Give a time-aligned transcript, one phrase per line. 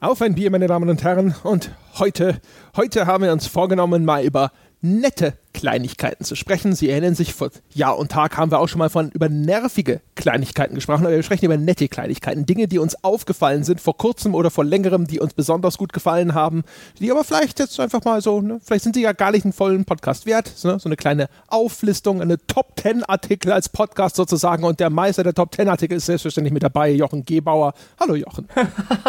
[0.00, 1.34] Auf ein Bier, meine Damen und Herren.
[1.42, 2.40] Und heute,
[2.74, 4.50] heute haben wir uns vorgenommen, mal über
[4.80, 6.74] nette Kleinigkeiten zu sprechen.
[6.74, 10.00] Sie erinnern sich, vor Jahr und Tag haben wir auch schon mal von über nervige
[10.14, 12.46] Kleinigkeiten gesprochen, aber wir sprechen über nette Kleinigkeiten.
[12.46, 16.34] Dinge, die uns aufgefallen sind vor kurzem oder vor längerem, die uns besonders gut gefallen
[16.34, 16.62] haben,
[16.98, 19.52] die aber vielleicht jetzt einfach mal so, ne, vielleicht sind sie ja gar nicht einen
[19.52, 20.52] vollen Podcast wert.
[20.64, 25.24] Ne, so eine kleine Auflistung, eine Top Ten Artikel als Podcast sozusagen und der Meister
[25.24, 27.74] der Top Ten Artikel ist selbstverständlich mit dabei, Jochen Gebauer.
[27.98, 28.48] Hallo Jochen.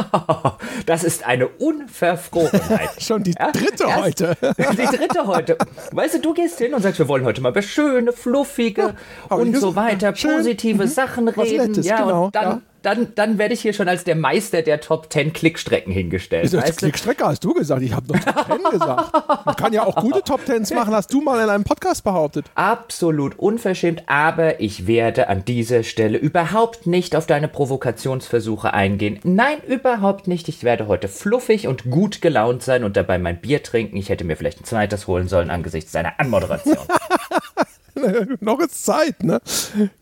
[0.86, 2.90] das ist eine Unverfrorenheit.
[3.02, 4.38] schon die dritte ja, heute.
[4.58, 5.58] die dritte heute.
[5.92, 8.94] Weißt du, du gehst hin und sagst, wir wollen heute mal über schöne, fluffige
[9.30, 10.88] ja, und so weiter, positive mhm.
[10.88, 11.68] Sachen reden.
[11.68, 14.62] Nettes, ja, genau, und dann ja dann, dann werde ich hier schon als der Meister
[14.62, 16.44] der Top 10 Klickstrecken hingestellt.
[16.44, 19.46] Wieso, Klickstrecke hast du gesagt, ich habe noch Top 10 gesagt.
[19.46, 22.46] Man kann ja auch gute Top 10s machen, hast du mal in einem Podcast behauptet.
[22.56, 29.20] Absolut unverschämt, aber ich werde an dieser Stelle überhaupt nicht auf deine Provokationsversuche eingehen.
[29.24, 30.50] Nein, überhaupt nicht.
[30.50, 33.98] Ich werde heute fluffig und gut gelaunt sein und dabei mein Bier trinken.
[33.98, 36.78] Ich hätte mir vielleicht ein zweites holen sollen angesichts deiner Anmoderation.
[38.40, 39.42] noch ist Zeit, ne?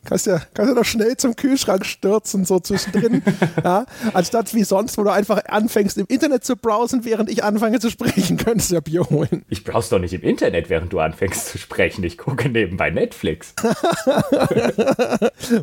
[0.05, 3.21] Kannst ja, kannst ja doch schnell zum Kühlschrank stürzen, so zwischendrin.
[3.63, 3.85] ja?
[4.13, 7.89] Anstatt wie sonst, wo du einfach anfängst, im Internet zu browsen, während ich anfange zu
[7.89, 9.45] sprechen, könntest du ja Bier holen.
[9.49, 12.03] Ich browse doch nicht im Internet, während du anfängst zu sprechen.
[12.03, 13.53] Ich gucke nebenbei Netflix.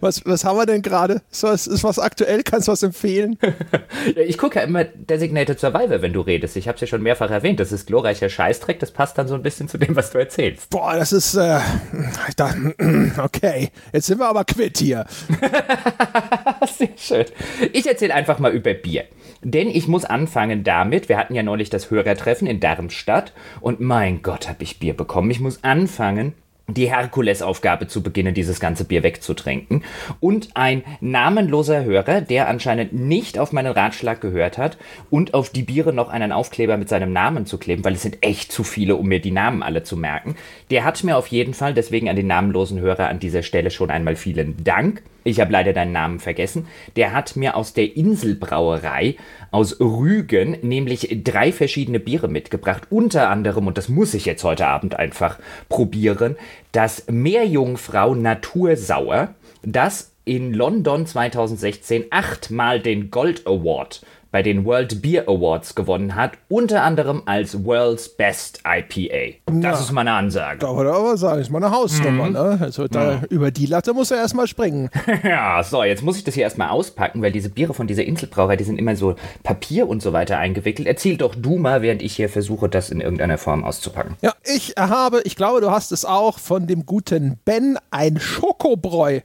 [0.01, 1.23] was, was haben wir denn gerade?
[1.31, 2.43] So, ist, ist was aktuell?
[2.43, 3.39] Kannst du was empfehlen?
[4.17, 6.57] ich gucke ja immer Designated Survivor, wenn du redest.
[6.57, 7.61] Ich habe es ja schon mehrfach erwähnt.
[7.61, 8.79] Das ist glorreicher Scheißdreck.
[8.81, 10.71] Das passt dann so ein bisschen zu dem, was du erzählst.
[10.71, 11.35] Boah, das ist.
[11.35, 11.61] Äh,
[12.28, 12.75] ich dachte,
[13.19, 15.06] okay, jetzt sind wir aber quitt hier.
[16.77, 17.27] Sehr schön.
[17.72, 19.05] Ich erzähle einfach mal über Bier.
[19.42, 24.22] Denn ich muss anfangen damit, wir hatten ja neulich das Hörertreffen in Darmstadt und mein
[24.22, 25.31] Gott, habe ich Bier bekommen.
[25.31, 26.34] Ich muss anfangen
[26.69, 29.84] die Herkulesaufgabe zu beginnen, dieses ganze Bier wegzutrinken.
[30.19, 34.76] Und ein namenloser Hörer, der anscheinend nicht auf meinen Ratschlag gehört hat
[35.09, 38.19] und auf die Biere noch einen Aufkleber mit seinem Namen zu kleben, weil es sind
[38.22, 40.37] echt zu viele, um mir die Namen alle zu merken,
[40.71, 43.91] der hat mir auf jeden Fall, deswegen an den namenlosen Hörer an dieser Stelle schon
[43.91, 45.03] einmal vielen Dank.
[45.26, 46.69] Ich habe leider deinen Namen vergessen.
[46.94, 49.16] Der hat mir aus der Inselbrauerei
[49.51, 52.84] aus Rügen nämlich drei verschiedene Biere mitgebracht.
[52.91, 56.37] Unter anderem, und das muss ich jetzt heute Abend einfach probieren,
[56.73, 64.05] das Meerjungfrau Natursauer, das in London 2016 achtmal den Gold Award
[64.37, 69.39] bei den World Beer Awards gewonnen hat, unter anderem als World's Best IPA.
[69.47, 70.59] Das ja, ist meine Ansage.
[70.59, 72.27] Da würde aber sagen, ist meine Hausnummer.
[72.27, 72.33] Mhm.
[72.35, 72.59] Ne?
[72.61, 73.23] Also da, ja.
[73.31, 74.91] über die Latte muss er erstmal springen.
[75.23, 78.57] ja, so, jetzt muss ich das hier erstmal auspacken, weil diese Biere von dieser Inselbrauerei,
[78.57, 80.87] die sind immer so Papier und so weiter eingewickelt.
[80.87, 84.17] Erzähl doch du mal, während ich hier versuche, das in irgendeiner Form auszupacken.
[84.21, 89.21] Ja, ich habe, ich glaube, du hast es auch von dem guten Ben, ein Schokobräu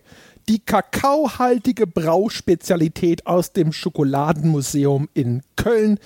[0.50, 6.00] die kakaohaltige Brauspezialität aus dem Schokoladenmuseum in Köln.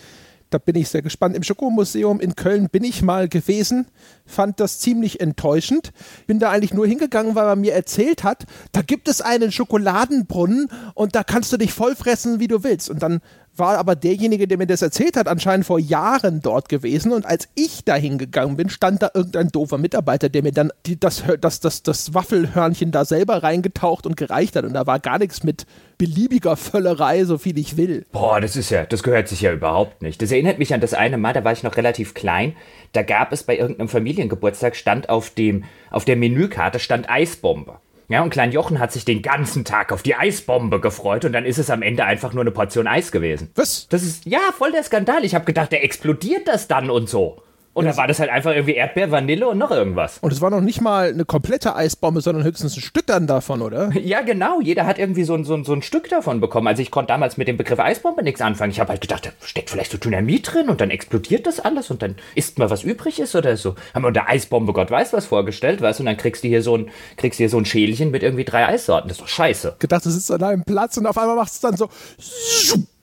[0.49, 1.35] Da bin ich sehr gespannt.
[1.35, 3.87] Im Schokomuseum in Köln bin ich mal gewesen,
[4.25, 5.91] fand das ziemlich enttäuschend.
[6.27, 10.69] Bin da eigentlich nur hingegangen, weil er mir erzählt hat, da gibt es einen Schokoladenbrunnen
[10.93, 12.89] und da kannst du dich vollfressen, wie du willst.
[12.89, 13.21] Und dann
[13.57, 17.11] war aber derjenige, der mir das erzählt hat, anscheinend vor Jahren dort gewesen.
[17.11, 20.99] Und als ich da hingegangen bin, stand da irgendein doofer Mitarbeiter, der mir dann die,
[20.99, 24.65] das, das, das, das Waffelhörnchen da selber reingetaucht und gereicht hat.
[24.65, 25.65] Und da war gar nichts mit
[25.97, 28.05] beliebiger Völlerei, so viel ich will.
[28.11, 30.21] Boah, das ist ja, das gehört sich ja überhaupt nicht.
[30.21, 32.55] Das erinnert mich an das eine Mal, da war ich noch relativ klein.
[32.91, 37.77] Da gab es bei irgendeinem Familiengeburtstag, stand auf dem, auf der Menükarte, stand Eisbombe.
[38.07, 41.45] Ja, und Klein Jochen hat sich den ganzen Tag auf die Eisbombe gefreut und dann
[41.45, 43.49] ist es am Ende einfach nur eine Portion Eis gewesen.
[43.55, 43.87] Was?
[43.89, 45.25] Das ist, ja, voll der Skandal.
[45.25, 47.41] Ich habe gedacht, der explodiert das dann und so.
[47.75, 50.19] Und dann war das halt einfach irgendwie Erdbeer, Vanille und noch irgendwas.
[50.21, 53.61] Und es war noch nicht mal eine komplette Eisbombe, sondern höchstens ein Stück dann davon,
[53.61, 53.91] oder?
[54.05, 54.61] Ja, genau.
[54.61, 56.67] Jeder hat irgendwie so ein, so ein, so ein Stück davon bekommen.
[56.67, 58.71] Also ich konnte damals mit dem Begriff Eisbombe nichts anfangen.
[58.71, 61.91] Ich habe halt gedacht, da steckt vielleicht so Dynamit drin und dann explodiert das alles
[61.91, 63.75] und dann isst mal, was übrig ist oder so.
[63.93, 66.03] Haben wir unter Eisbombe Gott weiß was vorgestellt, weißt du?
[66.03, 68.45] Und dann kriegst du hier so ein, kriegst du hier so ein Schälchen mit irgendwie
[68.45, 69.09] drei Eissorten.
[69.09, 69.75] Das ist doch scheiße.
[69.79, 71.89] Gedacht, du sitzt an einem Platz und auf einmal machst du es dann so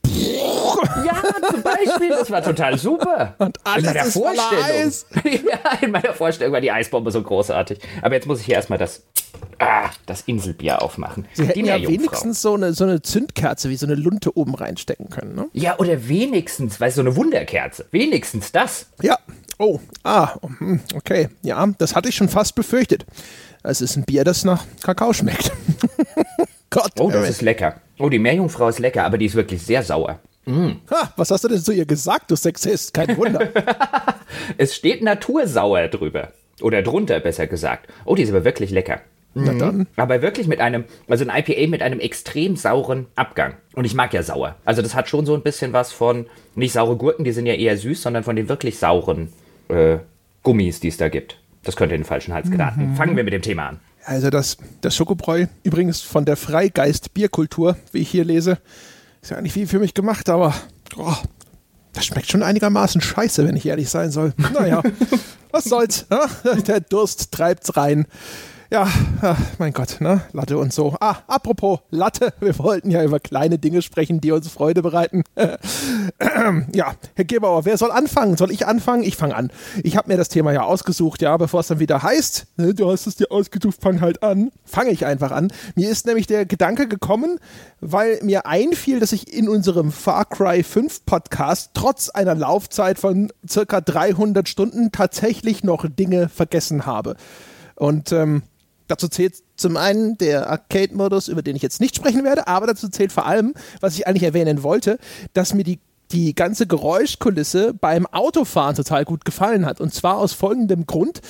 [0.05, 3.35] ja, zum Beispiel, das war total super.
[3.37, 5.43] Und alles in meiner ist Vorstellung.
[5.49, 7.79] Ja, in meiner Vorstellung war die Eisbombe so großartig.
[8.01, 9.03] Aber jetzt muss ich hier erstmal das,
[9.59, 11.25] ah, das Inselbier aufmachen.
[11.33, 15.09] Sie hätten ja wenigstens so eine, so eine Zündkerze wie so eine Lunte oben reinstecken
[15.09, 15.47] können, ne?
[15.53, 17.85] Ja, oder wenigstens, weißt du, so eine Wunderkerze.
[17.91, 18.87] Wenigstens das.
[19.01, 19.17] Ja.
[19.59, 21.29] Oh, ah, hm, okay.
[21.43, 23.05] Ja, das hatte ich schon fast befürchtet.
[23.61, 25.51] Es ist ein Bier, das nach Kakao schmeckt.
[26.73, 26.91] Gott.
[26.99, 27.75] Oh, das ist lecker.
[27.99, 30.19] Oh, die Meerjungfrau ist lecker, aber die ist wirklich sehr sauer.
[30.45, 30.71] Mm.
[30.91, 32.93] Ha, was hast du denn zu ihr gesagt, du Sexist?
[32.93, 33.49] Kein Wunder.
[34.57, 36.33] es steht natursauer drüber.
[36.61, 37.87] Oder drunter, besser gesagt.
[38.05, 39.01] Oh, die ist aber wirklich lecker.
[39.35, 39.87] Na dann.
[39.95, 43.55] Aber wirklich mit einem, also ein IPA mit einem extrem sauren Abgang.
[43.73, 44.55] Und ich mag ja sauer.
[44.63, 47.53] Also das hat schon so ein bisschen was von, nicht saure Gurken, die sind ja
[47.53, 49.29] eher süß, sondern von den wirklich sauren
[49.69, 49.97] äh,
[50.43, 51.39] Gummis, die es da gibt.
[51.63, 52.93] Das könnte in den falschen Hals geraten.
[52.95, 53.79] Fangen wir mit dem Thema an.
[54.05, 58.57] Also das, das Schokobräu, übrigens von der Freigeist Bierkultur, wie ich hier lese,
[59.21, 60.53] ist ja nicht wie für mich gemacht, aber
[60.97, 61.15] oh,
[61.93, 64.33] das schmeckt schon einigermaßen scheiße, wenn ich ehrlich sein soll.
[64.53, 64.81] Naja,
[65.51, 66.05] was soll's.
[66.11, 66.27] Ja?
[66.67, 68.05] Der Durst treibt's rein.
[68.73, 68.87] Ja,
[69.59, 70.21] mein Gott, ne?
[70.31, 70.95] Latte und so.
[70.99, 75.21] Ah, apropos Latte, wir wollten ja über kleine Dinge sprechen, die uns Freude bereiten.
[76.73, 78.35] ja, Herr Gebauer, wer soll anfangen?
[78.35, 79.03] Soll ich anfangen?
[79.03, 79.51] Ich fange an.
[79.83, 82.89] Ich habe mir das Thema ja ausgesucht, ja, bevor es dann wieder heißt, ne, du
[82.91, 84.49] hast es dir ausgesucht, fang halt an.
[84.65, 85.53] Fange ich einfach an.
[85.75, 87.37] Mir ist nämlich der Gedanke gekommen,
[87.79, 93.31] weil mir einfiel, dass ich in unserem Far Cry 5 Podcast trotz einer Laufzeit von
[93.47, 97.17] circa 300 Stunden tatsächlich noch Dinge vergessen habe.
[97.75, 98.41] Und ähm,
[98.87, 102.89] Dazu zählt zum einen der Arcade-Modus, über den ich jetzt nicht sprechen werde, aber dazu
[102.89, 104.99] zählt vor allem, was ich eigentlich erwähnen wollte,
[105.33, 105.79] dass mir die,
[106.11, 109.79] die ganze Geräuschkulisse beim Autofahren total gut gefallen hat.
[109.79, 111.21] Und zwar aus folgendem Grund.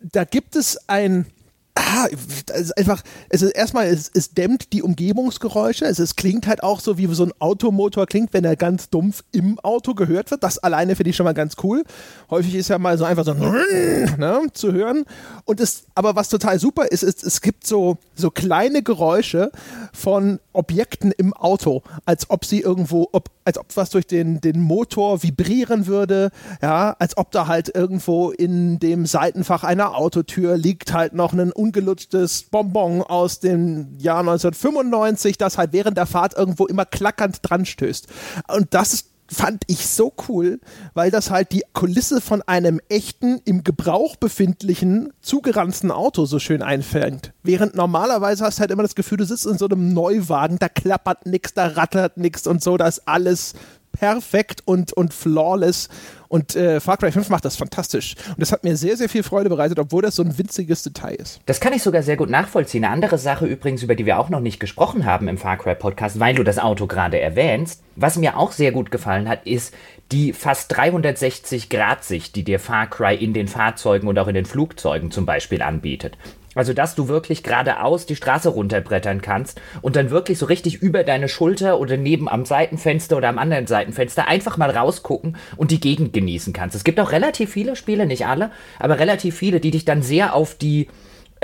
[0.00, 1.26] Da gibt es ein,
[1.74, 5.86] Ah, ist einfach, es ist erstmal, es, es dämmt die Umgebungsgeräusche.
[5.86, 9.24] Es, es klingt halt auch so, wie so ein Automotor klingt, wenn er ganz dumpf
[9.32, 10.42] im Auto gehört wird.
[10.42, 11.84] Das alleine finde ich schon mal ganz cool.
[12.30, 15.04] Häufig ist ja mal so einfach so ne, zu hören.
[15.46, 19.50] Und es, aber was total super ist, ist, es gibt so, so kleine Geräusche
[19.94, 24.60] von Objekten im Auto, als ob sie irgendwo, ob, als ob was durch den, den
[24.60, 26.30] Motor vibrieren würde,
[26.60, 31.52] ja, als ob da halt irgendwo in dem Seitenfach einer Autotür liegt halt noch ein
[31.62, 37.64] ungelutschtes Bonbon aus dem Jahr 1995, das halt während der Fahrt irgendwo immer klackernd dran
[37.64, 38.08] stößt.
[38.48, 40.60] Und das ist fand ich so cool,
[40.92, 46.62] weil das halt die Kulisse von einem echten, im Gebrauch befindlichen, zugeranzten Auto so schön
[46.62, 47.32] einfängt.
[47.42, 50.68] Während normalerweise hast du halt immer das Gefühl, du sitzt in so einem Neuwagen, da
[50.68, 53.54] klappert nichts, da rattert nichts und so, da ist alles
[53.92, 55.88] perfekt und, und flawless.
[56.32, 58.14] Und äh, Far Cry 5 macht das fantastisch.
[58.26, 61.16] Und das hat mir sehr, sehr viel Freude bereitet, obwohl das so ein winziges Detail
[61.16, 61.42] ist.
[61.44, 62.86] Das kann ich sogar sehr gut nachvollziehen.
[62.86, 65.74] Eine andere Sache übrigens, über die wir auch noch nicht gesprochen haben im Far Cry
[65.74, 67.82] Podcast, weil du das Auto gerade erwähnst.
[67.96, 69.74] Was mir auch sehr gut gefallen hat, ist
[70.10, 75.10] die fast 360-Grad-Sicht, die dir Far Cry in den Fahrzeugen und auch in den Flugzeugen
[75.10, 76.16] zum Beispiel anbietet.
[76.54, 81.04] Also, dass du wirklich geradeaus die Straße runterbrettern kannst und dann wirklich so richtig über
[81.04, 85.80] deine Schulter oder neben am Seitenfenster oder am anderen Seitenfenster einfach mal rausgucken und die
[85.80, 86.76] Gegend genießen kannst.
[86.76, 90.34] Es gibt auch relativ viele Spiele, nicht alle, aber relativ viele, die dich dann sehr
[90.34, 90.88] auf die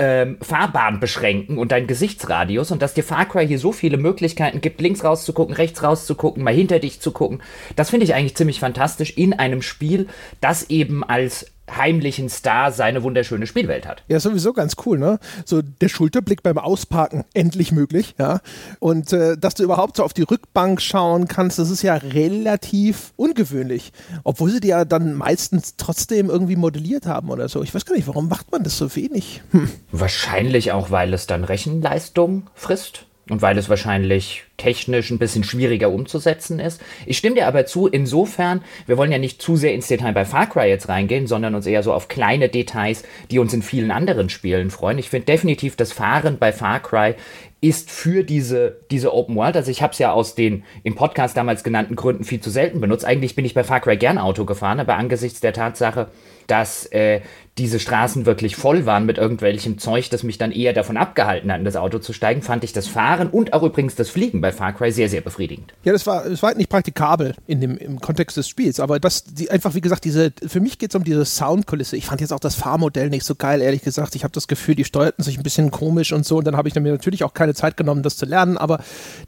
[0.01, 4.61] ähm, Fahrbahn beschränken und deinen Gesichtsradius und dass dir Far Cry hier so viele Möglichkeiten
[4.61, 7.41] gibt, links rauszugucken, rechts rauszugucken, mal hinter dich zu gucken.
[7.75, 10.07] Das finde ich eigentlich ziemlich fantastisch in einem Spiel,
[10.39, 14.03] das eben als heimlichen Star seine wunderschöne Spielwelt hat.
[14.07, 15.19] Ja, sowieso ganz cool, ne?
[15.45, 18.39] So der Schulterblick beim Ausparken endlich möglich, ja.
[18.79, 23.13] Und äh, dass du überhaupt so auf die Rückbank schauen kannst, das ist ja relativ
[23.15, 23.91] ungewöhnlich.
[24.23, 27.63] Obwohl sie die ja dann meistens trotzdem irgendwie modelliert haben oder so.
[27.63, 29.41] Ich weiß gar nicht, warum macht man das so wenig?
[29.51, 29.69] Hm.
[29.91, 33.05] Wahrscheinlich auch, weil es dann Rechenleistung frisst.
[33.29, 36.81] Und weil es wahrscheinlich technisch ein bisschen schwieriger umzusetzen ist.
[37.05, 40.25] Ich stimme dir aber zu, insofern, wir wollen ja nicht zu sehr ins Detail bei
[40.25, 43.91] Far Cry jetzt reingehen, sondern uns eher so auf kleine Details, die uns in vielen
[43.91, 44.97] anderen Spielen freuen.
[44.97, 47.15] Ich finde definitiv, das Fahren bei Far Cry
[47.61, 51.35] ist für diese, diese Open World, also ich habe es ja aus den im Podcast
[51.35, 53.03] damals genannten Gründen viel zu selten benutzt.
[53.03, 56.07] Eigentlich bin ich bei Far Cry gern Auto gefahren, aber angesichts der Tatsache,
[56.47, 57.21] dass äh,
[57.59, 61.59] diese Straßen wirklich voll waren mit irgendwelchem Zeug, das mich dann eher davon abgehalten hat,
[61.59, 64.51] in das Auto zu steigen, fand ich das Fahren und auch übrigens das Fliegen bei
[64.51, 65.73] Far Cry sehr, sehr befriedigend.
[65.83, 68.99] Ja, das war, das war halt nicht praktikabel in dem, im Kontext des Spiels, aber
[68.99, 71.97] das, die, einfach wie gesagt, diese, für mich geht es um diese Soundkulisse.
[71.97, 74.15] Ich fand jetzt auch das Fahrmodell nicht so geil, ehrlich gesagt.
[74.15, 76.69] Ich habe das Gefühl, die steuerten sich ein bisschen komisch und so und dann habe
[76.69, 78.81] ich mir natürlich auch keine Zeit genommen, das zu lernen, aber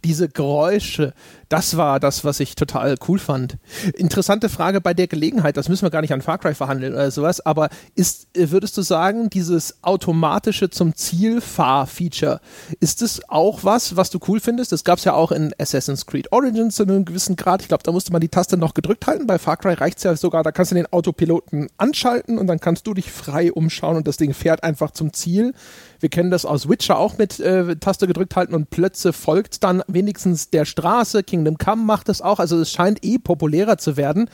[0.05, 1.13] diese Geräusche,
[1.49, 3.57] das war das, was ich total cool fand.
[3.95, 7.11] Interessante Frage bei der Gelegenheit, das müssen wir gar nicht an Far Cry verhandeln oder
[7.11, 12.41] sowas, aber ist, würdest du sagen, dieses automatische zum Ziel Fahr-Feature,
[12.79, 14.71] ist es auch was, was du cool findest?
[14.71, 17.61] Das gab es ja auch in Assassin's Creed Origins zu einem gewissen Grad.
[17.61, 19.27] Ich glaube, da musste man die Taste noch gedrückt halten.
[19.27, 22.59] Bei Far Cry reicht es ja sogar, da kannst du den Autopiloten anschalten und dann
[22.59, 25.53] kannst du dich frei umschauen und das Ding fährt einfach zum Ziel.
[26.01, 29.83] Wir kennen das aus Witcher auch mit äh, Taste gedrückt halten und plötzlich folgt dann
[29.87, 31.23] wenigstens der Straße.
[31.23, 32.39] Kingdom Come macht das auch.
[32.39, 34.29] Also es scheint eh populärer zu werden.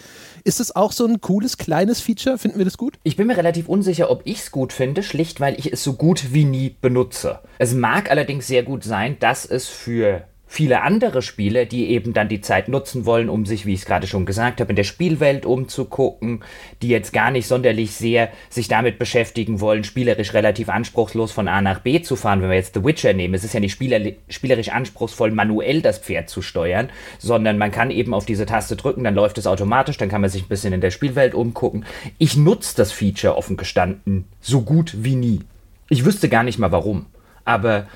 [0.45, 2.37] Ist es auch so ein cooles, kleines Feature?
[2.37, 2.97] Finden wir das gut?
[3.03, 5.93] Ich bin mir relativ unsicher, ob ich es gut finde, schlicht weil ich es so
[5.93, 7.39] gut wie nie benutze.
[7.59, 12.29] Es mag allerdings sehr gut sein, dass es für viele andere Spieler, die eben dann
[12.29, 14.85] die Zeit nutzen wollen, um sich, wie ich es gerade schon gesagt habe, in der
[14.85, 16.41] Spielwelt umzugucken,
[16.81, 21.61] die jetzt gar nicht sonderlich sehr sich damit beschäftigen wollen, spielerisch relativ anspruchslos von A
[21.61, 22.41] nach B zu fahren.
[22.41, 23.99] Wenn wir jetzt The Witcher nehmen, es ist ja nicht spieler
[24.29, 26.89] spielerisch anspruchsvoll, manuell das Pferd zu steuern,
[27.19, 30.29] sondern man kann eben auf diese Taste drücken, dann läuft es automatisch, dann kann man
[30.29, 31.85] sich ein bisschen in der Spielwelt umgucken.
[32.17, 35.41] Ich nutze das Feature offen gestanden so gut wie nie.
[35.89, 37.05] Ich wüsste gar nicht mal warum.
[37.45, 37.87] Aber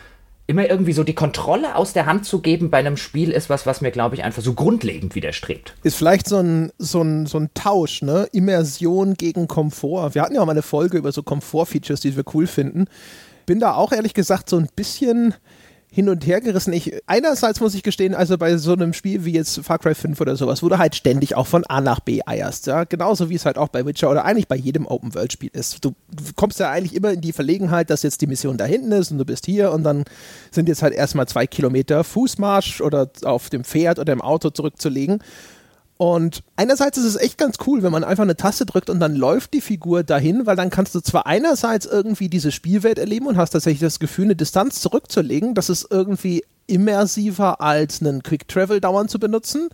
[0.52, 3.66] immer irgendwie so die Kontrolle aus der Hand zu geben bei einem Spiel ist was,
[3.66, 5.74] was mir, glaube ich, einfach so grundlegend widerstrebt.
[5.82, 8.28] Ist vielleicht so ein, so ein, so ein Tausch, ne?
[8.34, 10.14] Immersion gegen Komfort.
[10.14, 12.86] Wir hatten ja auch mal eine Folge über so Komfort-Features, die wir cool finden.
[13.46, 15.34] Bin da auch ehrlich gesagt so ein bisschen
[15.94, 16.72] hin und her gerissen.
[16.72, 20.22] Ich, einerseits muss ich gestehen, also bei so einem Spiel wie jetzt Far Cry 5
[20.22, 23.36] oder sowas, wo du halt ständig auch von A nach B eierst, ja, genauso wie
[23.36, 25.84] es halt auch bei Witcher oder eigentlich bei jedem Open-World-Spiel ist.
[25.84, 25.94] Du
[26.38, 29.18] kommst ja eigentlich immer in die Verlegenheit, dass jetzt die Mission da hinten ist und
[29.18, 30.06] du bist hier und dann
[30.50, 35.20] sind jetzt halt erstmal zwei Kilometer Fußmarsch oder auf dem Pferd oder im Auto zurückzulegen.
[36.02, 39.16] Und einerseits ist es echt ganz cool, wenn man einfach eine Taste drückt und dann
[39.16, 43.38] läuft die Figur dahin, weil dann kannst du zwar einerseits irgendwie diese Spielwelt erleben und
[43.38, 45.54] hast tatsächlich das Gefühl, eine Distanz zurückzulegen.
[45.54, 49.70] Das ist irgendwie immersiver als einen Quick Travel dauernd zu benutzen.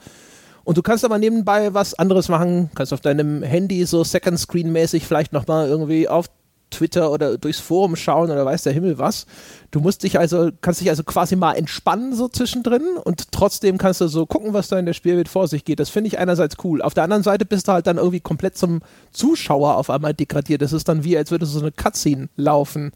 [0.66, 4.74] Und du kannst aber nebenbei was anderes machen, kannst auf deinem Handy so Second Screen
[4.74, 6.26] mäßig vielleicht nochmal irgendwie auf
[6.70, 9.26] Twitter oder durchs Forum schauen oder weiß der Himmel was.
[9.72, 14.02] Du musst dich also, kannst dich also quasi mal entspannen so zwischendrin und trotzdem kannst
[14.02, 15.80] du so gucken, was da in der Spielwelt vor sich geht.
[15.80, 16.82] Das finde ich einerseits cool.
[16.82, 18.82] Auf der anderen Seite bist du halt dann irgendwie komplett zum
[19.12, 20.62] Zuschauer auf einmal degradiert.
[20.62, 22.92] Das ist dann wie, als würde so eine Cutscene laufen.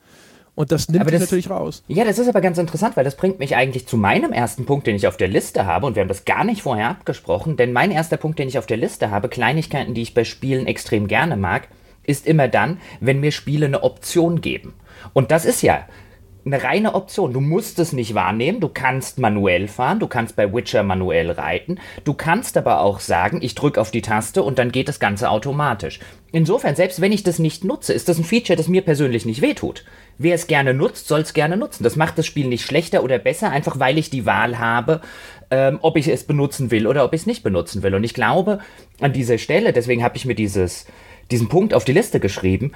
[0.54, 1.84] Und das nimmt das, natürlich raus.
[1.88, 4.86] Ja, das ist aber ganz interessant, weil das bringt mich eigentlich zu meinem ersten Punkt,
[4.86, 5.86] den ich auf der Liste habe.
[5.86, 8.66] Und wir haben das gar nicht vorher abgesprochen, denn mein erster Punkt, den ich auf
[8.66, 11.70] der Liste habe, Kleinigkeiten, die ich bei Spielen extrem gerne mag,
[12.03, 14.74] ist immer dann, wenn mir Spiele eine Option geben.
[15.13, 15.86] Und das ist ja
[16.43, 17.34] eine reine Option.
[17.34, 18.60] Du musst es nicht wahrnehmen.
[18.60, 20.00] Du kannst manuell fahren.
[20.00, 21.79] Du kannst bei Witcher manuell reiten.
[22.03, 25.29] Du kannst aber auch sagen, ich drücke auf die Taste und dann geht das Ganze
[25.29, 26.00] automatisch.
[26.31, 29.41] Insofern, selbst wenn ich das nicht nutze, ist das ein Feature, das mir persönlich nicht
[29.41, 29.86] wehtut.
[30.17, 31.84] Wer es gerne nutzt, soll es gerne nutzen.
[31.84, 35.01] Das macht das Spiel nicht schlechter oder besser, einfach weil ich die Wahl habe,
[35.51, 37.93] ähm, ob ich es benutzen will oder ob ich es nicht benutzen will.
[37.93, 38.60] Und ich glaube,
[39.00, 40.88] an dieser Stelle, deswegen habe ich mir dieses
[41.32, 42.72] diesen Punkt auf die Liste geschrieben.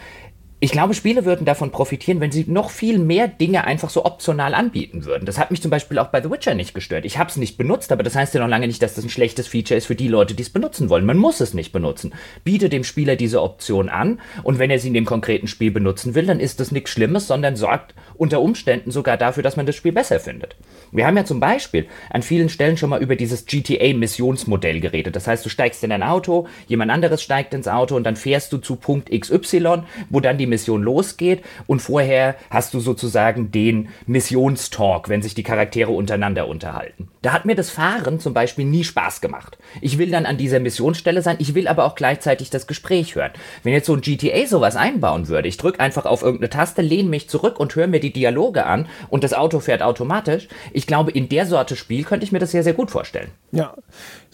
[0.62, 4.54] Ich glaube, Spiele würden davon profitieren, wenn sie noch viel mehr Dinge einfach so optional
[4.54, 5.26] anbieten würden.
[5.26, 7.04] Das hat mich zum Beispiel auch bei The Witcher nicht gestört.
[7.04, 9.10] Ich habe es nicht benutzt, aber das heißt ja noch lange nicht, dass das ein
[9.10, 11.06] schlechtes Feature ist für die Leute, die es benutzen wollen.
[11.06, 12.14] Man muss es nicht benutzen.
[12.46, 16.16] Biete dem Spieler diese Option an und wenn er sie in dem konkreten Spiel benutzen
[16.16, 19.76] will, dann ist das nichts Schlimmes, sondern sorgt unter Umständen sogar dafür, dass man das
[19.76, 20.56] Spiel besser findet.
[20.94, 25.18] Wir haben ja zum Beispiel an vielen Stellen schon mal über dieses GTA-Missionsmodell geredet.
[25.18, 28.54] Das heißt, du steigst in ein Auto, jemand anderes steigt ins Auto und dann fährst
[28.54, 33.90] du zu Punkt XY, wo dann die Mission losgeht und vorher hast du sozusagen den
[34.06, 37.10] Missionstalk, wenn sich die Charaktere untereinander unterhalten.
[37.22, 39.58] Da hat mir das Fahren zum Beispiel nie Spaß gemacht.
[39.82, 43.32] Ich will dann an dieser Missionsstelle sein, ich will aber auch gleichzeitig das Gespräch hören.
[43.64, 47.10] Wenn jetzt so ein GTA sowas einbauen würde, ich drücke einfach auf irgendeine Taste, lehne
[47.10, 51.12] mich zurück und höre mir die Dialoge an und das Auto fährt automatisch, ich glaube,
[51.12, 53.32] in der Sorte Spiel könnte ich mir das sehr, sehr gut vorstellen.
[53.52, 53.74] Ja,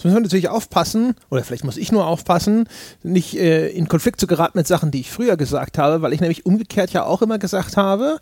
[0.02, 2.68] jetzt müssen wir natürlich aufpassen, oder vielleicht muss ich nur aufpassen,
[3.04, 6.22] nicht äh, in Konflikt zu geraten mit Sachen, die ich früher gesagt habe, weil ich
[6.22, 8.20] nämlich umgekehrt ja auch immer gesagt habe,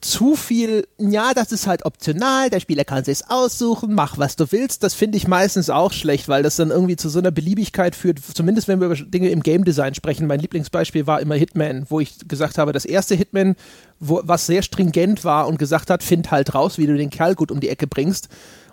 [0.00, 4.50] zu viel, ja, das ist halt optional, der Spieler kann sich's aussuchen, mach was du
[4.50, 7.94] willst, das finde ich meistens auch schlecht, weil das dann irgendwie zu so einer Beliebigkeit
[7.94, 10.26] führt, zumindest wenn wir über Dinge im Game Design sprechen.
[10.26, 13.56] Mein Lieblingsbeispiel war immer Hitman, wo ich gesagt habe, das erste Hitman,
[14.00, 17.34] wo, was sehr stringent war und gesagt hat, find halt raus, wie du den Kerl
[17.34, 18.28] gut um die Ecke bringst.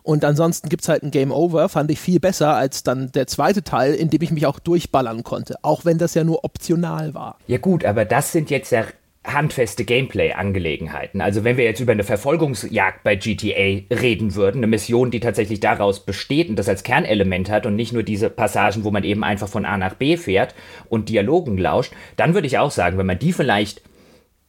[0.05, 3.63] Und ansonsten gibt's halt ein Game Over, fand ich viel besser als dann der zweite
[3.63, 7.39] Teil, in dem ich mich auch durchballern konnte, auch wenn das ja nur optional war.
[7.47, 8.85] Ja gut, aber das sind jetzt ja
[9.25, 11.21] handfeste Gameplay-Angelegenheiten.
[11.21, 15.59] Also wenn wir jetzt über eine Verfolgungsjagd bei GTA reden würden, eine Mission, die tatsächlich
[15.59, 19.23] daraus besteht und das als Kernelement hat und nicht nur diese Passagen, wo man eben
[19.23, 20.53] einfach von A nach B fährt
[20.87, 23.81] und Dialogen lauscht, dann würde ich auch sagen, wenn man die vielleicht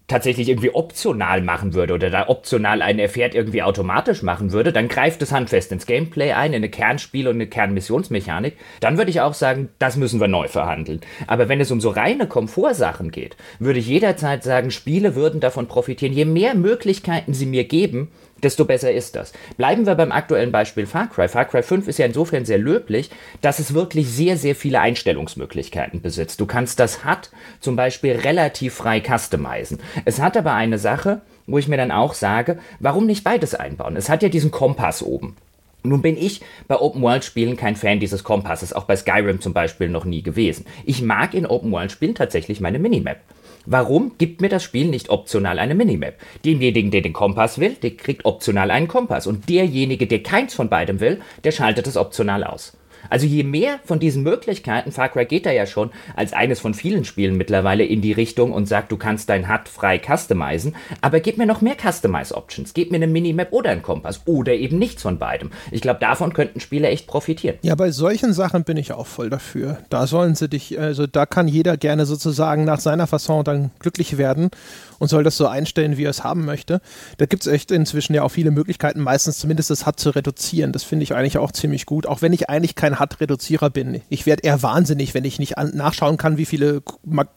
[0.08, 4.88] tatsächlich irgendwie optional machen würde oder da optional einen Erfährt irgendwie automatisch machen würde, dann
[4.88, 9.20] greift es handfest ins Gameplay ein, in eine Kernspiel- und eine Kernmissionsmechanik, dann würde ich
[9.20, 11.00] auch sagen, das müssen wir neu verhandeln.
[11.26, 15.66] Aber wenn es um so reine Komfortsachen geht, würde ich jederzeit sagen, Spiele würden davon
[15.66, 16.12] profitieren.
[16.12, 18.10] Je mehr Möglichkeiten sie mir geben,
[18.42, 19.32] desto besser ist das.
[19.56, 21.28] Bleiben wir beim aktuellen Beispiel Far Cry.
[21.28, 26.02] Far Cry 5 ist ja insofern sehr löblich, dass es wirklich sehr, sehr viele Einstellungsmöglichkeiten
[26.02, 26.40] besitzt.
[26.40, 29.80] Du kannst das HUD zum Beispiel relativ frei customizen.
[30.04, 33.96] Es hat aber eine Sache, wo ich mir dann auch sage, warum nicht beides einbauen?
[33.96, 35.36] Es hat ja diesen Kompass oben.
[35.82, 40.04] Nun bin ich bei Open-World-Spielen kein Fan dieses Kompasses, auch bei Skyrim zum Beispiel noch
[40.04, 40.66] nie gewesen.
[40.84, 43.18] Ich mag in Open-World-Spielen tatsächlich meine Minimap.
[43.66, 46.14] Warum gibt mir das Spiel nicht optional eine Minimap?
[46.44, 49.26] Demjenigen, der den Kompass will, der kriegt optional einen Kompass.
[49.26, 52.76] Und derjenige, der keins von beidem will, der schaltet es optional aus.
[53.10, 56.74] Also je mehr von diesen Möglichkeiten, Far Cry geht da ja schon als eines von
[56.74, 61.20] vielen Spielen mittlerweile in die Richtung und sagt, du kannst dein HUD frei customizen, aber
[61.20, 62.74] gib mir noch mehr Customize-Options.
[62.74, 65.50] Gib mir eine Minimap oder einen Kompass oder eben nichts von beidem.
[65.70, 67.56] Ich glaube, davon könnten Spieler echt profitieren.
[67.62, 69.78] Ja, bei solchen Sachen bin ich auch voll dafür.
[69.90, 74.18] Da sollen sie dich, also da kann jeder gerne sozusagen nach seiner Fasson dann glücklich
[74.18, 74.50] werden
[74.98, 76.80] und soll das so einstellen, wie er es haben möchte.
[77.18, 80.72] Da gibt es echt inzwischen ja auch viele Möglichkeiten, meistens zumindest das HUD zu reduzieren.
[80.72, 84.00] Das finde ich eigentlich auch ziemlich gut, auch wenn ich eigentlich kein HUD-Reduzierer bin.
[84.08, 86.82] Ich werde eher wahnsinnig, wenn ich nicht nachschauen kann, wie viele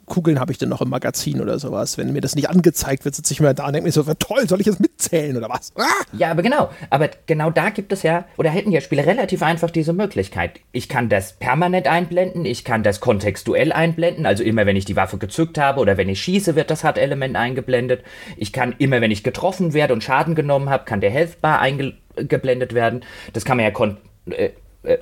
[0.06, 1.98] Kugeln habe ich denn noch im Magazin oder sowas.
[1.98, 4.48] Wenn mir das nicht angezeigt wird, sitze ich mir da und denke mir so, toll,
[4.48, 5.74] soll ich das mitzählen oder was?
[5.76, 5.84] Ah!
[6.14, 6.70] Ja, aber genau.
[6.90, 10.60] Aber genau da gibt es ja, oder hätten ja Spieler relativ einfach diese Möglichkeit.
[10.72, 14.96] Ich kann das permanent einblenden, ich kann das kontextuell einblenden, also immer wenn ich die
[14.96, 18.04] Waffe gezückt habe oder wenn ich schieße, wird das HUD-Element eingeblendet eingeblendet.
[18.38, 21.60] Ich kann immer, wenn ich getroffen werde und Schaden genommen habe, kann der Health Bar
[21.60, 23.02] eingeblendet werden.
[23.34, 23.98] Das kann man ja kon
[24.30, 24.52] äh,
[24.84, 24.98] äh,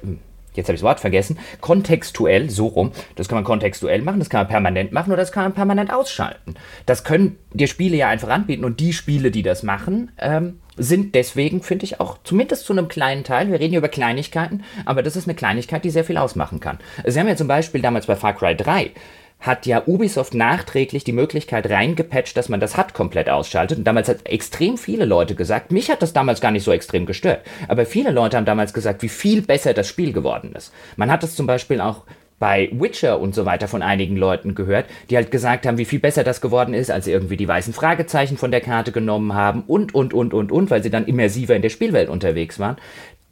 [0.58, 4.30] jetzt habe ich das Wort vergessen, kontextuell, so rum, das kann man kontextuell machen, das
[4.30, 6.56] kann man permanent machen oder das kann man permanent ausschalten.
[6.86, 11.16] Das können dir Spiele ja einfach anbieten und die Spiele, die das machen, ähm, sind
[11.16, 15.04] deswegen, finde ich, auch zumindest zu einem kleinen Teil, wir reden hier über Kleinigkeiten, aber
[15.04, 16.80] das ist eine Kleinigkeit, die sehr viel ausmachen kann.
[17.06, 18.92] Sie haben ja zum Beispiel damals bei Far Cry 3
[19.40, 23.78] hat ja Ubisoft nachträglich die Möglichkeit reingepatcht, dass man das HUD komplett ausschaltet.
[23.78, 27.06] Und damals hat extrem viele Leute gesagt, mich hat das damals gar nicht so extrem
[27.06, 30.74] gestört, aber viele Leute haben damals gesagt, wie viel besser das Spiel geworden ist.
[30.96, 32.04] Man hat es zum Beispiel auch
[32.40, 36.00] bei Witcher und so weiter von einigen Leuten gehört, die halt gesagt haben, wie viel
[36.00, 39.64] besser das geworden ist, als sie irgendwie die weißen Fragezeichen von der Karte genommen haben
[39.66, 42.78] und, und, und, und, und, weil sie dann immersiver in der Spielwelt unterwegs waren.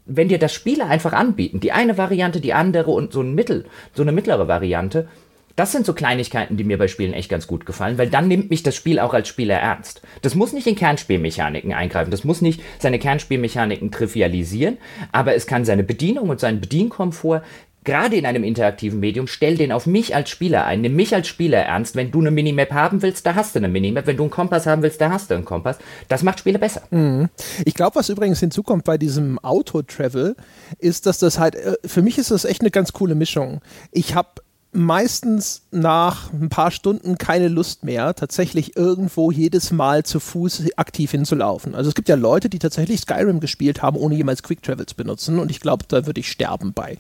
[0.08, 3.66] Wenn dir das Spiele einfach anbieten, die eine Variante, die andere und so ein Mittel,
[3.94, 5.08] so eine mittlere Variante,
[5.56, 8.50] das sind so Kleinigkeiten, die mir bei Spielen echt ganz gut gefallen, weil dann nimmt
[8.50, 10.02] mich das Spiel auch als Spieler ernst.
[10.22, 14.78] Das muss nicht in Kernspielmechaniken eingreifen, das muss nicht seine Kernspielmechaniken trivialisieren,
[15.12, 17.44] aber es kann seine Bedienung und seinen Bedienkomfort
[17.86, 20.82] gerade in einem interaktiven Medium, stell den auf mich als Spieler ein.
[20.82, 21.96] Nimm mich als Spieler ernst.
[21.96, 24.08] Wenn du eine Minimap haben willst, da hast du eine Minimap.
[24.08, 25.78] Wenn du einen Kompass haben willst, da hast du einen Kompass.
[26.10, 26.82] Das macht Spiele besser.
[26.90, 27.30] Mhm.
[27.64, 30.36] Ich glaube, was übrigens hinzukommt bei diesem Auto-Travel,
[30.80, 33.62] ist, dass das halt, äh, für mich ist das echt eine ganz coole Mischung.
[33.91, 34.30] Ich habe
[34.76, 41.12] meistens nach ein paar Stunden keine Lust mehr, tatsächlich irgendwo jedes Mal zu Fuß aktiv
[41.12, 41.76] hinzulaufen.
[41.76, 44.96] Also es gibt ja Leute, die tatsächlich Skyrim gespielt haben, ohne jemals Quick Travel zu
[44.96, 46.98] benutzen und ich glaube, da würde ich sterben bei.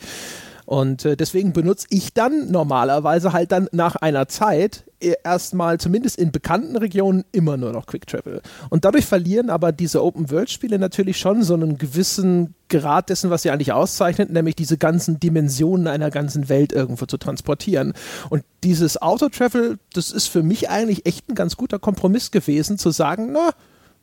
[0.65, 4.83] Und äh, deswegen benutze ich dann normalerweise halt dann nach einer Zeit
[5.23, 8.41] erstmal zumindest in bekannten Regionen immer nur noch Quick Travel.
[8.69, 13.51] Und dadurch verlieren aber diese Open-World-Spiele natürlich schon so einen gewissen Grad dessen, was sie
[13.51, 17.93] eigentlich auszeichnet, nämlich diese ganzen Dimensionen einer ganzen Welt irgendwo zu transportieren.
[18.29, 22.91] Und dieses Auto-Travel, das ist für mich eigentlich echt ein ganz guter Kompromiss gewesen, zu
[22.91, 23.51] sagen, na,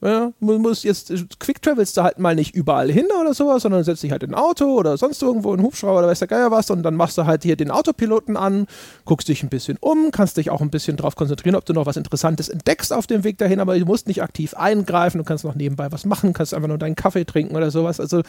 [0.05, 4.03] ja, muss jetzt, Quick Travelst du halt mal nicht überall hin oder sowas, sondern setzt
[4.03, 6.51] dich halt in ein Auto oder sonst irgendwo in einen Hubschrauber oder weiß der Geier
[6.51, 8.67] was und dann machst du halt hier den Autopiloten an,
[9.05, 11.87] guckst dich ein bisschen um, kannst dich auch ein bisschen darauf konzentrieren, ob du noch
[11.87, 15.45] was Interessantes entdeckst auf dem Weg dahin, aber du musst nicht aktiv eingreifen, du kannst
[15.45, 18.01] noch nebenbei was machen, kannst einfach nur deinen Kaffee trinken oder sowas.
[18.01, 18.23] Also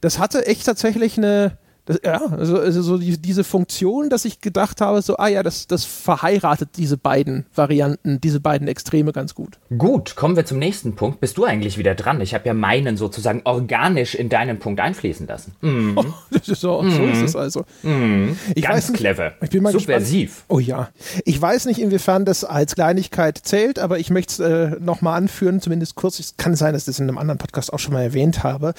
[0.00, 1.58] das hatte echt tatsächlich eine,
[1.90, 5.42] das, ja, also, also so die, diese Funktion, dass ich gedacht habe, so, ah ja,
[5.42, 9.58] das, das verheiratet diese beiden Varianten, diese beiden Extreme ganz gut.
[9.76, 11.20] Gut, kommen wir zum nächsten Punkt.
[11.20, 12.20] Bist du eigentlich wieder dran?
[12.20, 15.52] Ich habe ja meinen sozusagen organisch in deinen Punkt einfließen lassen.
[15.60, 15.98] Mhm.
[16.32, 16.90] Oh, so, mhm.
[16.90, 17.64] so, ist es also.
[17.82, 18.36] Mhm.
[18.60, 19.32] Ganz nicht, clever.
[19.42, 20.28] Ich bin mal Subversiv.
[20.28, 20.44] Gespannt.
[20.48, 20.88] Oh ja.
[21.24, 25.60] Ich weiß nicht, inwiefern das als Kleinigkeit zählt, aber ich möchte es äh, nochmal anführen,
[25.60, 26.18] zumindest kurz.
[26.18, 28.74] Es kann sein, dass ich das in einem anderen Podcast auch schon mal erwähnt habe.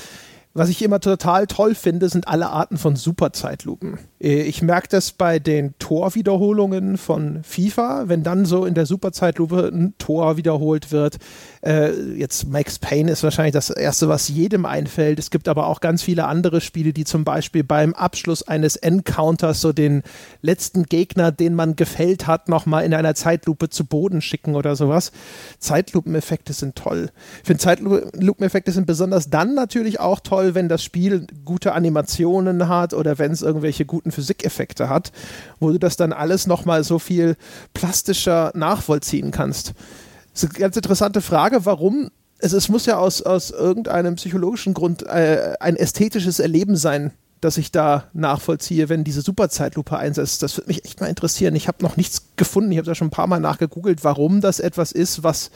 [0.54, 4.00] Was ich immer total toll finde, sind alle Arten von Superzeitlupen.
[4.20, 9.72] Äh, ich merke das bei den Torwiederholungen von FIFA, wenn dann so in der Superzeitlupe
[9.74, 11.20] ein Tor wiederholt wird.
[11.62, 15.20] Äh, jetzt Max Payne ist wahrscheinlich das erste, was jedem einfällt.
[15.20, 19.62] Es gibt aber auch ganz viele andere Spiele, die zum Beispiel beim Abschluss eines Encounters
[19.62, 20.04] so den
[20.42, 25.14] letzten Gegner, den man gefällt hat, nochmal in einer Zeitlupe zu Boden schicken oder sowas.
[25.60, 27.10] Zeitlupeneffekte sind toll.
[27.40, 32.94] Ich finde Zeitlupeneffekte sind besonders dann natürlich auch toll, wenn das Spiel gute Animationen hat
[32.94, 35.12] oder wenn es irgendwelche guten Physikeffekte hat,
[35.60, 37.36] wo du das dann alles nochmal so viel
[37.74, 39.74] plastischer nachvollziehen kannst.
[40.34, 42.10] Das ist eine ganz interessante Frage, warum.
[42.40, 47.58] Es, es muss ja aus, aus irgendeinem psychologischen Grund äh, ein ästhetisches Erleben sein, das
[47.58, 50.44] ich da nachvollziehe, wenn diese Superzeitlupe einsetzt.
[50.44, 51.56] Das würde mich echt mal interessieren.
[51.56, 52.72] Ich habe noch nichts gefunden.
[52.72, 55.52] Ich habe da schon ein paar Mal nachgegoogelt, warum das etwas ist, was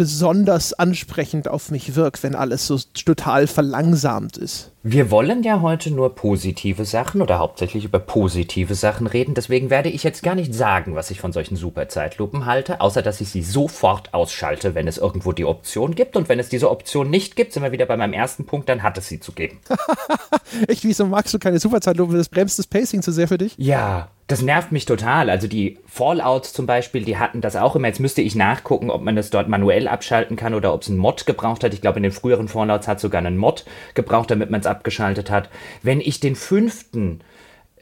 [0.00, 4.72] besonders ansprechend auf mich wirkt, wenn alles so total verlangsamt ist.
[4.82, 9.34] Wir wollen ja heute nur positive Sachen oder hauptsächlich über positive Sachen reden.
[9.34, 13.20] Deswegen werde ich jetzt gar nicht sagen, was ich von solchen Superzeitlupen halte, außer dass
[13.20, 16.16] ich sie sofort ausschalte, wenn es irgendwo die Option gibt.
[16.16, 18.82] Und wenn es diese Option nicht gibt, sind wir wieder bei meinem ersten Punkt, dann
[18.82, 19.58] hat es sie zu geben.
[20.66, 22.16] Echt, wieso magst du keine Superzeitlupe?
[22.16, 23.52] Das bremst das Pacing zu sehr für dich?
[23.58, 25.28] Ja, das nervt mich total.
[25.28, 27.88] Also die Fallouts zum Beispiel, die hatten das auch immer.
[27.88, 30.98] Jetzt müsste ich nachgucken, ob man das dort manuell abschalten kann oder ob es einen
[30.98, 31.74] Mod gebraucht hat.
[31.74, 33.64] Ich glaube, in den früheren Fallouts hat es sogar einen Mod
[33.94, 35.50] gebraucht, damit man es abgeschaltet hat.
[35.82, 37.22] Wenn ich den fünften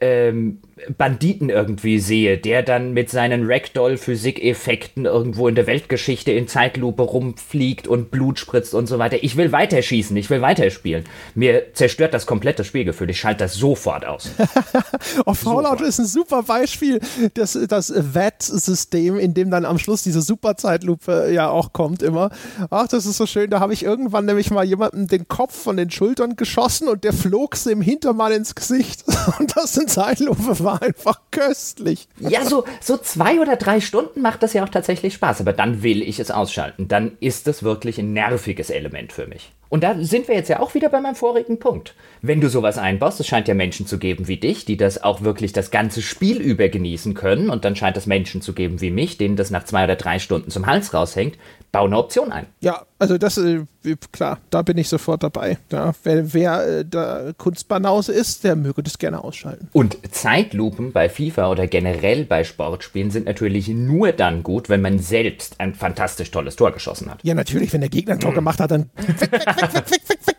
[0.01, 0.59] ähm,
[0.97, 7.87] Banditen irgendwie sehe, der dann mit seinen Ragdoll-Physik-Effekten irgendwo in der Weltgeschichte in Zeitlupe rumfliegt
[7.87, 9.17] und Blut spritzt und so weiter.
[9.21, 11.03] Ich will weiterschießen, ich will weiterspielen.
[11.35, 13.09] Mir zerstört das komplette Spielgefühl.
[13.09, 14.31] Ich schalte das sofort aus.
[15.25, 16.99] oh, Fallout ist ein super Beispiel.
[17.33, 22.29] Das, das VAT-System, in dem dann am Schluss diese Superzeitlupe ja auch kommt immer.
[22.69, 23.49] Ach, das ist so schön.
[23.49, 27.13] Da habe ich irgendwann nämlich mal jemanden den Kopf von den Schultern geschossen und der
[27.13, 29.03] flog im Hintermann ins Gesicht.
[29.39, 32.07] Und das in Zeitlupe war war einfach köstlich.
[32.19, 35.81] Ja, so, so zwei oder drei Stunden macht das ja auch tatsächlich Spaß, aber dann
[35.83, 36.87] will ich es ausschalten.
[36.87, 39.51] Dann ist es wirklich ein nerviges Element für mich.
[39.69, 41.93] Und da sind wir jetzt ja auch wieder bei meinem vorigen Punkt.
[42.23, 45.21] Wenn du sowas einbaust, es scheint ja Menschen zu geben wie dich, die das auch
[45.21, 48.89] wirklich das ganze Spiel über genießen können, und dann scheint es Menschen zu geben wie
[48.89, 51.37] mich, denen das nach zwei oder drei Stunden zum Hals raushängt,
[51.71, 52.47] bau eine Option ein.
[52.61, 53.65] Ja, also das, äh,
[54.11, 55.57] klar, da bin ich sofort dabei.
[55.71, 59.69] Ja, wer wer äh, da Kunstbanause ist, der möge das gerne ausschalten.
[59.73, 64.99] Und Zeitlupen bei FIFA oder generell bei Sportspielen sind natürlich nur dann gut, wenn man
[64.99, 67.19] selbst ein fantastisch tolles Tor geschossen hat.
[67.23, 68.35] Ja, natürlich, wenn der Gegner ein Tor mhm.
[68.35, 68.89] gemacht hat, dann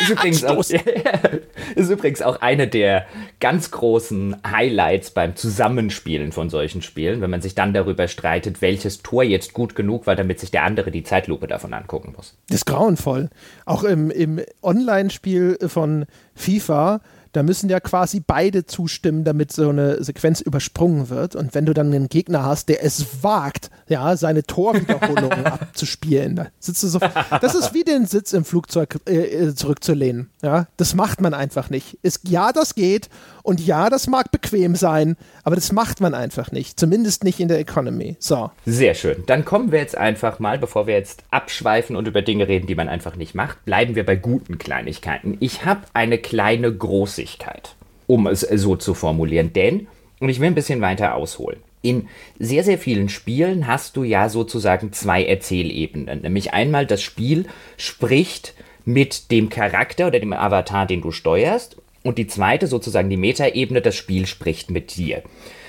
[0.00, 0.58] ist übrigens, auch,
[1.74, 3.06] ist übrigens auch eine der
[3.38, 9.02] ganz großen Highlights beim Zusammenspielen von solchen Spielen, wenn man sich dann darüber streitet, welches
[9.02, 12.36] Tor jetzt gut genug war, damit sich der andere die Zeitlupe davon angucken muss.
[12.48, 13.30] Das ist grauenvoll.
[13.66, 17.00] Auch im, im Online-Spiel von FIFA
[17.32, 21.36] da müssen ja quasi beide zustimmen, damit so eine Sequenz übersprungen wird.
[21.36, 26.46] Und wenn du dann einen Gegner hast, der es wagt, ja, seine Torwiederholungen abzuspielen, da
[26.58, 27.00] sitzt du so.
[27.40, 30.30] Das ist wie den Sitz im Flugzeug äh, äh, zurückzulehnen.
[30.42, 31.98] Ja, das macht man einfach nicht.
[32.02, 33.08] Ist, ja, das geht
[33.42, 36.78] und ja, das mag bequem sein, aber das macht man einfach nicht.
[36.78, 38.16] Zumindest nicht in der Economy.
[38.18, 38.50] So.
[38.66, 39.24] Sehr schön.
[39.26, 42.74] Dann kommen wir jetzt einfach mal, bevor wir jetzt abschweifen und über Dinge reden, die
[42.74, 45.36] man einfach nicht macht, bleiben wir bei guten Kleinigkeiten.
[45.40, 46.72] Ich habe eine kleine
[47.20, 47.74] Großigkeit,
[48.06, 49.88] um es so zu formulieren, denn,
[50.20, 51.60] und ich will ein bisschen weiter ausholen.
[51.82, 56.20] In sehr, sehr vielen Spielen hast du ja sozusagen zwei Erzählebenen.
[56.20, 57.46] Nämlich einmal das Spiel
[57.78, 58.54] spricht
[58.84, 63.80] mit dem Charakter oder dem Avatar, den du steuerst und die zweite, sozusagen die Metaebene,
[63.80, 65.22] das Spiel spricht mit dir.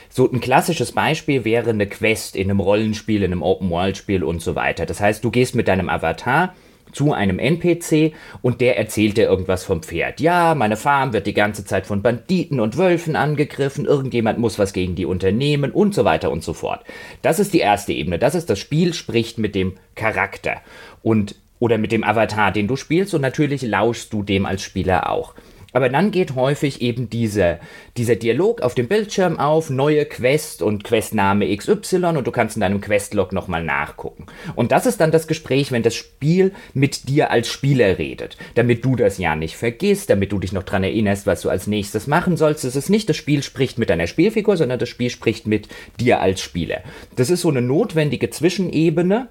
[0.09, 4.55] So ein klassisches Beispiel wäre eine Quest in einem Rollenspiel, in einem Open-World-Spiel und so
[4.55, 4.85] weiter.
[4.85, 6.53] Das heißt, du gehst mit deinem Avatar
[6.91, 10.19] zu einem NPC und der erzählt dir irgendwas vom Pferd.
[10.19, 14.73] Ja, meine Farm wird die ganze Zeit von Banditen und Wölfen angegriffen, irgendjemand muss was
[14.73, 16.83] gegen die unternehmen und so weiter und so fort.
[17.21, 18.19] Das ist die erste Ebene.
[18.19, 20.61] Das ist das Spiel spricht mit dem Charakter
[21.03, 25.11] und oder mit dem Avatar, den du spielst und natürlich lauschst du dem als Spieler
[25.11, 25.35] auch.
[25.73, 27.59] Aber dann geht häufig eben diese,
[27.97, 32.61] dieser Dialog auf dem Bildschirm auf, neue Quest und Questname XY und du kannst in
[32.61, 34.25] deinem Questlog nochmal nachgucken.
[34.55, 38.37] Und das ist dann das Gespräch, wenn das Spiel mit dir als Spieler redet.
[38.55, 41.67] Damit du das ja nicht vergisst, damit du dich noch dran erinnerst, was du als
[41.67, 42.65] nächstes machen sollst.
[42.65, 45.67] Es ist nicht, das Spiel spricht mit deiner Spielfigur, sondern das Spiel spricht mit
[45.99, 46.81] dir als Spieler.
[47.15, 49.29] Das ist so eine notwendige Zwischenebene,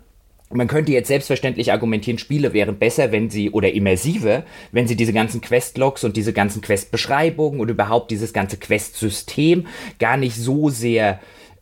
[0.52, 5.12] man könnte jetzt selbstverständlich argumentieren, Spiele wären besser, wenn sie, oder immersiver, wenn sie diese
[5.12, 9.66] ganzen Questlogs und diese ganzen Questbeschreibungen und überhaupt dieses ganze Questsystem
[9.98, 11.20] gar nicht so sehr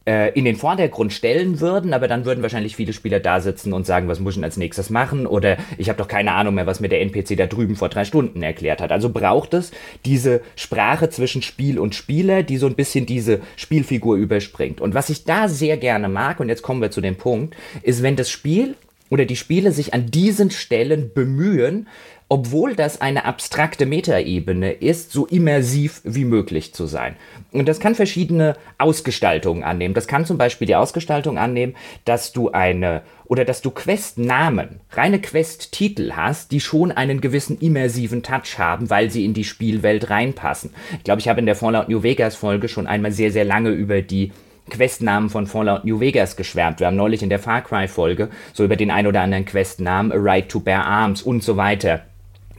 [0.09, 3.85] äh, in den Vordergrund stellen würden, aber dann würden wahrscheinlich viele Spieler da sitzen und
[3.85, 5.27] sagen, was muss ich denn als nächstes machen?
[5.27, 8.07] Oder ich habe doch keine Ahnung mehr, was mir der NPC da drüben vor drei
[8.07, 8.90] Stunden erklärt hat.
[8.90, 9.71] Also braucht es
[10.07, 14.81] diese Sprache zwischen Spiel und Spieler, die so ein bisschen diese Spielfigur überspringt.
[14.81, 18.03] Und was ich da sehr gerne mag, und jetzt kommen wir zu dem Punkt, ist,
[18.03, 18.77] wenn das Spiel
[19.11, 21.87] oder die Spiele sich an diesen Stellen bemühen,
[22.29, 27.17] obwohl das eine abstrakte Metaebene ist, so immersiv wie möglich zu sein.
[27.53, 29.95] Und das kann verschiedene Ausgestaltungen annehmen.
[29.95, 35.21] Das kann zum Beispiel die Ausgestaltung annehmen, dass du eine oder dass du Questnamen, reine
[35.21, 40.75] Questtitel hast, die schon einen gewissen immersiven Touch haben, weil sie in die Spielwelt reinpassen.
[40.99, 43.71] Ich glaube, ich habe in der Fallout New Vegas Folge schon einmal sehr, sehr lange
[43.71, 44.33] über die
[44.69, 46.81] Questnamen von Fallout New Vegas geschwärmt.
[46.81, 50.12] Wir haben neulich in der Far Cry Folge so über den ein oder anderen Questnamen,
[50.12, 52.05] A Right to Bear Arms und so weiter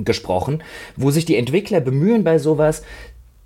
[0.05, 0.63] gesprochen,
[0.95, 2.83] wo sich die Entwickler bemühen bei sowas,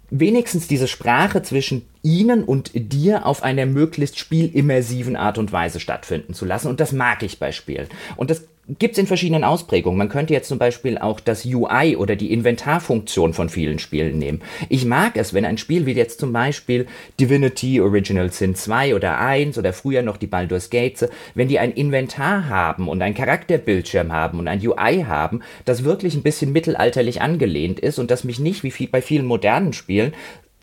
[0.10, 6.34] wenigstens diese Sprache zwischen ihnen und dir auf einer möglichst spielimmersiven Art und Weise stattfinden
[6.34, 6.68] zu lassen.
[6.68, 7.88] Und das mag ich bei Spielen.
[8.16, 9.98] Und das gibt es in verschiedenen Ausprägungen.
[9.98, 14.42] Man könnte jetzt zum Beispiel auch das UI oder die Inventarfunktion von vielen Spielen nehmen.
[14.70, 16.88] Ich mag es, wenn ein Spiel wie jetzt zum Beispiel
[17.20, 21.74] Divinity Original Sin 2 oder 1 oder früher noch die Baldur's Gates, wenn die ein
[21.74, 27.22] Inventar haben und ein Charakterbildschirm haben und ein UI haben, das wirklich ein bisschen mittelalterlich
[27.22, 30.14] angelehnt ist und das mich nicht wie bei vielen modernen Spielen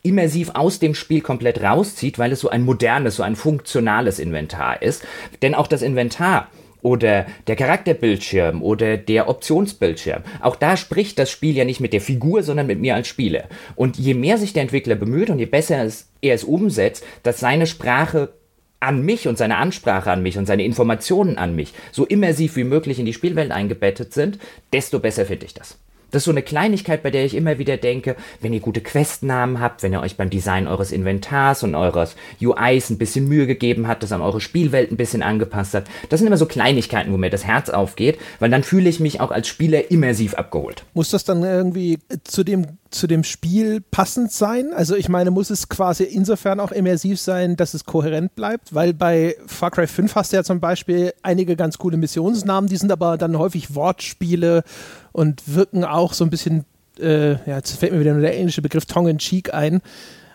[0.03, 4.81] immersiv aus dem Spiel komplett rauszieht, weil es so ein modernes, so ein funktionales Inventar
[4.81, 5.05] ist.
[5.43, 6.47] Denn auch das Inventar
[6.81, 10.23] oder der Charakterbildschirm oder der Optionsbildschirm.
[10.41, 13.45] Auch da spricht das Spiel ja nicht mit der Figur, sondern mit mir als Spieler.
[13.75, 17.39] Und je mehr sich der Entwickler bemüht und je besser es, er es umsetzt, dass
[17.39, 18.33] seine Sprache
[18.79, 22.63] an mich und seine Ansprache an mich und seine Informationen an mich so immersiv wie
[22.63, 24.39] möglich in die Spielwelt eingebettet sind,
[24.73, 25.77] desto besser finde ich das.
[26.11, 29.59] Das ist so eine Kleinigkeit, bei der ich immer wieder denke, wenn ihr gute Questnamen
[29.59, 33.87] habt, wenn ihr euch beim Design eures Inventars und eures UIs ein bisschen Mühe gegeben
[33.87, 35.89] habt, das an eure Spielwelt ein bisschen angepasst habt.
[36.09, 39.21] Das sind immer so Kleinigkeiten, wo mir das Herz aufgeht, weil dann fühle ich mich
[39.21, 40.83] auch als Spieler immersiv abgeholt.
[40.93, 44.73] Muss das dann irgendwie zu dem zu dem Spiel passend sein?
[44.73, 48.75] Also ich meine, muss es quasi insofern auch immersiv sein, dass es kohärent bleibt?
[48.75, 52.77] Weil bei Far Cry 5 hast du ja zum Beispiel einige ganz coole Missionsnamen, die
[52.77, 54.63] sind aber dann häufig Wortspiele
[55.11, 56.65] und wirken auch so ein bisschen,
[56.99, 59.81] äh, ja, jetzt fällt mir wieder nur der englische Begriff Tongue-in-Cheek ein,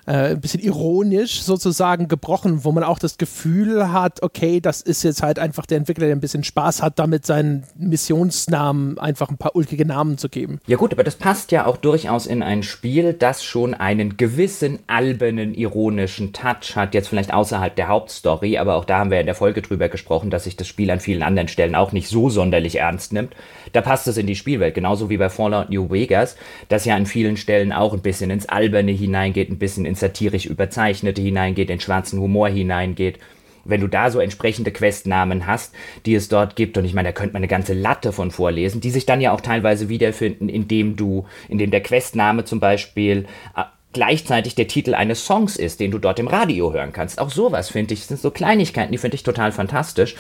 [0.07, 5.03] äh, ein bisschen ironisch sozusagen gebrochen, wo man auch das Gefühl hat, okay, das ist
[5.03, 9.37] jetzt halt einfach der Entwickler, der ein bisschen Spaß hat, damit seinen Missionsnamen einfach ein
[9.37, 10.61] paar ulkige Namen zu geben.
[10.67, 14.79] Ja gut, aber das passt ja auch durchaus in ein Spiel, das schon einen gewissen
[14.87, 19.27] albernen, ironischen Touch hat, jetzt vielleicht außerhalb der Hauptstory, aber auch da haben wir in
[19.27, 22.31] der Folge drüber gesprochen, dass sich das Spiel an vielen anderen Stellen auch nicht so
[22.31, 23.35] sonderlich ernst nimmt.
[23.73, 26.37] Da passt es in die Spielwelt, genauso wie bei Fallout New Vegas,
[26.69, 30.01] das ja an vielen Stellen auch ein bisschen ins Alberne hineingeht, ein bisschen ins ins
[30.01, 33.19] satirisch Überzeichnete hineingeht, in schwarzen Humor hineingeht.
[33.65, 37.13] Wenn du da so entsprechende Questnamen hast, die es dort gibt, und ich meine, da
[37.13, 40.95] könnte man eine ganze Latte von vorlesen, die sich dann ja auch teilweise wiederfinden, indem
[40.95, 45.99] du, indem der Questname zum Beispiel äh, gleichzeitig der Titel eines Songs ist, den du
[45.99, 47.19] dort im Radio hören kannst.
[47.19, 50.15] Auch sowas finde ich, sind so Kleinigkeiten, die finde ich total fantastisch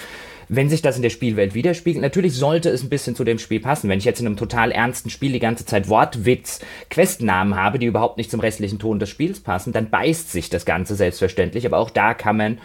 [0.49, 3.61] wenn sich das in der Spielwelt widerspiegelt, natürlich sollte es ein bisschen zu dem Spiel
[3.61, 3.89] passen.
[3.89, 7.87] Wenn ich jetzt in einem total ernsten Spiel die ganze Zeit Wortwitz, Questnamen habe, die
[7.87, 11.67] überhaupt nicht zum restlichen Ton des Spiels passen, dann beißt sich das Ganze selbstverständlich.
[11.67, 12.59] Aber auch da kann man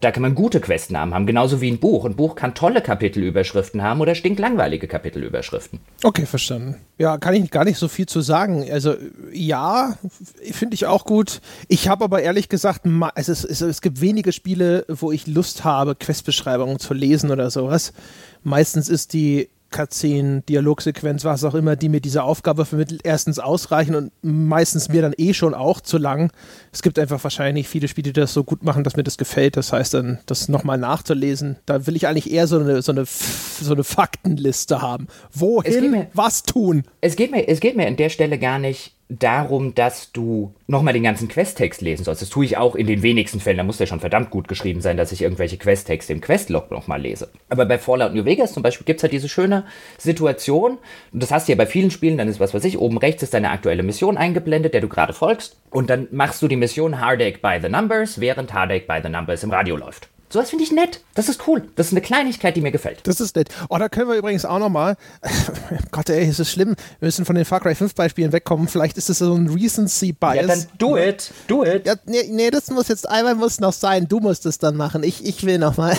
[0.00, 2.04] da kann man gute Questnamen haben, genauso wie ein Buch.
[2.04, 5.80] Ein Buch kann tolle Kapitelüberschriften haben oder stinklangweilige Kapitelüberschriften.
[6.02, 6.76] Okay, verstanden.
[6.98, 8.70] Ja, kann ich gar nicht so viel zu sagen.
[8.70, 8.94] Also
[9.32, 9.96] ja,
[10.52, 11.40] finde ich auch gut.
[11.68, 12.82] Ich habe aber ehrlich gesagt,
[13.14, 17.94] es, ist, es, gibt wenige Spiele, wo ich Lust habe, Questbeschreibungen zu lesen oder sowas.
[18.42, 23.94] Meistens ist die Cutscene, Dialogsequenz, was auch immer, die mir diese Aufgabe vermittelt, erstens ausreichen
[23.94, 26.32] und meistens mir dann eh schon auch zu lang.
[26.72, 29.58] Es gibt einfach wahrscheinlich viele Spiele, die das so gut machen, dass mir das gefällt.
[29.58, 31.56] Das heißt dann, das nochmal nachzulesen.
[31.66, 35.08] Da will ich eigentlich eher so eine, so eine, so eine Faktenliste haben.
[35.30, 36.84] Wohin, mir, was tun?
[37.02, 40.92] Es geht, mir, es geht mir an der Stelle gar nicht darum, dass du nochmal
[40.92, 42.22] den ganzen Questtext lesen sollst.
[42.22, 43.58] Das tue ich auch in den wenigsten Fällen.
[43.58, 47.00] Da muss der schon verdammt gut geschrieben sein, dass ich irgendwelche Questtexte im Questlog nochmal
[47.00, 47.30] lese.
[47.48, 49.64] Aber bei Fallout New Vegas zum Beispiel gibt es halt diese schöne
[49.98, 50.78] Situation,
[51.12, 53.22] und das hast du ja bei vielen Spielen, dann ist was weiß ich, oben rechts
[53.22, 55.56] ist deine aktuelle Mission eingeblendet, der du gerade folgst.
[55.70, 59.44] Und dann machst du die Mission Heartache by the Numbers, während Heartache by the Numbers
[59.44, 60.08] im Radio läuft.
[60.28, 61.00] Sowas finde ich nett.
[61.14, 61.68] Das ist cool.
[61.76, 63.00] Das ist eine Kleinigkeit, die mir gefällt.
[63.04, 63.48] Das ist nett.
[63.68, 64.96] Oh, da können wir übrigens auch nochmal.
[65.92, 66.74] Gott, ey, es ist schlimm.
[66.98, 68.66] Wir müssen von den Far Cry 5 Beispielen wegkommen.
[68.66, 70.34] Vielleicht ist das so ein Recency-Bias.
[70.36, 71.30] Ja, dann do it.
[71.46, 71.86] Do it.
[71.86, 74.08] Ja, nee, nee, das muss jetzt einmal muss noch sein.
[74.08, 75.04] Du musst es dann machen.
[75.04, 75.96] Ich, ich will nochmal.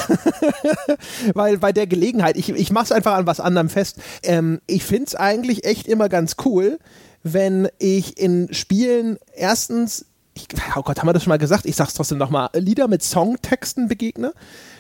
[1.34, 3.98] Weil bei der Gelegenheit, ich, ich mache es einfach an was anderem fest.
[4.24, 6.80] Ähm, ich finde es eigentlich echt immer ganz cool,
[7.24, 10.06] wenn ich in Spielen erstens
[10.38, 11.66] ich, oh Gott, haben wir das schon mal gesagt?
[11.66, 14.34] Ich sag's trotzdem nochmal, Lieder mit Songtexten begegne.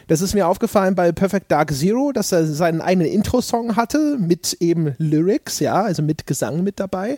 [0.07, 4.53] Das ist mir aufgefallen bei Perfect Dark Zero, dass er seinen eigenen Intro-Song hatte mit
[4.61, 7.17] eben Lyrics, ja, also mit Gesang mit dabei.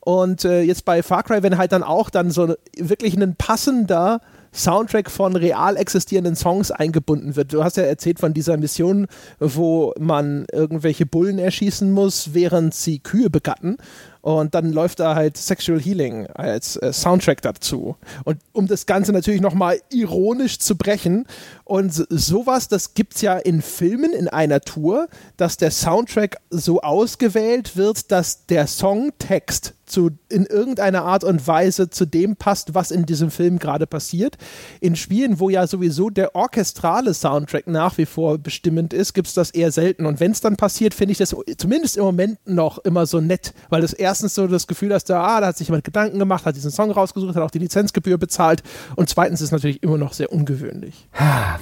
[0.00, 4.20] Und äh, jetzt bei Far Cry, wenn halt dann auch dann so wirklich ein passender
[4.52, 7.52] Soundtrack von real existierenden Songs eingebunden wird.
[7.52, 9.06] Du hast ja erzählt von dieser Mission,
[9.38, 13.78] wo man irgendwelche Bullen erschießen muss, während sie Kühe begatten.
[14.22, 17.96] Und dann läuft da halt Sexual Healing als äh, Soundtrack dazu.
[18.24, 21.26] Und um das Ganze natürlich nochmal ironisch zu brechen.
[21.64, 25.08] Und sowas, das gibt es ja in Filmen in einer Tour,
[25.38, 31.90] dass der Soundtrack so ausgewählt wird, dass der Songtext zu, in irgendeiner Art und Weise
[31.90, 34.36] zu dem passt, was in diesem Film gerade passiert.
[34.80, 39.34] In Spielen, wo ja sowieso der orchestrale Soundtrack nach wie vor bestimmend ist, gibt es
[39.34, 40.06] das eher selten.
[40.06, 43.52] Und wenn es dann passiert, finde ich das zumindest im Moment noch immer so nett,
[43.68, 46.44] weil du erstens so das Gefühl hast, da, ah, da hat sich jemand Gedanken gemacht,
[46.44, 48.62] hat diesen Song rausgesucht, hat auch die Lizenzgebühr bezahlt.
[48.96, 51.08] Und zweitens ist es natürlich immer noch sehr ungewöhnlich.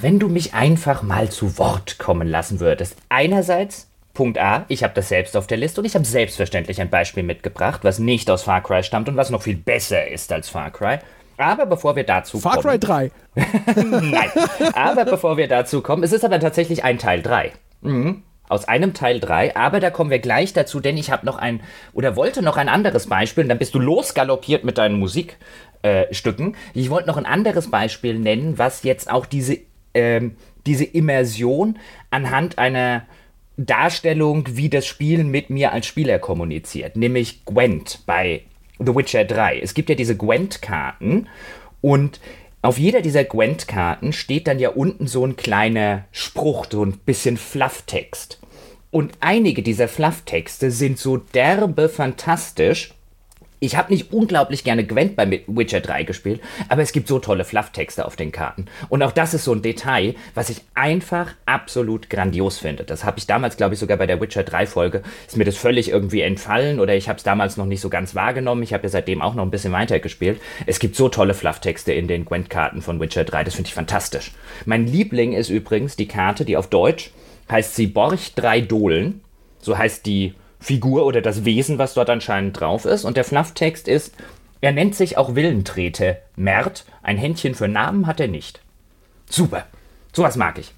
[0.01, 2.95] Wenn du mich einfach mal zu Wort kommen lassen würdest.
[3.09, 6.89] Einerseits Punkt A, ich habe das selbst auf der Liste und ich habe selbstverständlich ein
[6.89, 10.49] Beispiel mitgebracht, was nicht aus Far Cry stammt und was noch viel besser ist als
[10.49, 10.99] Far Cry.
[11.37, 12.81] Aber bevor wir dazu Far kommen.
[12.81, 13.81] Far Cry 3.
[14.01, 14.29] Nein.
[14.73, 17.53] Aber bevor wir dazu kommen, es ist aber tatsächlich ein Teil 3.
[17.81, 18.23] Mhm.
[18.49, 21.61] Aus einem Teil 3, aber da kommen wir gleich dazu, denn ich habe noch ein
[21.93, 26.53] oder wollte noch ein anderes Beispiel, und dann bist du losgaloppiert mit deinen Musikstücken.
[26.53, 29.59] Äh, ich wollte noch ein anderes Beispiel nennen, was jetzt auch diese,
[29.93, 31.77] ähm, diese Immersion
[32.09, 33.03] anhand einer
[33.65, 38.43] Darstellung, wie das Spiel mit mir als Spieler kommuniziert, nämlich Gwent bei
[38.79, 39.59] The Witcher 3.
[39.59, 41.27] Es gibt ja diese Gwent-Karten
[41.81, 42.21] und
[42.61, 47.37] auf jeder dieser Gwent-Karten steht dann ja unten so ein kleiner Spruch, so ein bisschen
[47.37, 48.39] Flufftext.
[48.91, 52.93] Und einige dieser Flufftexte sind so derbe fantastisch,
[53.59, 57.45] ich habe nicht unglaublich gerne Gwent bei Witcher 3 gespielt, aber es gibt so tolle
[57.45, 58.65] Flufftexte auf den Karten.
[58.89, 62.83] Und auch das ist so ein Detail, was ich einfach absolut grandios finde.
[62.83, 65.57] Das habe ich damals, glaube ich, sogar bei der Witcher 3 Folge, ist mir das
[65.57, 68.63] völlig irgendwie entfallen oder ich habe es damals noch nicht so ganz wahrgenommen.
[68.63, 70.39] Ich habe ja seitdem auch noch ein bisschen weiter gespielt.
[70.65, 74.31] Es gibt so tolle Flufftexte in den Gwent-Karten von Witcher 3, das finde ich fantastisch.
[74.65, 77.11] Mein Liebling ist übrigens die Karte, die auf Deutsch
[77.49, 79.21] heißt sie Borch 3 Dohlen.
[79.59, 83.05] So heißt die Figur oder das Wesen, was dort anscheinend drauf ist.
[83.05, 84.13] Und der Flufftext ist,
[84.61, 86.17] er nennt sich auch Willentrete.
[86.35, 88.59] Mert, ein Händchen für Namen hat er nicht.
[89.29, 89.65] Super.
[90.11, 90.73] Sowas mag ich.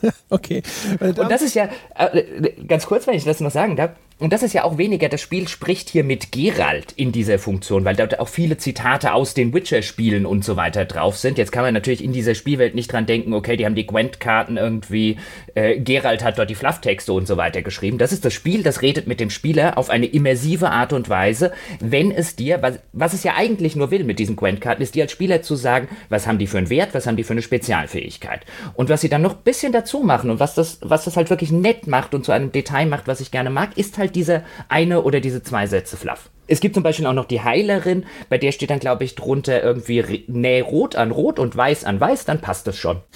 [0.30, 0.62] okay.
[1.00, 4.42] Und das ist ja, äh, ganz kurz, wenn ich das noch sagen darf, und das
[4.42, 8.18] ist ja auch weniger, das Spiel spricht hier mit Geralt in dieser Funktion, weil dort
[8.18, 11.38] auch viele Zitate aus den Witcher-Spielen und so weiter drauf sind.
[11.38, 14.56] Jetzt kann man natürlich in dieser Spielwelt nicht dran denken, okay, die haben die Gwent-Karten
[14.56, 15.18] irgendwie,
[15.54, 17.98] äh, Geralt hat dort die Flufftexte und so weiter geschrieben.
[17.98, 21.52] Das ist das Spiel, das redet mit dem Spieler auf eine immersive Art und Weise,
[21.78, 25.04] wenn es dir, was, was es ja eigentlich nur will mit diesen Gwent-Karten, ist dir
[25.04, 27.42] als Spieler zu sagen, was haben die für einen Wert, was haben die für eine
[27.42, 28.40] Spezialfähigkeit.
[28.74, 31.30] Und was sie dann noch ein bisschen dazu machen und was das, was das halt
[31.30, 34.16] wirklich nett macht und zu einem Detail macht, was ich gerne mag, ist halt halt
[34.16, 36.30] diese eine oder diese zwei Sätze fluff.
[36.50, 39.62] Es gibt zum Beispiel auch noch die Heilerin, bei der steht dann, glaube ich, drunter
[39.62, 43.00] irgendwie näh rot an rot und weiß an weiß, dann passt das schon.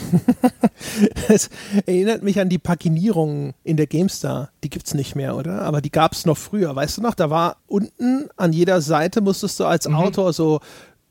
[1.28, 1.48] Es
[1.86, 4.50] erinnert mich an die Paginierungen in der GameStar.
[4.62, 5.62] Die gibt es nicht mehr, oder?
[5.62, 6.74] Aber die gab es noch früher.
[6.74, 9.94] Weißt du noch, da war unten an jeder Seite musstest du als mhm.
[9.94, 10.60] Autor so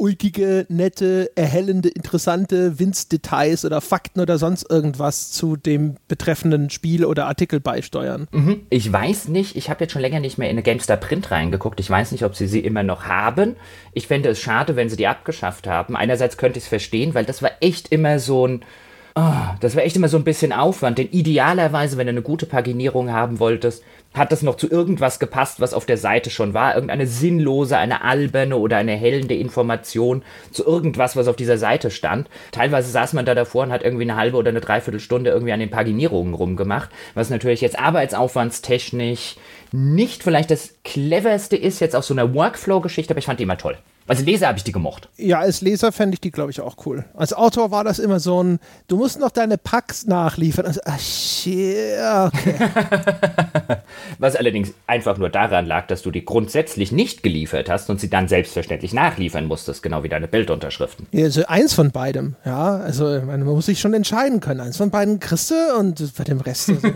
[0.01, 7.27] ulkige, nette, erhellende, interessante Winzdetails oder Fakten oder sonst irgendwas zu dem betreffenden Spiel oder
[7.27, 8.27] Artikel beisteuern.
[8.31, 8.61] Mhm.
[8.71, 11.79] Ich weiß nicht, ich habe jetzt schon länger nicht mehr in eine GameStar Print reingeguckt.
[11.79, 13.55] Ich weiß nicht, ob sie sie immer noch haben.
[13.93, 15.95] Ich fände es schade, wenn sie die abgeschafft haben.
[15.95, 18.65] Einerseits könnte ich es verstehen, weil das war echt immer so ein
[19.13, 22.45] Oh, das wäre echt immer so ein bisschen Aufwand, denn idealerweise, wenn du eine gute
[22.45, 26.75] Paginierung haben wolltest, hat das noch zu irgendwas gepasst, was auf der Seite schon war.
[26.75, 32.29] Irgendeine sinnlose, eine alberne oder eine hellende Information zu irgendwas, was auf dieser Seite stand.
[32.53, 35.59] Teilweise saß man da davor und hat irgendwie eine halbe oder eine Dreiviertelstunde irgendwie an
[35.59, 39.35] den Paginierungen rumgemacht, was natürlich jetzt arbeitsaufwandstechnisch
[39.73, 43.57] nicht vielleicht das cleverste ist, jetzt auf so einer Workflow-Geschichte, aber ich fand die immer
[43.57, 43.77] toll.
[44.07, 45.09] Als Leser habe ich die gemocht.
[45.17, 47.05] Ja, als Leser fände ich die, glaube ich, auch cool.
[47.13, 50.65] Als Autor war das immer so ein, du musst noch deine Packs nachliefern.
[50.65, 52.55] Also, ach, shit, okay.
[54.19, 58.09] Was allerdings einfach nur daran lag, dass du die grundsätzlich nicht geliefert hast und sie
[58.09, 61.07] dann selbstverständlich nachliefern musstest, genau wie deine Bildunterschriften.
[61.11, 62.77] Ja, also eins von beidem, ja.
[62.77, 64.59] Also man muss sich schon entscheiden können.
[64.59, 66.69] Eins von beiden kriegst du und bei dem Rest.
[66.69, 66.81] Also,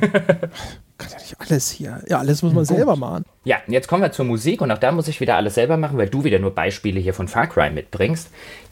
[0.98, 2.02] kann ja nicht alles hier.
[2.08, 2.76] Ja, alles muss man Gut.
[2.76, 3.26] selber machen.
[3.44, 5.98] Ja, jetzt kommen wir zur Musik und auch da muss ich wieder alles selber machen,
[5.98, 8.30] weil du wieder nur Beispiele hier von Far Cry mitbringst.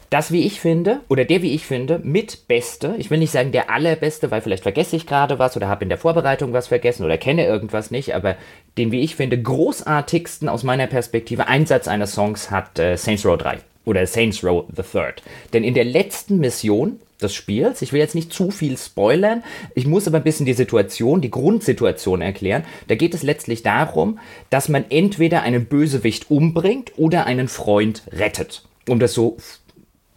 [0.10, 3.52] Das, wie ich finde, oder der, wie ich finde, mit Beste, ich will nicht sagen
[3.52, 7.04] der allerbeste, weil vielleicht vergesse ich gerade was oder habe in der Vorbereitung was vergessen
[7.04, 8.36] oder kenne irgendwas nicht, aber
[8.78, 13.38] den, wie ich finde, großartigsten aus meiner Perspektive Einsatz eines Songs hat äh, Saints Row
[13.38, 15.24] 3 oder Saints Row the Third.
[15.52, 17.82] Denn in der letzten Mission des Spiels.
[17.82, 19.44] Ich will jetzt nicht zu viel spoilern.
[19.76, 22.64] Ich muss aber ein bisschen die Situation, die Grundsituation erklären.
[22.88, 28.64] Da geht es letztlich darum, dass man entweder einen Bösewicht umbringt oder einen Freund rettet.
[28.88, 29.38] Um das so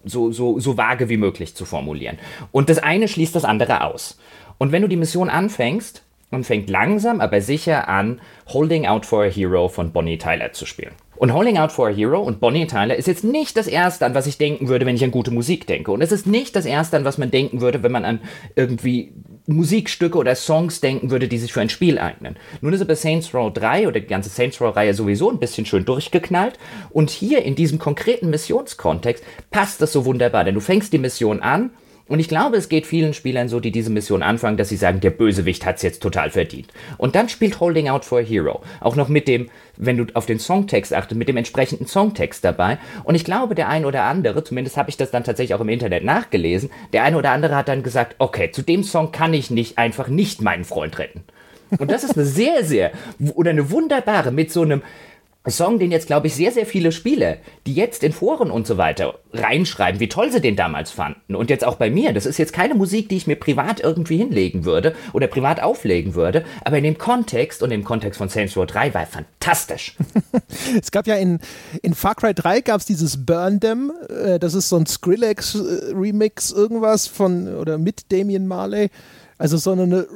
[0.09, 2.19] so, so, so vage wie möglich zu formulieren.
[2.53, 4.19] Und das eine schließt das andere aus.
[4.59, 9.25] Und wenn du die Mission anfängst und fängt langsam, aber sicher an, Holding Out for
[9.25, 10.92] a Hero von Bonnie Tyler zu spielen.
[11.16, 14.14] Und Holding Out for a Hero und Bonnie Tyler ist jetzt nicht das erste, an
[14.14, 15.90] was ich denken würde, wenn ich an gute Musik denke.
[15.92, 18.20] Und es ist nicht das erste, an was man denken würde, wenn man an
[18.55, 19.12] irgendwie
[19.46, 22.37] Musikstücke oder Songs denken würde, die sich für ein Spiel eignen.
[22.61, 25.85] Nun ist aber Saints Row 3 oder die ganze Saints Row-Reihe sowieso ein bisschen schön
[25.85, 26.59] durchgeknallt.
[26.90, 31.40] Und hier in diesem konkreten Missionskontext passt das so wunderbar, denn du fängst die Mission
[31.40, 31.71] an
[32.09, 35.00] und ich glaube, es geht vielen Spielern so, die diese Mission anfangen, dass sie sagen,
[35.00, 36.69] der Bösewicht hat es jetzt total verdient.
[36.98, 38.63] Und dann spielt Holding Out for a Hero.
[38.81, 42.79] Auch noch mit dem, wenn du auf den Songtext achtest, mit dem entsprechenden Songtext dabei.
[43.02, 45.69] Und ich glaube, der ein oder andere, zumindest habe ich das dann tatsächlich auch im
[45.69, 49.50] Internet nachgelesen, der ein oder andere hat dann gesagt, okay, zu dem Song kann ich
[49.50, 51.25] nicht einfach nicht meinen Freund retten.
[51.79, 52.92] Und das ist eine sehr, sehr,
[53.35, 54.83] oder eine wunderbare, mit so einem
[55.51, 57.37] Song, den jetzt, glaube ich, sehr, sehr viele Spieler,
[57.67, 61.35] die jetzt in Foren und so weiter reinschreiben, wie toll sie den damals fanden.
[61.35, 62.13] Und jetzt auch bei mir.
[62.13, 66.15] Das ist jetzt keine Musik, die ich mir privat irgendwie hinlegen würde oder privat auflegen
[66.15, 66.44] würde.
[66.65, 69.97] Aber in dem Kontext und im Kontext von Saints Row 3 war fantastisch.
[70.81, 71.38] es gab ja in,
[71.83, 73.92] in Far Cry 3 gab es dieses Burn Them.
[74.09, 78.90] Äh, das ist so ein Skrillex-Remix, irgendwas von oder mit Damien Marley.
[79.38, 80.07] Also so eine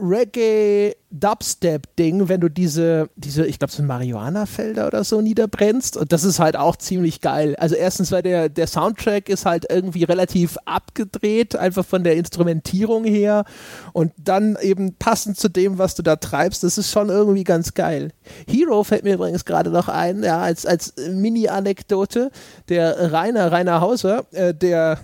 [1.11, 5.97] Reggae-Dubstep-Ding, wenn du diese, diese, ich glaube, so Marihuana-Felder oder so niederbrennst.
[5.97, 7.57] Und das ist halt auch ziemlich geil.
[7.57, 13.05] Also erstens, weil der, der Soundtrack ist halt irgendwie relativ abgedreht, einfach von der Instrumentierung
[13.05, 13.45] her.
[13.93, 17.75] Und dann eben passend zu dem, was du da treibst, das ist schon irgendwie ganz
[17.75, 18.13] geil.
[18.47, 22.31] Hero fällt mir übrigens gerade noch ein, ja, als, als Mini-Anekdote.
[22.69, 24.99] Der Rainer, Rainer Hauser, äh, der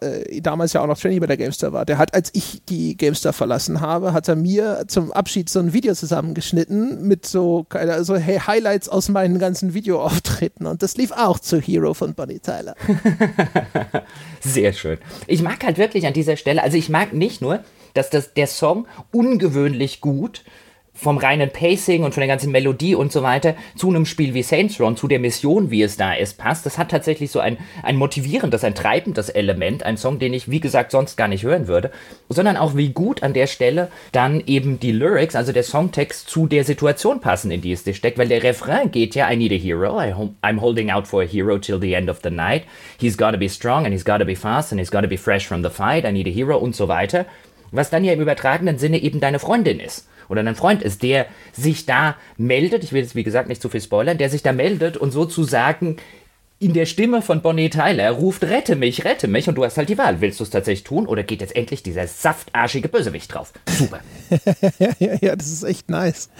[0.00, 2.96] äh, damals ja auch noch Trainee bei der GameStar war, der hat, als ich die
[2.96, 8.16] GameStar verlassen habe, hat er mir zum Abschied so ein Video zusammengeschnitten mit so, also
[8.16, 12.74] Highlights aus meinen ganzen Videoauftritten und das lief auch zu Hero von Bonnie Tyler.
[14.40, 14.98] Sehr schön.
[15.26, 17.60] Ich mag halt wirklich an dieser Stelle, also ich mag nicht nur,
[17.94, 20.44] dass das, der Song ungewöhnlich gut
[21.02, 24.42] vom reinen Pacing und von der ganzen Melodie und so weiter zu einem Spiel wie
[24.42, 26.64] Saints Row, zu der Mission, wie es da ist, passt.
[26.64, 30.60] Das hat tatsächlich so ein, ein motivierendes, ein treibendes Element, ein Song, den ich, wie
[30.60, 31.90] gesagt, sonst gar nicht hören würde,
[32.28, 36.46] sondern auch wie gut an der Stelle dann eben die Lyrics, also der Songtext zu
[36.46, 39.52] der Situation passen, in die es dir steckt, weil der Refrain geht ja, I need
[39.52, 42.62] a hero, I'm holding out for a hero till the end of the night,
[42.98, 45.62] he's gotta be strong and he's gotta be fast and he's gotta be fresh from
[45.62, 47.26] the fight, I need a hero und so weiter,
[47.72, 51.26] was dann ja im übertragenen Sinne eben deine Freundin ist oder dein Freund ist, der
[51.52, 54.52] sich da meldet, ich will jetzt wie gesagt nicht zu viel spoilern, der sich da
[54.52, 55.98] meldet und sozusagen
[56.62, 59.88] in der Stimme von Bonnie Tyler ruft, rette mich, rette mich und du hast halt
[59.88, 60.20] die Wahl.
[60.20, 63.52] Willst du es tatsächlich tun oder geht jetzt endlich dieser saftarschige Bösewicht drauf?
[63.66, 63.98] Super.
[64.78, 66.30] ja, ja, das ist echt nice.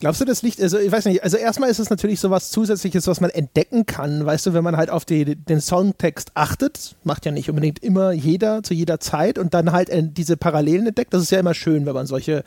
[0.00, 2.50] Glaubst du, das liegt, also ich weiß nicht, also erstmal ist es natürlich so was
[2.50, 6.96] Zusätzliches, was man entdecken kann, weißt du, wenn man halt auf die, den Songtext achtet,
[7.04, 11.14] macht ja nicht unbedingt immer jeder zu jeder Zeit und dann halt diese Parallelen entdeckt,
[11.14, 12.42] das ist ja immer schön, wenn man solche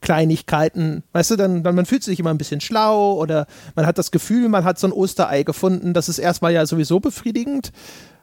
[0.00, 3.98] Kleinigkeiten, weißt du, dann, dann man fühlt sich immer ein bisschen schlau oder man hat
[3.98, 5.92] das Gefühl, man hat so ein Osterei gefunden.
[5.92, 7.72] Das ist erstmal ja sowieso befriedigend.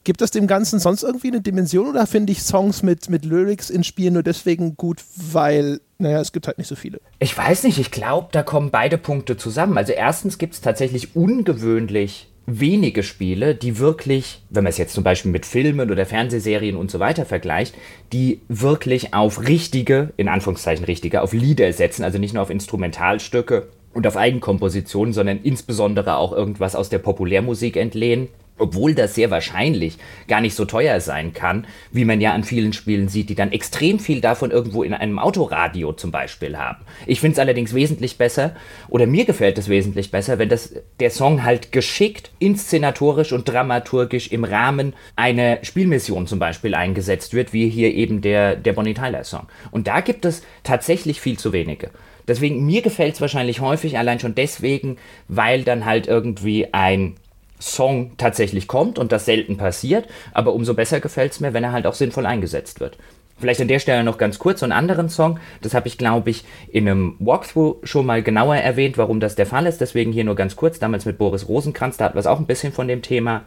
[0.04, 3.70] Gibt es dem Ganzen sonst irgendwie eine Dimension oder finde ich Songs mit, mit Lyrics
[3.70, 7.02] in Spielen nur deswegen gut, weil, naja, es gibt halt nicht so viele?
[7.20, 9.78] Ich weiß nicht, ich glaube, da kommen beide Punkte zusammen.
[9.78, 15.04] Also erstens gibt es tatsächlich ungewöhnlich wenige Spiele, die wirklich, wenn man es jetzt zum
[15.04, 17.76] Beispiel mit Filmen oder Fernsehserien und so weiter vergleicht,
[18.14, 23.68] die wirklich auf richtige, in Anführungszeichen richtige, auf Lieder setzen, also nicht nur auf Instrumentalstücke
[23.94, 29.98] und auf Eigenkompositionen, sondern insbesondere auch irgendwas aus der Populärmusik entlehnen obwohl das sehr wahrscheinlich
[30.28, 33.52] gar nicht so teuer sein kann, wie man ja an vielen Spielen sieht, die dann
[33.52, 36.84] extrem viel davon irgendwo in einem Autoradio zum Beispiel haben.
[37.06, 38.56] Ich finde es allerdings wesentlich besser,
[38.90, 44.32] oder mir gefällt es wesentlich besser, wenn das, der Song halt geschickt, inszenatorisch und dramaturgisch
[44.32, 49.24] im Rahmen einer Spielmission zum Beispiel eingesetzt wird, wie hier eben der, der Bonnie Tyler
[49.24, 49.48] Song.
[49.72, 51.92] Und da gibt es tatsächlich viel zu wenige.
[52.28, 54.98] Deswegen, mir gefällt es wahrscheinlich häufig, allein schon deswegen,
[55.30, 57.16] weil dann halt irgendwie ein
[57.60, 61.72] Song tatsächlich kommt und das selten passiert, aber umso besser gefällt es mir, wenn er
[61.72, 62.98] halt auch sinnvoll eingesetzt wird.
[63.40, 65.40] Vielleicht an der Stelle noch ganz kurz einen anderen Song.
[65.62, 69.46] Das habe ich, glaube ich, in einem Walkthrough schon mal genauer erwähnt, warum das der
[69.46, 69.80] Fall ist.
[69.80, 70.80] Deswegen hier nur ganz kurz.
[70.80, 73.44] Damals mit Boris Rosenkranz, da hat was auch ein bisschen von dem Thema.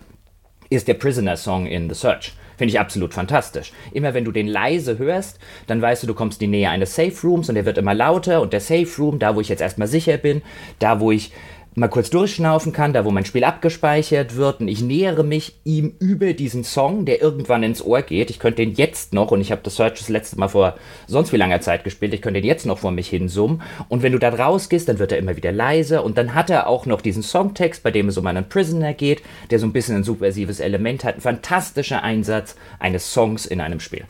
[0.68, 2.34] Ist der Prisoner Song in The Search.
[2.56, 3.72] Finde ich absolut fantastisch.
[3.92, 6.94] Immer wenn du den leise hörst, dann weißt du, du kommst in die Nähe eines
[6.94, 9.62] Safe Rooms und der wird immer lauter und der Safe Room, da wo ich jetzt
[9.62, 10.42] erstmal sicher bin,
[10.78, 11.32] da wo ich
[11.74, 15.94] mal kurz durchschnaufen kann, da wo mein Spiel abgespeichert wird und ich nähere mich ihm
[16.00, 18.30] über diesen Song, der irgendwann ins Ohr geht.
[18.30, 20.74] Ich könnte den jetzt noch, und ich habe das Search das letzte Mal vor
[21.06, 23.62] sonst wie langer Zeit gespielt, ich könnte den jetzt noch vor mich hinsummen.
[23.88, 26.66] Und wenn du da rausgehst, dann wird er immer wieder leiser und dann hat er
[26.66, 29.96] auch noch diesen Songtext, bei dem es um einen Prisoner geht, der so ein bisschen
[29.96, 31.16] ein subversives Element hat.
[31.16, 34.04] Ein fantastischer Einsatz eines Songs in einem Spiel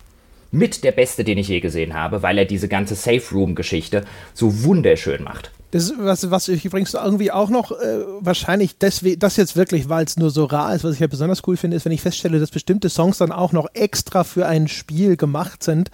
[0.52, 4.04] mit der beste, den ich je gesehen habe, weil er diese ganze Safe Room Geschichte
[4.34, 5.52] so wunderschön macht.
[5.70, 10.04] Das was, was ich übrigens irgendwie auch noch äh, wahrscheinlich deswegen, das jetzt wirklich, weil
[10.04, 12.40] es nur so rar ist, was ich ja besonders cool finde, ist, wenn ich feststelle,
[12.40, 15.90] dass bestimmte Songs dann auch noch extra für ein Spiel gemacht sind.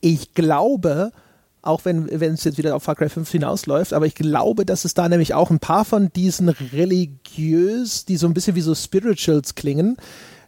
[0.00, 1.12] Ich glaube,
[1.62, 4.94] auch wenn es jetzt wieder auf Far Cry 5 hinausläuft, aber ich glaube, dass es
[4.94, 9.54] da nämlich auch ein paar von diesen religiös, die so ein bisschen wie so Spirituals
[9.54, 9.96] klingen,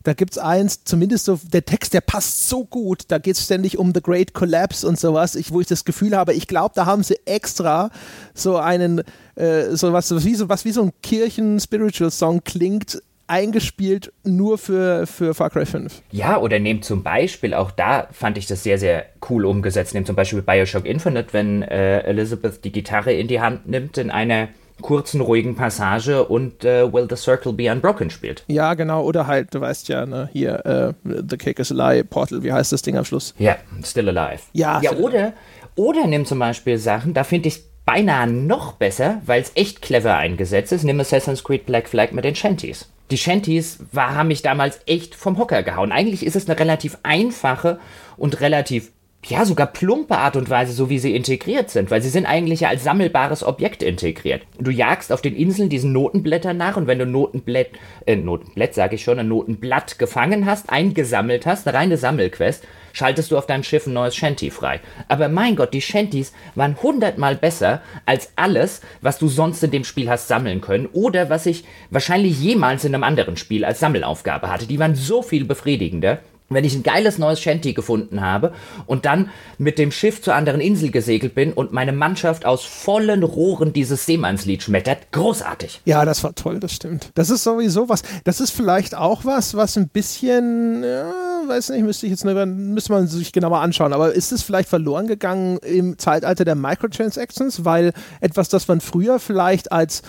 [0.07, 3.03] da gibt es eins, zumindest so, der Text, der passt so gut.
[3.09, 6.17] Da geht es ständig um The Great Collapse und sowas, ich, wo ich das Gefühl
[6.17, 7.91] habe, ich glaube, da haben sie extra
[8.33, 9.03] so einen,
[9.35, 15.35] äh, so was, wie so, was wie so ein Kirchen-Spiritual-Song klingt, eingespielt nur für, für
[15.35, 16.03] Far Cry 5.
[16.13, 20.07] Ja, oder nehmt zum Beispiel, auch da fand ich das sehr, sehr cool umgesetzt, nehmt
[20.07, 24.51] zum Beispiel Bioshock Infinite, wenn äh, Elizabeth die Gitarre in die Hand nimmt in einer
[24.83, 28.45] kurzen, ruhigen Passage und äh, Will the Circle Be Unbroken spielt.
[28.47, 29.03] Ja, genau.
[29.03, 32.53] Oder halt, du weißt ja, ne, hier, äh, The Cake is a Lie, Portal, wie
[32.53, 33.35] heißt das Ding am Schluss?
[33.39, 34.43] Ja, Still Alive.
[34.53, 35.33] Ja, ja oder,
[35.75, 40.17] oder nimm zum Beispiel Sachen, da finde ich beinahe noch besser, weil es echt clever
[40.17, 40.85] eingesetzt ist.
[40.85, 42.91] Nimm Assassin's Creed Black Flag mit den Shanties.
[43.11, 45.93] Die Shanties war, haben mich damals echt vom Hocker gehauen.
[45.93, 47.79] Eigentlich ist es eine relativ einfache
[48.17, 48.91] und relativ
[49.29, 52.61] ja, sogar plumpe Art und Weise, so wie sie integriert sind, weil sie sind eigentlich
[52.61, 54.43] ja als sammelbares Objekt integriert.
[54.59, 57.71] Du jagst auf den Inseln diesen Notenblättern nach und wenn du Notenblätt,
[58.07, 63.31] äh, Notenblätt sage ich schon, ein Notenblatt gefangen hast, eingesammelt hast, eine reine Sammelquest, schaltest
[63.31, 64.81] du auf deinem Schiff ein neues Shanty frei.
[65.09, 69.85] Aber mein Gott, die Shanties waren hundertmal besser als alles, was du sonst in dem
[69.85, 74.51] Spiel hast sammeln können oder was ich wahrscheinlich jemals in einem anderen Spiel als Sammelaufgabe
[74.51, 74.67] hatte.
[74.67, 78.53] Die waren so viel befriedigender wenn ich ein geiles neues Shanty gefunden habe
[78.87, 83.23] und dann mit dem Schiff zur anderen Insel gesegelt bin und meine Mannschaft aus vollen
[83.23, 85.81] Rohren dieses Seemannslied schmettert, großartig.
[85.85, 87.11] Ja, das war toll, das stimmt.
[87.15, 91.13] Das ist sowieso was, das ist vielleicht auch was, was ein bisschen, ja,
[91.49, 95.07] weiß nicht, müsste ich jetzt, müsste man sich genauer anschauen, aber ist es vielleicht verloren
[95.07, 100.03] gegangen im Zeitalter der Microtransactions, weil etwas, das man früher vielleicht als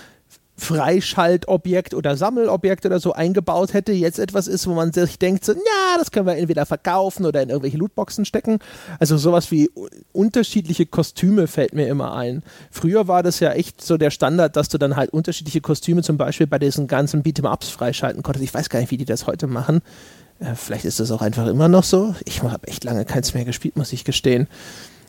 [0.58, 5.54] Freischaltobjekt oder Sammelobjekt oder so eingebaut hätte, jetzt etwas ist, wo man sich denkt, so,
[5.54, 8.58] ja, das können wir entweder verkaufen oder in irgendwelche Lootboxen stecken.
[9.00, 9.70] Also sowas wie
[10.14, 12.42] unterschiedliche Kostüme fällt mir immer ein.
[12.72, 16.18] Früher war das ja echt so der Standard, dass du dann halt unterschiedliche Kostüme zum
[16.18, 18.44] Beispiel bei diesen ganzen Beat'em-Ups freischalten konntest.
[18.44, 19.82] Ich weiß gar nicht, wie die das heute machen.
[20.40, 22.16] Äh, vielleicht ist das auch einfach immer noch so.
[22.26, 24.48] Ich habe echt lange keins mehr gespielt, muss ich gestehen.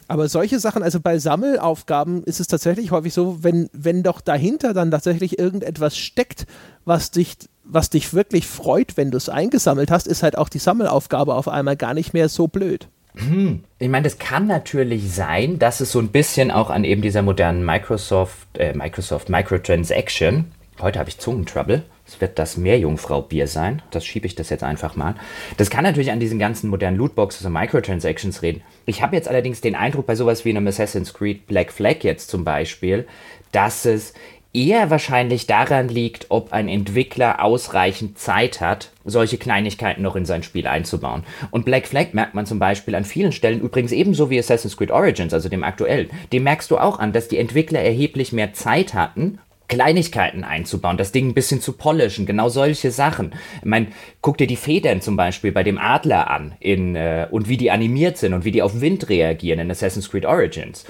[0.09, 4.73] Aber solche Sachen, also bei Sammelaufgaben ist es tatsächlich häufig so, wenn, wenn doch dahinter
[4.73, 6.47] dann tatsächlich irgendetwas steckt,
[6.87, 10.59] was dich, was dich wirklich freut, wenn du es eingesammelt hast, ist halt auch die
[10.59, 12.89] Sammelaufgabe auf einmal gar nicht mehr so blöd.
[13.17, 13.65] Hm.
[13.79, 17.21] Ich meine, das kann natürlich sein, dass es so ein bisschen auch an eben dieser
[17.21, 20.47] modernen Microsoft, äh, Microsoft Microtransaction,
[20.81, 23.83] heute habe ich Zungentrouble, es wird das Meerjungfrau-Bier sein.
[23.91, 25.15] Das schiebe ich das jetzt einfach mal.
[25.59, 28.63] Das kann natürlich an diesen ganzen modernen Lootboxes und Microtransactions reden.
[28.87, 32.31] Ich habe jetzt allerdings den Eindruck bei sowas wie einem Assassin's Creed Black Flag jetzt
[32.31, 33.07] zum Beispiel,
[33.53, 34.15] dass es
[34.55, 40.43] eher wahrscheinlich daran liegt, ob ein Entwickler ausreichend Zeit hat, solche Kleinigkeiten noch in sein
[40.43, 41.25] Spiel einzubauen.
[41.51, 44.91] Und Black Flag merkt man zum Beispiel an vielen Stellen, übrigens ebenso wie Assassin's Creed
[44.91, 48.95] Origins, also dem aktuellen, dem merkst du auch an, dass die Entwickler erheblich mehr Zeit
[48.95, 49.39] hatten,
[49.69, 53.33] Kleinigkeiten einzubauen, das Ding ein bisschen zu polischen, genau solche Sachen.
[53.59, 53.89] Ich meine,
[54.23, 57.71] guck dir die Federn zum Beispiel bei dem Adler an in, äh, und wie die
[57.71, 60.85] animiert sind und wie die auf Wind reagieren in Assassin's Creed Origins.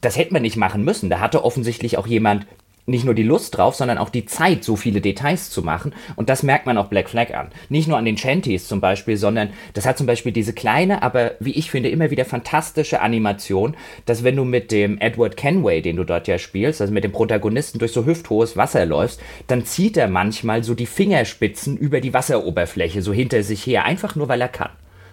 [0.00, 1.10] Das hätte man nicht machen müssen.
[1.10, 2.46] Da hatte offensichtlich auch jemand
[2.84, 5.94] nicht nur die Lust drauf, sondern auch die Zeit, so viele Details zu machen.
[6.16, 7.48] Und das merkt man auch Black Flag an.
[7.68, 11.32] Nicht nur an den Chanties zum Beispiel, sondern das hat zum Beispiel diese kleine, aber
[11.38, 15.96] wie ich finde, immer wieder fantastische Animation, dass wenn du mit dem Edward Kenway, den
[15.96, 19.96] du dort ja spielst, also mit dem Protagonisten durch so hüfthohes Wasser läufst, dann zieht
[19.96, 24.40] er manchmal so die Fingerspitzen über die Wasseroberfläche, so hinter sich her, einfach nur weil
[24.40, 24.70] er kann.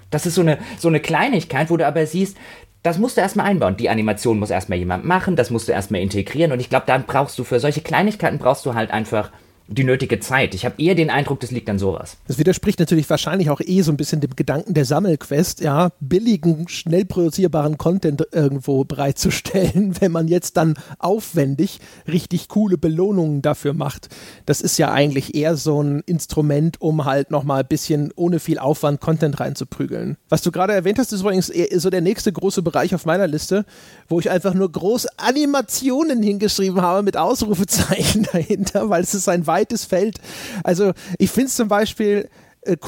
[0.09, 2.35] Das ist so eine, so eine Kleinigkeit, wo du aber siehst,
[2.83, 3.77] das musst du erstmal einbauen.
[3.77, 6.51] Die Animation muss erstmal jemand machen, das musst du erstmal integrieren.
[6.51, 9.31] Und ich glaube, dann brauchst du für solche Kleinigkeiten brauchst du halt einfach
[9.69, 10.55] die nötige Zeit.
[10.55, 12.17] Ich habe eher den Eindruck, das liegt an sowas.
[12.27, 16.67] Das widerspricht natürlich wahrscheinlich auch eh so ein bisschen dem Gedanken der Sammelquest, ja, billigen,
[16.67, 24.09] schnell produzierbaren Content irgendwo bereitzustellen, wenn man jetzt dann aufwendig richtig coole Belohnungen dafür macht.
[24.45, 28.57] Das ist ja eigentlich eher so ein Instrument, um halt nochmal ein bisschen ohne viel
[28.57, 30.17] Aufwand Content reinzuprügeln.
[30.29, 33.65] Was du gerade erwähnt hast, ist übrigens so der nächste große Bereich auf meiner Liste,
[34.07, 39.45] wo ich einfach nur große Animationen hingeschrieben habe mit Ausrufezeichen dahinter, weil es ist ein
[39.59, 40.19] weites Feld.
[40.63, 42.29] Also ich finde es zum Beispiel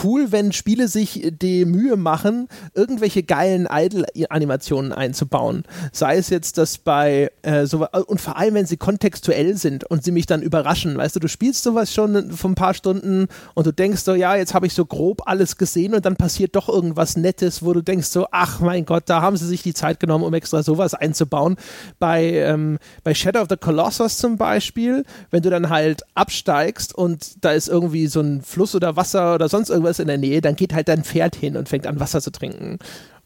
[0.03, 5.63] cool, wenn Spiele sich die Mühe machen, irgendwelche geilen Idle-Animationen einzubauen.
[5.91, 10.03] Sei es jetzt, dass bei äh, so und vor allem, wenn sie kontextuell sind und
[10.03, 10.97] sie mich dann überraschen.
[10.97, 14.35] Weißt du, du spielst sowas schon vor ein paar Stunden und du denkst so, ja,
[14.35, 17.81] jetzt habe ich so grob alles gesehen und dann passiert doch irgendwas Nettes, wo du
[17.81, 20.93] denkst so, ach mein Gott, da haben sie sich die Zeit genommen, um extra sowas
[20.93, 21.55] einzubauen.
[21.99, 27.43] Bei, ähm, bei Shadow of the Colossus zum Beispiel, wenn du dann halt absteigst und
[27.43, 30.55] da ist irgendwie so ein Fluss oder Wasser oder sonst irgendwas in der Nähe, dann
[30.55, 32.79] geht halt dein Pferd hin und fängt an Wasser zu trinken.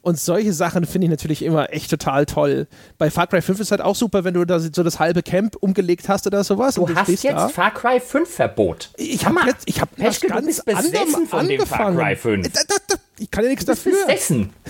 [0.06, 2.68] Und solche Sachen finde ich natürlich immer echt total toll.
[3.00, 5.56] Bei Far Cry 5 ist halt auch super, wenn du da so das halbe Camp
[5.60, 6.76] umgelegt hast oder sowas.
[6.76, 7.50] Du, du hast jetzt da.
[7.50, 8.92] Far Cry 5 Verbot.
[8.98, 11.66] Ich habe jetzt, ich habe ganz anderem angefangen.
[11.66, 12.52] Far Cry 5.
[12.54, 13.94] Da, da, da, ich kann ja nichts dafür.
[14.06, 14.52] Besessen.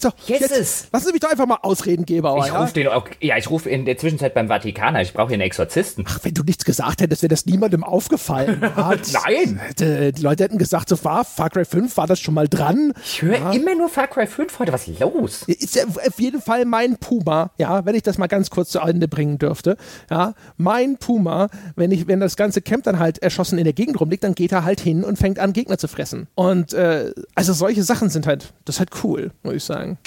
[0.00, 2.36] So, jetzt, jetzt lassen Sie mich doch einfach mal ausreden, Geber.
[2.44, 2.88] Ich rufe den
[3.20, 5.00] ja, ich rufe in der Zwischenzeit beim Vatikaner.
[5.00, 6.04] Ich brauche hier einen Exorzisten.
[6.08, 8.60] Ach, wenn du nichts gesagt hättest, wäre das niemandem aufgefallen.
[8.76, 9.60] Nein.
[9.78, 12.94] Die Leute hätten gesagt, so war Far Cry 5, war das schon mal dran?
[13.04, 13.52] Ich höre ja.
[13.52, 14.72] immer nur Far Cry 5 heute.
[14.72, 15.42] Was ist los?
[15.46, 18.80] Ist ja auf jeden Fall mein Puma, ja, wenn ich das mal ganz kurz zu
[18.80, 19.76] Ende bringen dürfte.
[20.10, 24.00] Ja, mein Puma, wenn ich, wenn das ganze Camp dann halt erschossen in der Gegend
[24.00, 26.26] rumliegt, dann geht er halt hin und fängt an, Gegner zu fressen.
[26.34, 29.98] Und äh, also solche Sachen sind halt, das ist halt cool, muss ich sagen.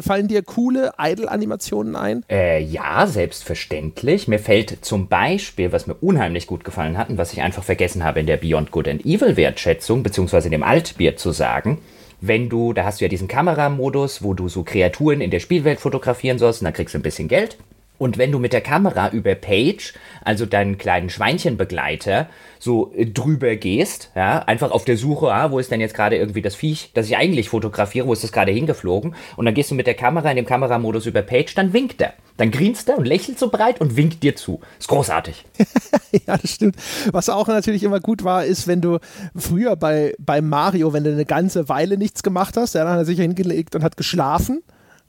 [0.00, 2.24] Fallen dir coole Idle-Animationen ein?
[2.28, 4.28] Äh, ja, selbstverständlich.
[4.28, 8.04] Mir fällt zum Beispiel, was mir unheimlich gut gefallen hat und was ich einfach vergessen
[8.04, 11.78] habe in der Beyond Good and Evil Wertschätzung, beziehungsweise in dem Altbier zu sagen,
[12.20, 15.80] wenn du, da hast du ja diesen Kameramodus, wo du so Kreaturen in der Spielwelt
[15.80, 17.58] fotografieren sollst und dann kriegst du ein bisschen Geld.
[17.98, 19.94] Und wenn du mit der Kamera über Page,
[20.24, 22.28] also deinen kleinen Schweinchenbegleiter,
[22.58, 26.16] so äh, drüber gehst, ja, einfach auf der Suche, ah, wo ist denn jetzt gerade
[26.16, 29.14] irgendwie das Viech, das ich eigentlich fotografiere, wo ist das gerade hingeflogen?
[29.36, 32.14] Und dann gehst du mit der Kamera in dem Kameramodus über Page, dann winkt er.
[32.36, 34.60] Dann grinst er und lächelt so breit und winkt dir zu.
[34.78, 35.46] Ist großartig.
[36.26, 36.76] ja, das stimmt.
[37.12, 38.98] Was auch natürlich immer gut war, ist, wenn du
[39.34, 42.98] früher bei, bei Mario, wenn du eine ganze Weile nichts gemacht hast, ja, dann hat
[42.98, 44.62] er sich hingelegt und hat geschlafen.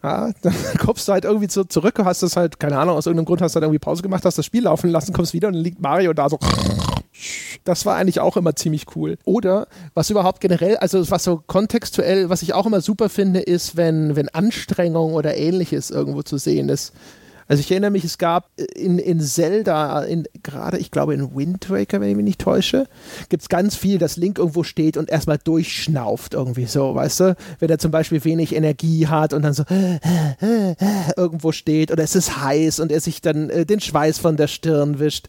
[0.04, 3.26] Ja, dann kommst du halt irgendwie so zurück, hast das halt, keine Ahnung, aus irgendeinem
[3.26, 5.56] Grund hast du dann irgendwie Pause gemacht, hast das Spiel laufen lassen, kommst wieder und
[5.56, 6.40] dann liegt Mario da so.
[7.64, 9.18] Das war eigentlich auch immer ziemlich cool.
[9.26, 13.76] Oder was überhaupt generell, also was so kontextuell, was ich auch immer super finde, ist,
[13.76, 16.94] wenn, wenn Anstrengung oder ähnliches irgendwo zu sehen ist.
[17.48, 21.70] Also ich erinnere mich, es gab in, in Zelda, in, gerade ich glaube in Wind
[21.70, 22.88] Waker, wenn ich mich nicht täusche,
[23.30, 27.36] gibt es ganz viel, dass Link irgendwo steht und erstmal durchschnauft irgendwie so, weißt du?
[27.60, 29.64] Wenn er zum Beispiel wenig Energie hat und dann so
[31.18, 34.48] irgendwo steht oder es ist heiß und er sich dann äh, den Schweiß von der
[34.48, 35.28] Stirn wischt.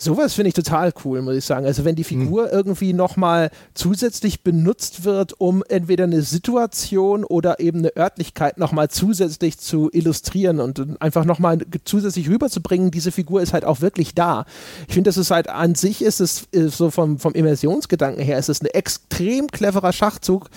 [0.00, 1.66] Sowas finde ich total cool, muss ich sagen.
[1.66, 2.20] Also wenn die hm.
[2.20, 2.50] Figur mhm.
[2.52, 9.58] irgendwie nochmal zusätzlich benutzt wird, um entweder eine Situation oder eben eine Örtlichkeit nochmal zusätzlich
[9.58, 14.46] zu illustrieren und einfach nochmal zusätzlich rüberzubringen, diese Figur ist halt auch wirklich da.
[14.86, 18.38] Ich finde, das ist halt an sich ist es ist so vom, vom Immersionsgedanken her,
[18.38, 20.48] ist es ein extrem cleverer Schachzug.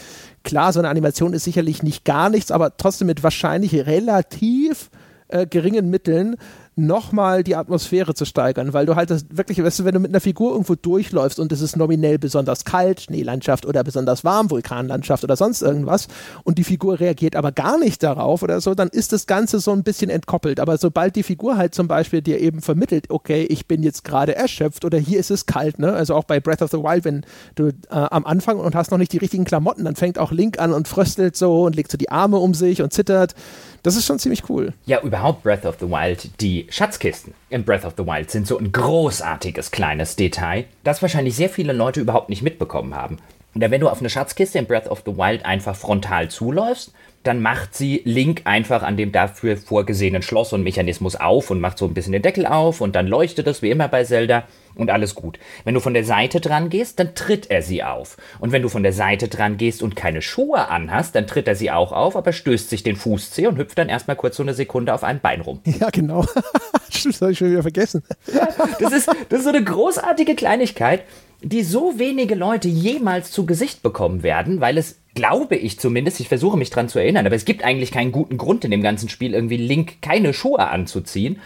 [0.43, 4.91] Klar, so eine Animation ist sicherlich nicht gar nichts, aber trotzdem mit wahrscheinlich relativ
[5.31, 6.35] äh, geringen Mitteln
[6.75, 10.11] nochmal die Atmosphäre zu steigern, weil du halt das wirklich, weißt du, wenn du mit
[10.11, 15.23] einer Figur irgendwo durchläufst und es ist nominell besonders kalt, Schneelandschaft oder besonders warm, Vulkanlandschaft
[15.25, 16.07] oder sonst irgendwas
[16.43, 19.71] und die Figur reagiert aber gar nicht darauf oder so, dann ist das Ganze so
[19.71, 20.61] ein bisschen entkoppelt.
[20.61, 24.35] Aber sobald die Figur halt zum Beispiel dir eben vermittelt, okay, ich bin jetzt gerade
[24.35, 25.91] erschöpft oder hier ist es kalt, ne?
[25.91, 28.97] Also auch bei Breath of the Wild, wenn du äh, am Anfang und hast noch
[28.97, 31.97] nicht die richtigen Klamotten, dann fängt auch Link an und fröstelt so und legt so
[31.97, 33.35] die Arme um sich und zittert.
[33.83, 34.73] Das ist schon ziemlich cool.
[34.85, 36.29] Ja, überhaupt Breath of the Wild.
[36.39, 41.35] Die Schatzkisten in Breath of the Wild sind so ein großartiges kleines Detail, das wahrscheinlich
[41.35, 43.17] sehr viele Leute überhaupt nicht mitbekommen haben.
[43.53, 47.41] Denn wenn du auf eine Schatzkiste in Breath of the Wild einfach frontal zuläufst, dann
[47.41, 51.85] macht sie Link einfach an dem dafür vorgesehenen Schloss und Mechanismus auf und macht so
[51.85, 54.43] ein bisschen den Deckel auf und dann leuchtet es wie immer bei Zelda
[54.75, 55.39] und alles gut.
[55.63, 58.17] Wenn du von der Seite dran gehst, dann tritt er sie auf.
[58.39, 61.55] Und wenn du von der Seite dran gehst und keine Schuhe anhast, dann tritt er
[61.55, 64.53] sie auch auf, aber stößt sich den Fußzeh und hüpft dann erstmal kurz so eine
[64.53, 65.61] Sekunde auf einem Bein rum.
[65.65, 66.25] Ja, genau.
[67.03, 68.03] das habe ich schon wieder vergessen.
[68.33, 68.47] Ja,
[68.79, 71.03] das, ist, das ist so eine großartige Kleinigkeit,
[71.43, 76.27] die so wenige Leute jemals zu Gesicht bekommen werden, weil es, glaube ich zumindest, ich
[76.27, 79.09] versuche mich dran zu erinnern, aber es gibt eigentlich keinen guten Grund in dem ganzen
[79.09, 81.39] Spiel, irgendwie Link keine Schuhe anzuziehen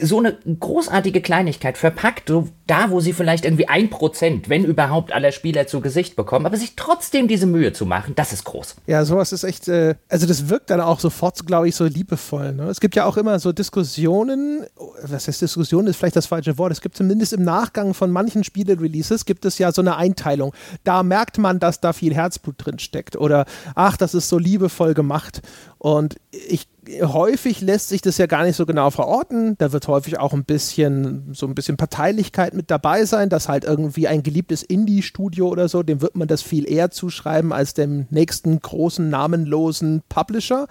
[0.00, 5.12] so eine großartige Kleinigkeit verpackt, so da, wo sie vielleicht irgendwie ein Prozent, wenn überhaupt,
[5.12, 8.76] aller Spieler zu Gesicht bekommen, aber sich trotzdem diese Mühe zu machen, das ist groß.
[8.86, 12.52] Ja, sowas ist echt, äh, also das wirkt dann auch sofort, glaube ich, so liebevoll.
[12.52, 12.64] Ne?
[12.64, 14.66] Es gibt ja auch immer so Diskussionen,
[15.02, 18.44] was heißt Diskussion, ist vielleicht das falsche Wort, es gibt zumindest im Nachgang von manchen
[18.44, 20.52] Spiele-Releases, gibt es ja so eine Einteilung.
[20.84, 24.94] Da merkt man, dass da viel Herzblut drin steckt oder, ach, das ist so liebevoll
[24.94, 25.42] gemacht.
[25.78, 26.66] Und ich
[27.02, 29.56] häufig lässt sich das ja gar nicht so genau verorten.
[29.58, 33.64] Da wird häufig auch ein bisschen so ein bisschen Parteilichkeit mit dabei sein, dass halt
[33.64, 38.06] irgendwie ein geliebtes Indie-Studio oder so, dem wird man das viel eher zuschreiben als dem
[38.10, 40.66] nächsten großen namenlosen Publisher.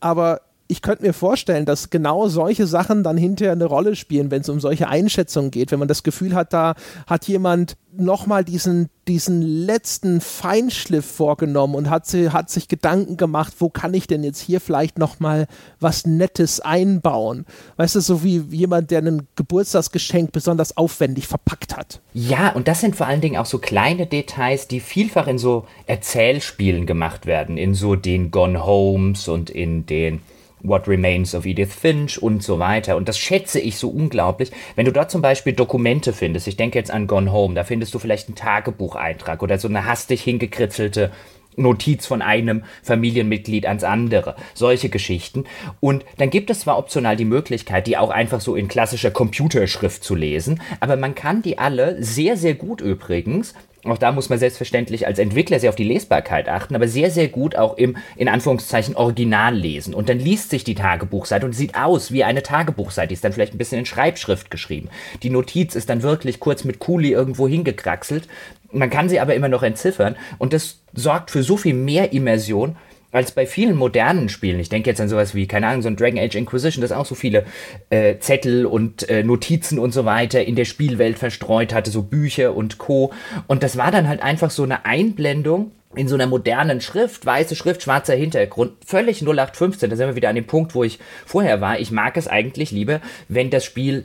[0.00, 4.40] Aber ich könnte mir vorstellen, dass genau solche Sachen dann hinterher eine Rolle spielen, wenn
[4.40, 6.74] es um solche Einschätzungen geht, wenn man das Gefühl hat, da
[7.06, 13.68] hat jemand nochmal diesen, diesen letzten Feinschliff vorgenommen und hat, hat sich Gedanken gemacht, wo
[13.68, 15.46] kann ich denn jetzt hier vielleicht nochmal
[15.78, 17.44] was Nettes einbauen?
[17.76, 22.00] Weißt du, so wie jemand, der ein Geburtstagsgeschenk besonders aufwendig verpackt hat.
[22.14, 25.66] Ja, und das sind vor allen Dingen auch so kleine Details, die vielfach in so
[25.86, 30.22] Erzählspielen gemacht werden, in so den Gone Homes und in den
[30.62, 32.96] What Remains of Edith Finch und so weiter.
[32.96, 34.50] Und das schätze ich so unglaublich.
[34.76, 37.94] Wenn du dort zum Beispiel Dokumente findest, ich denke jetzt an Gone Home, da findest
[37.94, 41.10] du vielleicht einen Tagebucheintrag oder so eine hastig hingekritzelte
[41.56, 44.36] Notiz von einem Familienmitglied ans andere.
[44.54, 45.44] Solche Geschichten.
[45.80, 50.02] Und dann gibt es zwar optional die Möglichkeit, die auch einfach so in klassischer Computerschrift
[50.02, 53.54] zu lesen, aber man kann die alle sehr, sehr gut übrigens
[53.84, 57.28] auch da muss man selbstverständlich als Entwickler sehr auf die Lesbarkeit achten, aber sehr, sehr
[57.28, 59.92] gut auch im, in Anführungszeichen, Original lesen.
[59.92, 63.08] Und dann liest sich die Tagebuchseite und sieht aus wie eine Tagebuchseite.
[63.08, 64.88] Die ist dann vielleicht ein bisschen in Schreibschrift geschrieben.
[65.24, 68.28] Die Notiz ist dann wirklich kurz mit Kuli irgendwo hingekraxelt.
[68.70, 72.76] Man kann sie aber immer noch entziffern und das sorgt für so viel mehr Immersion,
[73.12, 74.58] als bei vielen modernen Spielen.
[74.58, 77.06] Ich denke jetzt an sowas wie, keine Ahnung, so ein Dragon Age Inquisition, das auch
[77.06, 77.44] so viele
[77.90, 82.56] äh, Zettel und äh, Notizen und so weiter in der Spielwelt verstreut hatte, so Bücher
[82.56, 83.12] und Co.
[83.46, 87.54] Und das war dann halt einfach so eine Einblendung in so einer modernen Schrift, weiße
[87.54, 89.90] Schrift, schwarzer Hintergrund, völlig 0815.
[89.90, 91.78] Da sind wir wieder an dem Punkt, wo ich vorher war.
[91.78, 94.04] Ich mag es eigentlich lieber, wenn das Spiel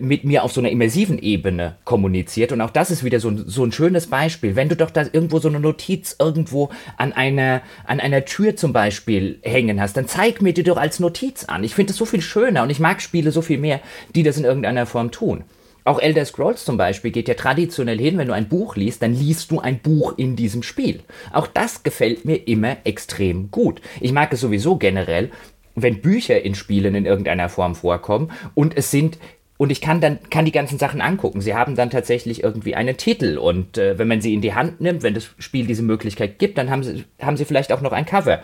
[0.00, 2.52] mit mir auf so einer immersiven Ebene kommuniziert.
[2.52, 4.54] Und auch das ist wieder so, so ein schönes Beispiel.
[4.54, 6.68] Wenn du doch da irgendwo so eine Notiz irgendwo
[6.98, 11.00] an einer, an einer Tür zum Beispiel hängen hast, dann zeig mir die doch als
[11.00, 11.64] Notiz an.
[11.64, 13.80] Ich finde das so viel schöner und ich mag Spiele so viel mehr,
[14.14, 15.44] die das in irgendeiner Form tun.
[15.84, 19.14] Auch Elder Scrolls zum Beispiel geht ja traditionell hin, wenn du ein Buch liest, dann
[19.14, 21.00] liest du ein Buch in diesem Spiel.
[21.32, 23.80] Auch das gefällt mir immer extrem gut.
[24.00, 25.30] Ich mag es sowieso generell,
[25.74, 29.18] wenn Bücher in Spielen in irgendeiner Form vorkommen und es sind
[29.60, 31.42] und ich kann dann kann die ganzen Sachen angucken.
[31.42, 34.80] Sie haben dann tatsächlich irgendwie einen Titel und äh, wenn man sie in die Hand
[34.80, 37.92] nimmt, wenn das Spiel diese Möglichkeit gibt, dann haben sie haben sie vielleicht auch noch
[37.92, 38.40] ein Cover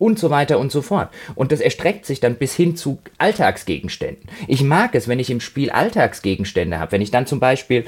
[0.00, 1.10] und so weiter und so fort.
[1.36, 4.28] Und das erstreckt sich dann bis hin zu Alltagsgegenständen.
[4.48, 7.84] Ich mag es, wenn ich im Spiel Alltagsgegenstände habe, wenn ich dann zum Beispiel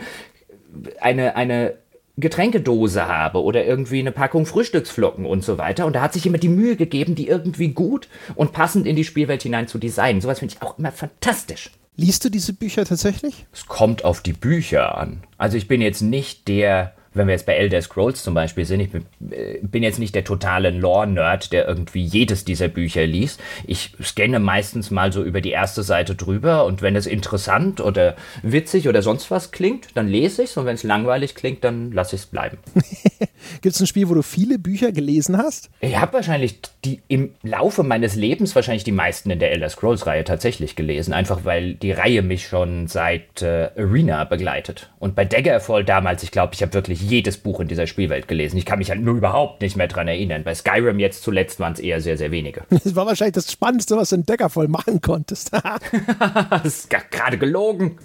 [1.00, 1.74] eine eine
[2.16, 5.84] Getränkedose habe oder irgendwie eine Packung Frühstücksflocken und so weiter.
[5.84, 8.06] Und da hat sich jemand die Mühe gegeben, die irgendwie gut
[8.36, 10.20] und passend in die Spielwelt hinein zu designen.
[10.20, 11.72] Sowas finde ich auch immer fantastisch.
[12.00, 13.46] Liest du diese Bücher tatsächlich?
[13.52, 15.24] Es kommt auf die Bücher an.
[15.36, 18.80] Also ich bin jetzt nicht der wenn wir jetzt bei Elder Scrolls zum Beispiel sind,
[18.80, 23.40] ich bin, äh, bin jetzt nicht der totale Lore-Nerd, der irgendwie jedes dieser Bücher liest.
[23.66, 28.16] Ich scanne meistens mal so über die erste Seite drüber und wenn es interessant oder
[28.42, 31.92] witzig oder sonst was klingt, dann lese ich es und wenn es langweilig klingt, dann
[31.92, 32.58] lasse ich es bleiben.
[33.60, 35.70] Gibt es ein Spiel, wo du viele Bücher gelesen hast?
[35.80, 40.24] Ich habe wahrscheinlich die im Laufe meines Lebens wahrscheinlich die meisten in der Elder Scrolls-Reihe
[40.24, 44.90] tatsächlich gelesen, einfach weil die Reihe mich schon seit äh, Arena begleitet.
[44.98, 48.56] Und bei Daggerfall damals, ich glaube, ich habe wirklich jedes Buch in dieser Spielwelt gelesen.
[48.56, 50.44] Ich kann mich halt nur überhaupt nicht mehr dran erinnern.
[50.44, 52.62] Bei Skyrim jetzt zuletzt waren es eher sehr, sehr wenige.
[52.88, 55.50] Das war wahrscheinlich das Spannendste, was du in Daggerfall machen konntest.
[56.50, 57.98] das ist gerade gelogen.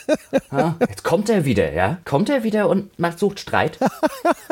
[0.80, 1.98] jetzt kommt er wieder, ja?
[2.04, 3.78] Kommt er wieder und macht, sucht Streit?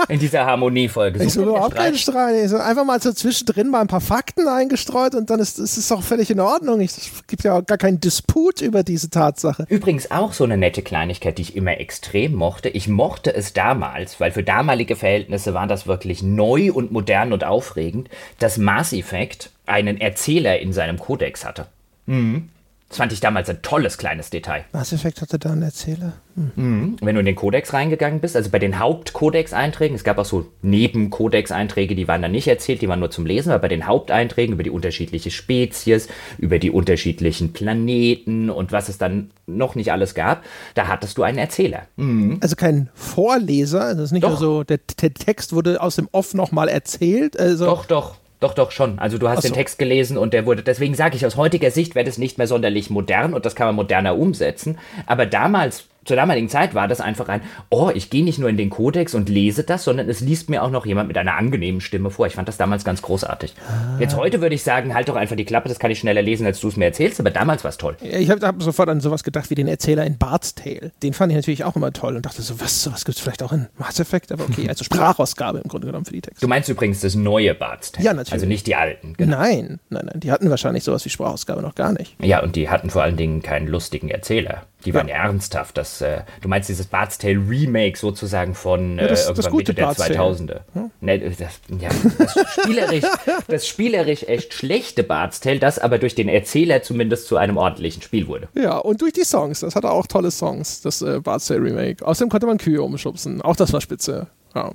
[0.09, 1.23] In dieser Harmoniefolge.
[1.23, 2.45] Ich so überhaupt keinen Streit.
[2.45, 5.93] Ich so einfach mal so zwischendrin mal ein paar Fakten eingestreut und dann ist es
[5.93, 6.81] auch völlig in Ordnung.
[6.81, 9.67] Es gibt ja auch gar keinen Disput über diese Tatsache.
[9.69, 12.69] Übrigens auch so eine nette Kleinigkeit, die ich immer extrem mochte.
[12.69, 17.33] Ich mochte es damals damals, weil für damalige Verhältnisse war das wirklich neu und modern
[17.33, 18.09] und aufregend,
[18.39, 21.67] dass Mass Effect einen Erzähler in seinem Kodex hatte.
[22.07, 22.49] Mhm.
[22.89, 24.65] Das fand ich damals ein tolles kleines Detail.
[24.73, 26.13] Mass Effect hatte da einen Erzähler.
[26.37, 26.53] Hm.
[26.55, 26.97] Mhm.
[27.01, 30.47] Wenn du in den Kodex reingegangen bist, also bei den Hauptkodex-Einträgen, es gab auch so
[30.63, 34.53] Nebenkodex-Einträge, die waren da nicht erzählt, die waren nur zum Lesen, aber bei den Haupteinträgen
[34.53, 36.09] über die unterschiedliche Spezies,
[36.39, 41.25] über die unterschiedlichen Planeten und was es dann noch nicht alles gab, da hattest du
[41.25, 41.83] einen Erzähler.
[41.97, 42.39] Mhm.
[42.41, 44.31] Also kein Vorleser, das ist nicht doch.
[44.31, 47.39] nur so, der, der Text wurde aus dem Off nochmal erzählt.
[47.39, 48.17] Also doch, doch.
[48.41, 48.99] Doch, doch, schon.
[48.99, 49.49] Also du hast so.
[49.49, 52.37] den Text gelesen und der wurde, deswegen sage ich, aus heutiger Sicht wäre das nicht
[52.37, 54.79] mehr sonderlich modern und das kann man moderner umsetzen.
[55.07, 58.57] Aber damals zur damaligen Zeit war das einfach ein, oh, ich gehe nicht nur in
[58.57, 61.81] den Kodex und lese das, sondern es liest mir auch noch jemand mit einer angenehmen
[61.81, 62.27] Stimme vor.
[62.27, 63.55] Ich fand das damals ganz großartig.
[63.69, 63.99] Ah.
[63.99, 66.47] Jetzt heute würde ich sagen, halt doch einfach die Klappe, das kann ich schneller lesen,
[66.47, 67.97] als du es mir erzählst, aber damals war es toll.
[68.01, 70.93] Ich habe hab sofort an sowas gedacht wie den Erzähler in Bart's Tale.
[71.03, 73.43] Den fand ich natürlich auch immer toll und dachte so, was, sowas gibt es vielleicht
[73.43, 76.41] auch in Mass Effect, aber okay, also Sprachausgabe im Grunde genommen für die Texte.
[76.41, 78.05] Du meinst übrigens das neue Bart's Tale?
[78.05, 78.33] Ja, natürlich.
[78.33, 79.15] Also nicht die alten.
[79.17, 79.37] Genau.
[79.37, 82.15] Nein, nein, nein, die hatten wahrscheinlich sowas wie Sprachausgabe noch gar nicht.
[82.23, 84.65] Ja, und die hatten vor allen Dingen keinen lustigen Erzähler.
[84.85, 85.17] Die waren ja.
[85.17, 85.77] ernsthaft.
[85.77, 89.75] Das, äh, du meinst dieses Bard's Tale Remake sozusagen von ja, das, äh, irgendwann Mitte
[89.75, 90.61] der 2000er.
[90.73, 90.91] Hm?
[91.01, 91.89] Nee, das, ja,
[92.19, 93.05] das, spielerisch,
[93.49, 98.03] das spielerisch echt schlechte Bard's Tale, das aber durch den Erzähler zumindest zu einem ordentlichen
[98.03, 98.49] Spiel wurde.
[98.55, 99.61] Ja, und durch die Songs.
[99.61, 102.07] Das hatte auch tolle Songs, das äh, Bard's Tale Remake.
[102.07, 103.43] Außerdem konnte man Kühe umschubsen.
[103.43, 104.29] Auch das war spitze.
[104.55, 104.73] Ja.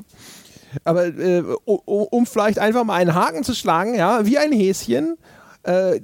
[0.84, 5.17] Aber äh, um vielleicht einfach mal einen Haken zu schlagen, ja, wie ein Häschen
[5.64, 6.01] äh,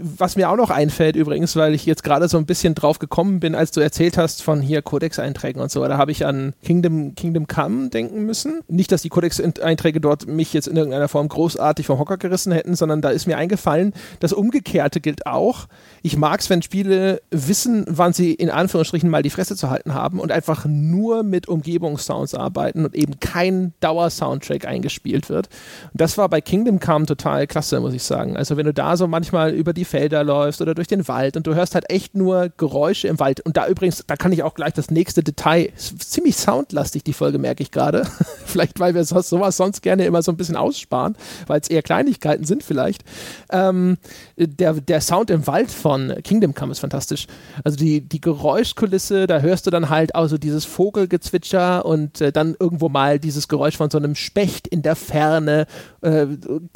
[0.00, 3.40] was mir auch noch einfällt übrigens, weil ich jetzt gerade so ein bisschen drauf gekommen
[3.40, 7.14] bin, als du erzählt hast von hier Codex-Einträgen und so, da habe ich an Kingdom,
[7.16, 8.60] Kingdom Come denken müssen.
[8.68, 12.76] Nicht, dass die Codex-Einträge dort mich jetzt in irgendeiner Form großartig vom Hocker gerissen hätten,
[12.76, 15.66] sondern da ist mir eingefallen, das Umgekehrte gilt auch.
[16.02, 19.94] Ich mag es, wenn Spiele wissen, wann sie in Anführungsstrichen mal die Fresse zu halten
[19.94, 25.48] haben und einfach nur mit Umgebungssounds arbeiten und eben kein Dauersoundtrack eingespielt wird.
[25.92, 28.36] Das war bei Kingdom Come total klasse, muss ich sagen.
[28.36, 31.46] Also wenn du da so manchmal über die Felder läufst oder durch den Wald und
[31.46, 33.40] du hörst halt echt nur Geräusche im Wald.
[33.40, 37.38] Und da übrigens, da kann ich auch gleich das nächste Detail, ziemlich soundlastig die Folge,
[37.38, 38.06] merke ich gerade.
[38.46, 41.16] vielleicht, weil wir sowas sonst gerne immer so ein bisschen aussparen,
[41.46, 43.04] weil es eher Kleinigkeiten sind vielleicht.
[43.50, 43.98] Ähm,
[44.36, 47.26] der, der Sound im Wald von Kingdom Come ist fantastisch.
[47.64, 52.32] Also die, die Geräuschkulisse, da hörst du dann halt auch so dieses Vogelgezwitscher und äh,
[52.32, 55.66] dann irgendwo mal dieses Geräusch von so einem Specht in der Ferne,
[56.02, 56.26] äh,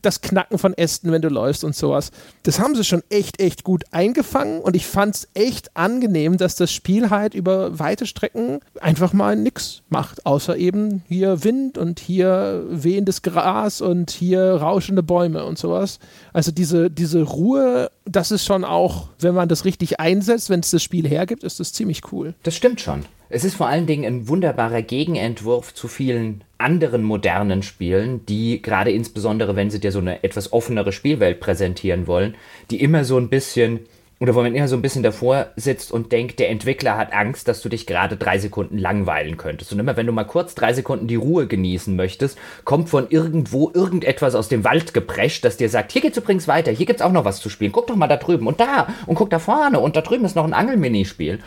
[0.03, 2.06] das Knacken von Ästen, wenn du läufst und sowas
[2.43, 6.57] das haben sie schon echt, echt gut eingefangen und ich fand es echt angenehm, dass
[6.57, 12.01] das Spiel halt über weite Strecken einfach mal nichts macht, außer eben hier Wind und
[12.01, 15.99] hier wehendes Gras und hier rauschende Bäume und sowas.
[16.33, 20.71] Also diese, diese Ruhe, das ist schon auch, wenn man das richtig einsetzt, wenn es
[20.71, 22.35] das Spiel hergibt, ist das ziemlich cool.
[22.43, 23.05] Das stimmt schon.
[23.29, 28.93] Es ist vor allen Dingen ein wunderbarer Gegenentwurf zu vielen anderen modernen Spielen, die gerade
[28.93, 32.37] insbesondere, wenn sie dir so eine etwas offenere Spielwelt präsentieren wollen,
[32.71, 33.81] die immer so ein bisschen
[34.19, 37.49] oder wo man immer so ein bisschen davor sitzt und denkt, der Entwickler hat Angst,
[37.49, 39.73] dass du dich gerade drei Sekunden langweilen könntest.
[39.73, 43.71] Und immer wenn du mal kurz drei Sekunden die Ruhe genießen möchtest, kommt von irgendwo
[43.75, 47.13] irgendetwas aus dem Wald geprescht, das dir sagt, hier geht's übrigens weiter, hier gibt's auch
[47.13, 47.73] noch was zu spielen.
[47.73, 50.37] Guck doch mal da drüben und da und guck da vorne und da drüben ist
[50.37, 51.41] noch ein Angelminispiel.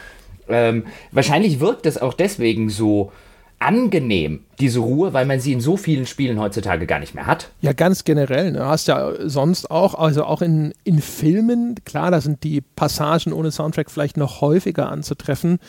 [0.50, 3.12] Ähm, wahrscheinlich wirkt es auch deswegen so
[3.60, 7.50] angenehm, diese Ruhe, weil man sie in so vielen Spielen heutzutage gar nicht mehr hat.
[7.62, 8.54] Ja, ganz generell.
[8.54, 8.66] Du ne?
[8.66, 13.52] hast ja sonst auch, also auch in, in Filmen, klar, da sind die Passagen ohne
[13.52, 15.60] Soundtrack vielleicht noch häufiger anzutreffen.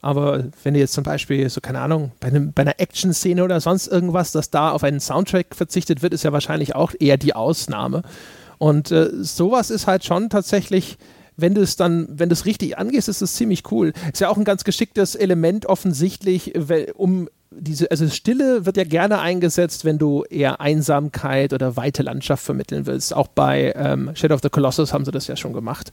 [0.00, 3.60] Aber wenn du jetzt zum Beispiel, so keine Ahnung, bei, einem, bei einer Action-Szene oder
[3.60, 7.34] sonst irgendwas, dass da auf einen Soundtrack verzichtet wird, ist ja wahrscheinlich auch eher die
[7.34, 8.02] Ausnahme.
[8.58, 10.96] Und äh, sowas ist halt schon tatsächlich
[11.36, 13.92] wenn du es dann, wenn du es richtig angehst, ist es ziemlich cool.
[14.12, 16.54] Ist ja auch ein ganz geschicktes Element offensichtlich,
[16.94, 22.44] um diese, also Stille wird ja gerne eingesetzt, wenn du eher Einsamkeit oder weite Landschaft
[22.44, 23.14] vermitteln willst.
[23.14, 25.92] Auch bei ähm, Shadow of the Colossus haben sie das ja schon gemacht.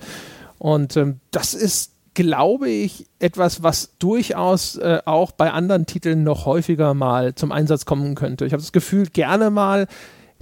[0.57, 6.45] Und ähm, das ist, glaube ich, etwas, was durchaus äh, auch bei anderen Titeln noch
[6.45, 8.45] häufiger mal zum Einsatz kommen könnte.
[8.45, 9.87] Ich habe das Gefühl, gerne mal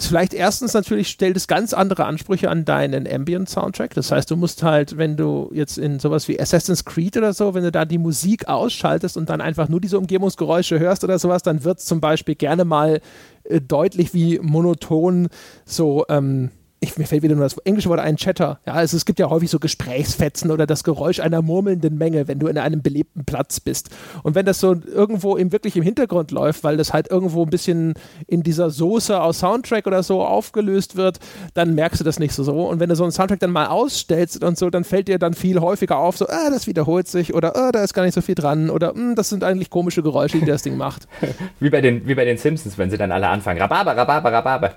[0.07, 3.93] vielleicht erstens natürlich stellt es ganz andere Ansprüche an deinen Ambient-Soundtrack.
[3.93, 7.53] Das heißt, du musst halt, wenn du jetzt in sowas wie Assassin's Creed oder so,
[7.53, 11.43] wenn du da die Musik ausschaltest und dann einfach nur diese Umgebungsgeräusche hörst oder sowas,
[11.43, 13.01] dann wird es zum Beispiel gerne mal
[13.43, 15.29] äh, deutlich wie monoton
[15.65, 16.51] so ähm,
[16.83, 18.59] ich, mir fällt wieder nur das englische Wort ein, Chatter.
[18.65, 22.39] Ja, also es gibt ja häufig so Gesprächsfetzen oder das Geräusch einer murmelnden Menge, wenn
[22.39, 23.91] du in einem belebten Platz bist.
[24.23, 27.51] Und wenn das so irgendwo im, wirklich im Hintergrund läuft, weil das halt irgendwo ein
[27.51, 27.93] bisschen
[28.25, 31.19] in dieser Soße aus Soundtrack oder so aufgelöst wird,
[31.53, 32.43] dann merkst du das nicht so.
[32.43, 32.67] so.
[32.67, 35.35] Und wenn du so einen Soundtrack dann mal ausstellst und so, dann fällt dir dann
[35.35, 38.21] viel häufiger auf, so, ah, das wiederholt sich oder ah, da ist gar nicht so
[38.21, 41.07] viel dran oder hm, das sind eigentlich komische Geräusche, die das Ding macht.
[41.59, 43.61] wie, bei den, wie bei den Simpsons, wenn sie dann alle anfangen.
[43.61, 44.75] Rhabarber, Rhabarber, Rhabarber.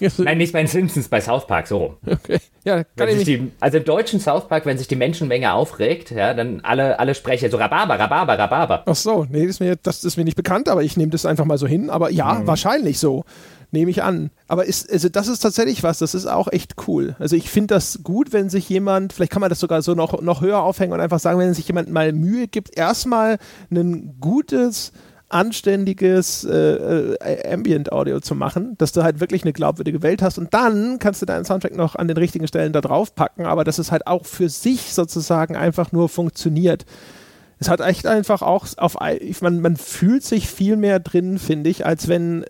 [0.16, 1.96] Nein, nicht bei den Simpsons Simpsons bei South Park, so rum.
[2.06, 2.38] Okay.
[2.64, 6.34] Ja, kann ich die, Also im deutschen South Park, wenn sich die Menschenmenge aufregt, ja,
[6.34, 8.82] dann alle, alle Sprecher so Rhabarber, Rhabarber, Rhabarber.
[8.86, 11.26] Ach so, nee, das ist, mir, das ist mir nicht bekannt, aber ich nehme das
[11.26, 11.90] einfach mal so hin.
[11.90, 12.46] Aber ja, mhm.
[12.46, 13.24] wahrscheinlich so.
[13.72, 14.30] Nehme ich an.
[14.46, 17.16] Aber ist, also das ist tatsächlich was, das ist auch echt cool.
[17.18, 20.22] Also ich finde das gut, wenn sich jemand, vielleicht kann man das sogar so noch,
[20.22, 23.38] noch höher aufhängen und einfach sagen, wenn sich jemand mal Mühe gibt, erstmal
[23.70, 24.92] ein gutes
[25.28, 30.54] anständiges äh, äh, Ambient-Audio zu machen, dass du halt wirklich eine glaubwürdige Welt hast und
[30.54, 33.78] dann kannst du deinen Soundtrack noch an den richtigen Stellen da drauf packen, aber dass
[33.78, 36.86] es halt auch für sich sozusagen einfach nur funktioniert.
[37.58, 38.96] Es hat echt einfach auch auf,
[39.40, 42.44] man, man fühlt sich viel mehr drin, finde ich, als wenn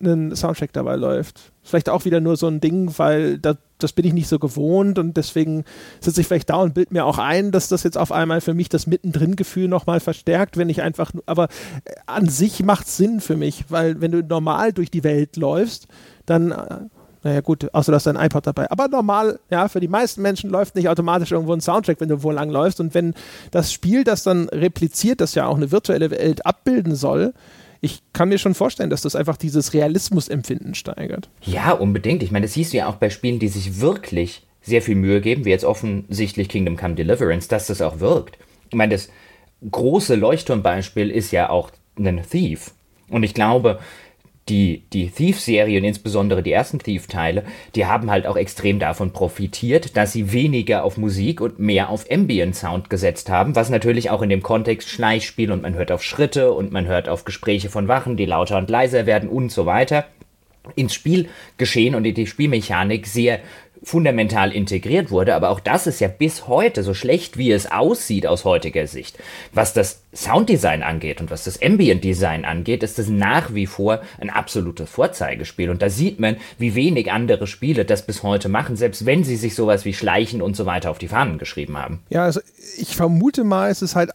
[0.00, 1.52] ein Soundtrack dabei läuft.
[1.62, 4.98] Vielleicht auch wieder nur so ein Ding, weil da, das bin ich nicht so gewohnt
[4.98, 5.64] und deswegen
[6.00, 8.54] sitze ich vielleicht da und bild mir auch ein, dass das jetzt auf einmal für
[8.54, 11.44] mich das Mittendrin-Gefühl nochmal verstärkt, wenn ich einfach, aber
[11.84, 15.36] äh, an sich macht es Sinn für mich, weil wenn du normal durch die Welt
[15.36, 15.88] läufst,
[16.26, 16.56] dann äh,
[17.22, 18.70] Naja, gut, außer du hast dein iPod dabei.
[18.70, 22.22] Aber normal, ja, für die meisten Menschen läuft nicht automatisch irgendwo ein Soundtrack, wenn du
[22.22, 22.78] wo lang läufst.
[22.78, 23.14] Und wenn
[23.50, 27.32] das Spiel das dann repliziert, das ja auch eine virtuelle Welt abbilden soll,
[27.80, 31.28] ich kann mir schon vorstellen, dass das einfach dieses Realismusempfinden steigert.
[31.42, 32.22] Ja, unbedingt.
[32.22, 35.20] Ich meine, das siehst du ja auch bei Spielen, die sich wirklich sehr viel Mühe
[35.20, 38.38] geben, wie jetzt offensichtlich Kingdom Come Deliverance, dass das auch wirkt.
[38.68, 39.10] Ich meine, das
[39.70, 42.72] große Leuchtturmbeispiel ist ja auch ein Thief.
[43.08, 43.78] Und ich glaube,
[44.48, 47.44] die, die Thief-Serie und insbesondere die ersten Thief-Teile,
[47.74, 52.06] die haben halt auch extrem davon profitiert, dass sie weniger auf Musik und mehr auf
[52.10, 56.52] Ambient-Sound gesetzt haben, was natürlich auch in dem Kontext Schleichspiel und man hört auf Schritte
[56.52, 60.04] und man hört auf Gespräche von Wachen, die lauter und leiser werden und so weiter,
[60.74, 63.40] ins Spielgeschehen und in die Spielmechanik sehr
[63.82, 68.26] fundamental integriert wurde, aber auch das ist ja bis heute, so schlecht wie es aussieht
[68.26, 69.18] aus heutiger Sicht,
[69.52, 74.00] was das Sounddesign angeht und was das Ambient Design angeht, ist das nach wie vor
[74.18, 75.70] ein absolutes Vorzeigespiel.
[75.70, 79.36] Und da sieht man, wie wenig andere Spiele das bis heute machen, selbst wenn sie
[79.36, 82.00] sich sowas wie Schleichen und so weiter auf die Fahnen geschrieben haben.
[82.08, 82.40] Ja, also
[82.78, 84.10] ich vermute mal, es ist halt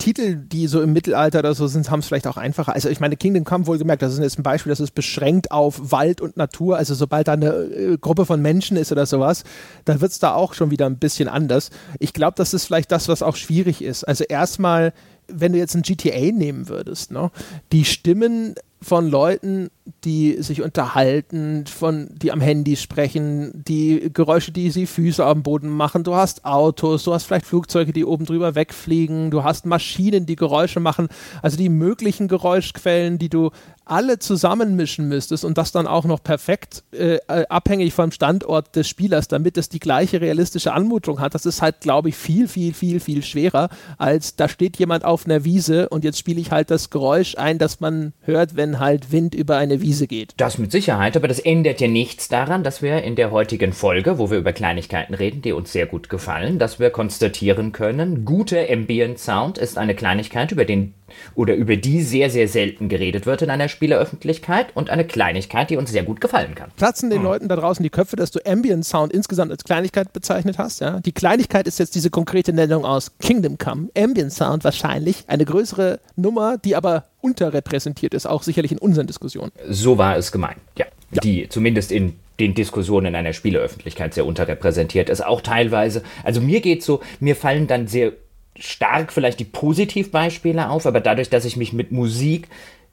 [0.00, 2.74] Titel, die so im Mittelalter oder so sind, haben es vielleicht auch einfacher.
[2.74, 5.92] Also ich meine, Kingdom Come wohlgemerkt, das ist jetzt ein Beispiel, das ist beschränkt auf
[5.92, 6.76] Wald und Natur.
[6.76, 9.44] Also sobald da eine äh, Gruppe von Menschen ist oder sowas,
[9.84, 11.70] dann wird es da auch schon wieder ein bisschen anders.
[12.00, 14.02] Ich glaube, das ist vielleicht das, was auch schwierig ist.
[14.04, 14.92] Also erstmal,
[15.28, 17.30] wenn du jetzt ein GTA nehmen würdest, ne,
[17.70, 19.70] die Stimmen von Leuten,
[20.04, 25.68] die sich unterhalten, von, die am Handy sprechen, die Geräusche, die sie Füße am Boden
[25.68, 26.04] machen.
[26.04, 30.36] Du hast Autos, du hast vielleicht Flugzeuge, die oben drüber wegfliegen, du hast Maschinen, die
[30.36, 31.08] Geräusche machen.
[31.42, 33.50] Also die möglichen Geräuschquellen, die du
[33.90, 38.88] alle zusammenmischen müsstest und das dann auch noch perfekt äh, äh, abhängig vom Standort des
[38.88, 42.72] Spielers, damit es die gleiche realistische Anmutung hat, das ist halt, glaube ich, viel, viel,
[42.72, 43.68] viel, viel schwerer,
[43.98, 47.58] als da steht jemand auf einer Wiese und jetzt spiele ich halt das Geräusch ein,
[47.58, 50.34] das man hört, wenn halt Wind über eine Wiese geht.
[50.36, 54.18] Das mit Sicherheit, aber das ändert ja nichts daran, dass wir in der heutigen Folge,
[54.18, 58.70] wo wir über Kleinigkeiten reden, die uns sehr gut gefallen, dass wir konstatieren können, guter
[58.70, 60.94] Ambient Sound ist eine Kleinigkeit, über den
[61.34, 65.76] oder über die sehr, sehr selten geredet wird in einer Spieleröffentlichkeit und eine Kleinigkeit, die
[65.76, 66.70] uns sehr gut gefallen kann.
[66.76, 67.24] Platzen den hm.
[67.24, 70.80] Leuten da draußen die Köpfe, dass du Ambient Sound insgesamt als Kleinigkeit bezeichnet hast.
[70.80, 71.00] Ja?
[71.00, 73.88] Die Kleinigkeit ist jetzt diese konkrete Nennung aus Kingdom Come.
[73.96, 79.52] Ambient Sound wahrscheinlich eine größere Nummer, die aber unterrepräsentiert ist, auch sicherlich in unseren Diskussionen.
[79.68, 80.86] So war es gemeint, ja.
[81.12, 81.20] ja.
[81.20, 85.24] Die zumindest in den Diskussionen in einer Spieleöffentlichkeit sehr unterrepräsentiert ist.
[85.24, 88.12] Auch teilweise, also mir geht so, mir fallen dann sehr
[88.58, 92.48] stark vielleicht die Positivbeispiele auf, aber dadurch, dass ich mich mit Musik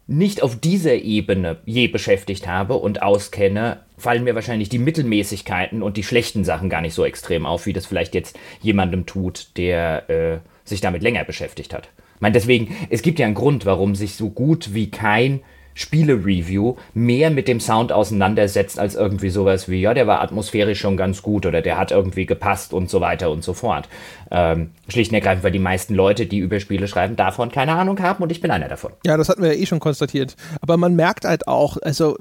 [0.08, 5.98] nicht auf dieser Ebene je beschäftigt habe und auskenne, fallen mir wahrscheinlich die Mittelmäßigkeiten und
[5.98, 10.10] die schlechten Sachen gar nicht so extrem auf, wie das vielleicht jetzt jemandem tut, der
[10.10, 11.90] äh, sich damit länger beschäftigt hat.
[12.16, 15.42] Ich meine, deswegen, es gibt ja einen Grund, warum sich so gut wie kein
[15.78, 20.98] Spiele-Review mehr mit dem Sound auseinandersetzt als irgendwie sowas wie, ja, der war atmosphärisch schon
[20.98, 23.88] ganz gut oder der hat irgendwie gepasst und so weiter und so fort.
[24.32, 28.02] Ähm, schlicht und ergreifend, weil die meisten Leute, die über Spiele schreiben, davon keine Ahnung
[28.02, 28.92] haben und ich bin einer davon.
[29.06, 30.36] Ja, das hatten wir ja eh schon konstatiert.
[30.62, 32.18] Aber man merkt halt auch, also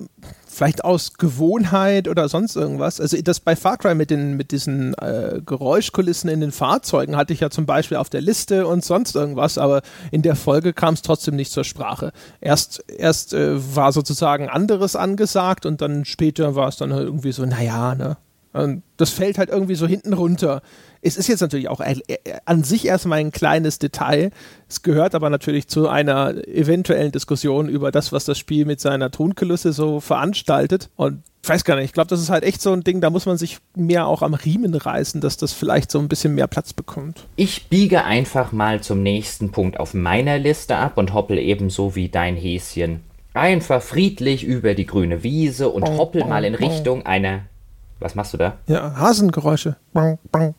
[0.57, 3.01] vielleicht aus Gewohnheit oder sonst irgendwas.
[3.01, 7.33] Also das bei Far Cry mit, den, mit diesen äh, Geräuschkulissen in den Fahrzeugen hatte
[7.35, 10.95] ich ja zum Beispiel auf der Liste und sonst irgendwas, aber in der Folge kam
[10.95, 12.13] es trotzdem nicht zur Sprache.
[12.41, 17.33] Erst, erst äh, war sozusagen anderes angesagt und dann später war es dann halt irgendwie
[17.33, 18.17] so, naja, ne?
[18.57, 20.63] Und das fällt halt irgendwie so hinten runter.
[21.03, 22.01] Es ist jetzt natürlich auch äh,
[22.47, 24.31] an sich erstmal ein kleines Detail.
[24.67, 29.11] Es gehört aber natürlich zu einer eventuellen Diskussion über das, was das Spiel mit seiner
[29.11, 30.89] Tonkulisse so veranstaltet.
[30.97, 33.11] Und ich weiß gar nicht, ich glaube, das ist halt echt so ein Ding, da
[33.11, 36.47] muss man sich mehr auch am Riemen reißen, dass das vielleicht so ein bisschen mehr
[36.47, 37.27] Platz bekommt.
[37.37, 42.09] Ich biege einfach mal zum nächsten Punkt auf meiner Liste ab und hoppel ebenso wie
[42.09, 43.03] dein Häschen
[43.37, 47.43] einfach friedlich über die grüne Wiese und hoppel mal in Richtung einer.
[48.01, 48.59] Was machst du da?
[48.67, 49.77] Ja, Hasengeräusche.
[49.93, 50.55] Bang, bang,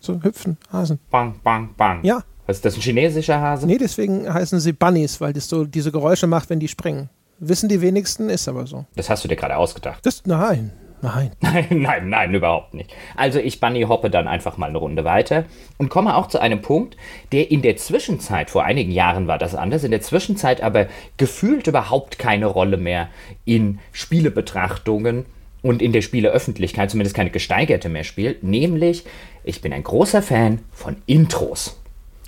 [0.00, 0.98] so hüpfen, Hasen.
[1.10, 2.00] Bang, bang, bang.
[2.04, 2.22] Ja.
[2.46, 3.66] Was ist das, ein chinesischer Hase?
[3.66, 7.10] Nee, deswegen heißen sie Bunnies, weil das so diese Geräusche macht, wenn die springen.
[7.40, 8.86] Wissen die wenigsten, ist aber so.
[8.96, 10.04] Das hast du dir gerade ausgedacht.
[10.06, 10.72] Das, nein,
[11.02, 11.32] nein.
[11.40, 12.92] Nein, nein, nein, überhaupt nicht.
[13.16, 15.44] Also ich Bunny hoppe dann einfach mal eine Runde weiter
[15.76, 16.96] und komme auch zu einem Punkt,
[17.30, 20.86] der in der Zwischenzeit, vor einigen Jahren war das anders, in der Zwischenzeit aber
[21.18, 23.08] gefühlt überhaupt keine Rolle mehr
[23.44, 25.26] in Spielebetrachtungen
[25.68, 29.04] und in der Spieleöffentlichkeit zumindest keine gesteigerte mehr spielt, nämlich
[29.44, 31.78] ich bin ein großer Fan von Intros.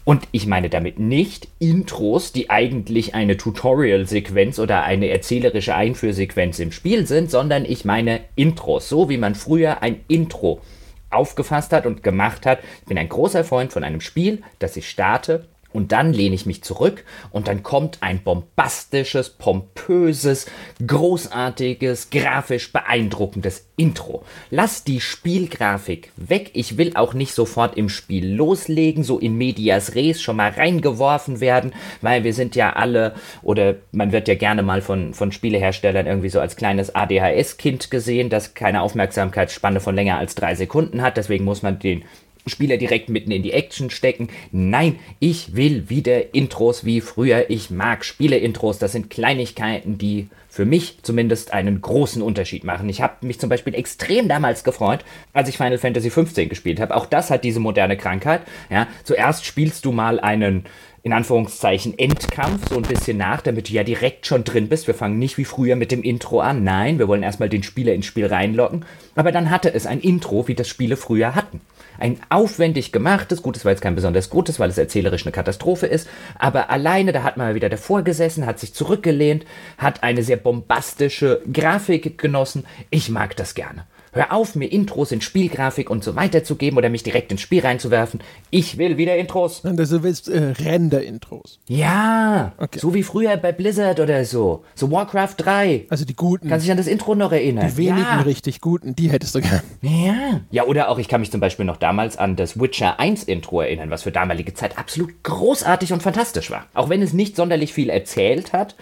[0.04, 6.70] Und ich meine damit nicht Intros, die eigentlich eine Tutorial-Sequenz oder eine erzählerische Einführsequenz im
[6.70, 10.60] Spiel sind, sondern ich meine Intros, so wie man früher ein Intro
[11.08, 12.58] aufgefasst hat und gemacht hat.
[12.82, 16.46] Ich bin ein großer Freund von einem Spiel, das ich starte Und dann lehne ich
[16.46, 20.46] mich zurück und dann kommt ein bombastisches, pompöses,
[20.84, 24.24] großartiges, grafisch beeindruckendes Intro.
[24.50, 26.50] Lass die Spielgrafik weg.
[26.54, 31.40] Ich will auch nicht sofort im Spiel loslegen, so in medias res schon mal reingeworfen
[31.40, 36.06] werden, weil wir sind ja alle oder man wird ja gerne mal von, von Spieleherstellern
[36.06, 41.16] irgendwie so als kleines ADHS-Kind gesehen, das keine Aufmerksamkeitsspanne von länger als drei Sekunden hat.
[41.16, 42.04] Deswegen muss man den
[42.46, 44.28] Spieler direkt mitten in die Action stecken.
[44.52, 47.50] Nein, ich will wieder Intros wie früher.
[47.50, 48.78] Ich mag Spiele-Intros.
[48.78, 52.88] Das sind Kleinigkeiten, die für mich zumindest einen großen Unterschied machen.
[52.88, 56.96] Ich habe mich zum Beispiel extrem damals gefreut, als ich Final Fantasy XV gespielt habe.
[56.96, 58.42] Auch das hat diese moderne Krankheit.
[58.68, 60.64] Ja, zuerst spielst du mal einen
[61.02, 64.86] in Anführungszeichen Endkampf so ein bisschen nach, damit du ja direkt schon drin bist.
[64.86, 66.62] Wir fangen nicht wie früher mit dem Intro an.
[66.62, 68.84] Nein, wir wollen erstmal den Spieler ins Spiel reinlocken.
[69.14, 71.60] Aber dann hatte es ein Intro, wie das Spiele früher hatten.
[72.00, 75.86] Ein aufwendig gemachtes, gut, es war jetzt kein besonders gutes, weil es erzählerisch eine Katastrophe
[75.86, 79.44] ist, aber alleine, da hat man wieder davor gesessen, hat sich zurückgelehnt,
[79.78, 82.64] hat eine sehr bombastische Grafik genossen.
[82.90, 83.84] Ich mag das gerne.
[84.12, 87.42] Hör auf, mir Intros in Spielgrafik und so weiter zu geben oder mich direkt ins
[87.42, 88.20] Spiel reinzuwerfen.
[88.50, 89.64] Ich will wieder Intros.
[89.64, 91.60] Also du willst äh, Render-Intros.
[91.68, 92.80] Ja, okay.
[92.80, 94.64] so wie früher bei Blizzard oder so.
[94.74, 95.86] So Warcraft 3.
[95.90, 96.48] Also die guten.
[96.48, 97.70] Kannst dich an das Intro noch erinnern?
[97.70, 98.20] Die wenigen ja.
[98.22, 99.60] richtig guten, die hättest du gern.
[99.82, 100.40] Ja.
[100.50, 103.60] Ja, oder auch, ich kann mich zum Beispiel noch damals an das Witcher 1 Intro
[103.60, 106.66] erinnern, was für damalige Zeit absolut großartig und fantastisch war.
[106.74, 108.74] Auch wenn es nicht sonderlich viel erzählt hat,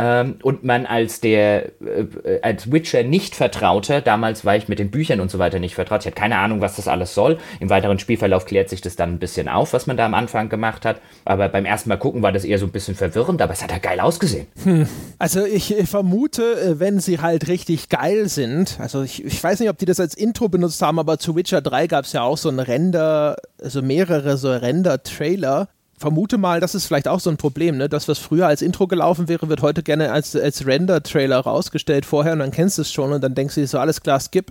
[0.00, 4.90] ähm, und man als der äh, als Witcher nicht vertraute, damals war ich mit den
[4.90, 7.36] Büchern und so weiter nicht vertraut, ich hatte keine Ahnung, was das alles soll.
[7.60, 10.48] Im weiteren Spielverlauf klärt sich das dann ein bisschen auf, was man da am Anfang
[10.48, 11.02] gemacht hat.
[11.26, 13.72] Aber beim ersten Mal gucken war das eher so ein bisschen verwirrend, aber es hat
[13.72, 14.46] ja geil ausgesehen.
[14.64, 14.88] Hm.
[15.18, 19.68] Also ich vermute, äh, wenn sie halt richtig geil sind, also ich, ich weiß nicht,
[19.68, 22.38] ob die das als Intro benutzt haben, aber zu Witcher 3 gab es ja auch
[22.38, 25.68] so ein Render, also mehrere so Render-Trailer,
[26.00, 27.90] vermute mal, das ist vielleicht auch so ein Problem, ne?
[27.90, 32.32] Das, was früher als Intro gelaufen wäre, wird heute gerne als, als Render-Trailer rausgestellt vorher
[32.32, 34.50] und dann kennst du es schon und dann denkst du dir so, alles klar, skip.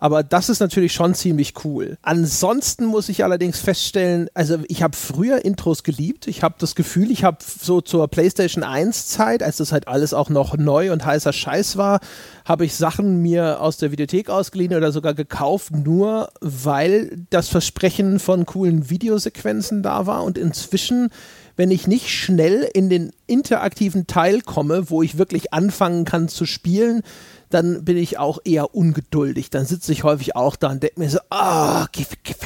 [0.00, 1.98] Aber das ist natürlich schon ziemlich cool.
[2.02, 6.26] Ansonsten muss ich allerdings feststellen, also ich habe früher Intros geliebt.
[6.26, 10.14] Ich habe das Gefühl, ich habe so zur PlayStation 1 Zeit, als das halt alles
[10.14, 12.00] auch noch neu und heißer Scheiß war,
[12.46, 18.18] habe ich Sachen mir aus der Videothek ausgeliehen oder sogar gekauft, nur weil das Versprechen
[18.18, 20.24] von coolen Videosequenzen da war.
[20.24, 21.10] Und inzwischen
[21.60, 26.46] wenn ich nicht schnell in den interaktiven Teil komme, wo ich wirklich anfangen kann zu
[26.46, 27.02] spielen,
[27.50, 29.50] dann bin ich auch eher ungeduldig.
[29.50, 32.02] Dann sitze ich häufig auch da und denke mir so, ah, oh,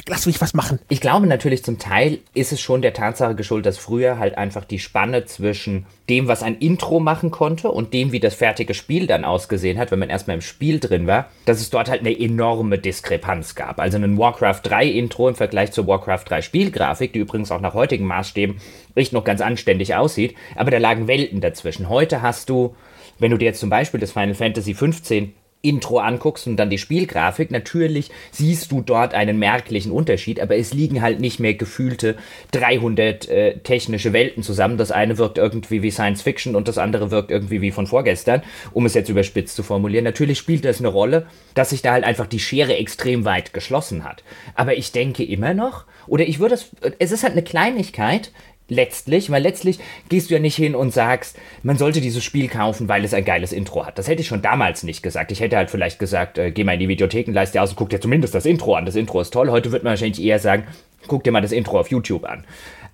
[0.07, 0.79] lass mich was machen.
[0.89, 4.65] Ich glaube natürlich zum Teil ist es schon der Tatsache geschuldet, dass früher halt einfach
[4.65, 9.07] die Spanne zwischen dem, was ein Intro machen konnte und dem, wie das fertige Spiel
[9.07, 12.17] dann ausgesehen hat, wenn man erstmal im Spiel drin war, dass es dort halt eine
[12.19, 13.79] enorme Diskrepanz gab.
[13.79, 17.73] Also ein Warcraft 3 Intro im Vergleich zur Warcraft 3 Spielgrafik, die übrigens auch nach
[17.73, 18.57] heutigen Maßstäben
[18.95, 21.89] echt noch ganz anständig aussieht, aber da lagen Welten dazwischen.
[21.89, 22.75] Heute hast du
[23.19, 25.33] wenn du dir jetzt zum Beispiel das Final Fantasy 15
[25.65, 30.73] Intro anguckst und dann die Spielgrafik, natürlich siehst du dort einen merklichen Unterschied, aber es
[30.73, 32.15] liegen halt nicht mehr gefühlte
[32.51, 34.77] 300 äh, technische Welten zusammen.
[34.77, 38.43] Das eine wirkt irgendwie wie Science Fiction und das andere wirkt irgendwie wie von vorgestern,
[38.73, 40.03] um es jetzt überspitzt zu formulieren.
[40.03, 44.03] Natürlich spielt das eine Rolle, dass sich da halt einfach die Schere extrem weit geschlossen
[44.03, 44.23] hat.
[44.53, 48.31] Aber ich denke immer noch, oder ich würde es, es ist halt eine Kleinigkeit,
[48.67, 52.87] letztlich, weil letztlich gehst du ja nicht hin und sagst, man sollte dieses Spiel kaufen,
[52.87, 53.97] weil es ein geiles Intro hat.
[53.97, 55.31] Das hätte ich schon damals nicht gesagt.
[55.31, 57.75] Ich hätte halt vielleicht gesagt, äh, geh mal in die Videotheken, leist dir aus und
[57.75, 58.85] guck dir zumindest das Intro an.
[58.85, 59.51] Das Intro ist toll.
[59.51, 60.65] Heute wird man wahrscheinlich eher sagen,
[61.07, 62.45] guck dir mal das Intro auf YouTube an.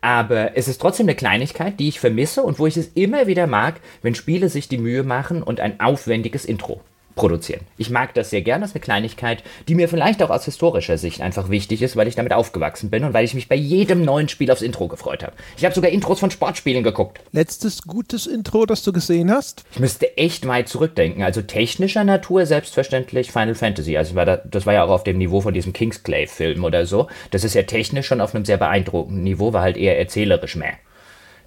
[0.02, 3.46] Aber es ist trotzdem eine Kleinigkeit, die ich vermisse und wo ich es immer wieder
[3.46, 6.82] mag, wenn Spiele sich die Mühe machen und ein aufwendiges Intro
[7.16, 7.62] produzieren.
[7.78, 10.98] Ich mag das sehr gern, das ist eine Kleinigkeit, die mir vielleicht auch aus historischer
[10.98, 14.04] Sicht einfach wichtig ist, weil ich damit aufgewachsen bin und weil ich mich bei jedem
[14.04, 15.34] neuen Spiel aufs Intro gefreut habe.
[15.58, 17.20] Ich habe sogar Intros von Sportspielen geguckt.
[17.32, 19.64] Letztes gutes Intro, das du gesehen hast?
[19.72, 21.24] Ich müsste echt weit zurückdenken.
[21.24, 23.98] Also technischer Natur selbstverständlich Final Fantasy.
[23.98, 27.08] Also war da, das war ja auch auf dem Niveau von diesem Kingsclave-Film oder so.
[27.32, 30.74] Das ist ja technisch schon auf einem sehr beeindruckenden Niveau, war halt eher erzählerisch mehr.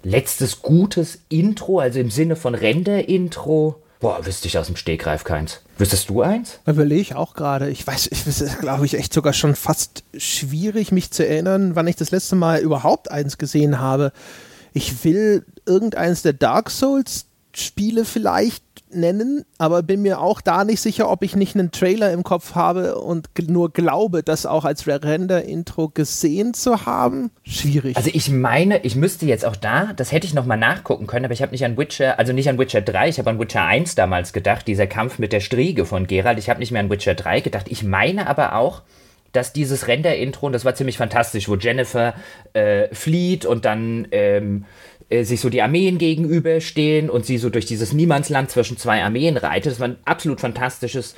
[0.03, 5.61] Letztes gutes Intro, also im Sinne von Render-Intro Boah, wüsste ich aus dem Stegreif keins.
[5.77, 6.59] Wüsstest du eins?
[6.65, 7.69] Überlege ich auch gerade.
[7.69, 11.87] Ich weiß, ich ist, glaube ich, echt sogar schon fast schwierig, mich zu erinnern, wann
[11.87, 14.11] ich das letzte Mal überhaupt eins gesehen habe.
[14.73, 17.27] Ich will irgendeins der Dark Souls
[17.57, 22.11] Spiele vielleicht nennen, aber bin mir auch da nicht sicher, ob ich nicht einen Trailer
[22.11, 27.31] im Kopf habe und nur glaube, das auch als Render-Intro gesehen zu haben.
[27.43, 27.97] Schwierig.
[27.97, 31.33] Also ich meine, ich müsste jetzt auch da, das hätte ich nochmal nachgucken können, aber
[31.33, 33.95] ich habe nicht an Witcher, also nicht an Witcher 3, ich habe an Witcher 1
[33.95, 36.39] damals gedacht, dieser Kampf mit der Striege von Geralt.
[36.39, 37.67] Ich habe nicht mehr an Witcher 3 gedacht.
[37.69, 38.81] Ich meine aber auch,
[39.35, 42.13] dass dieses Render-Intro, und das war ziemlich fantastisch, wo Jennifer
[42.53, 44.65] äh, flieht und dann ähm,
[45.09, 49.37] äh, sich so die Armeen gegenüberstehen und sie so durch dieses Niemandsland zwischen zwei Armeen
[49.37, 49.73] reitet.
[49.73, 51.15] Das war ein absolut fantastisches,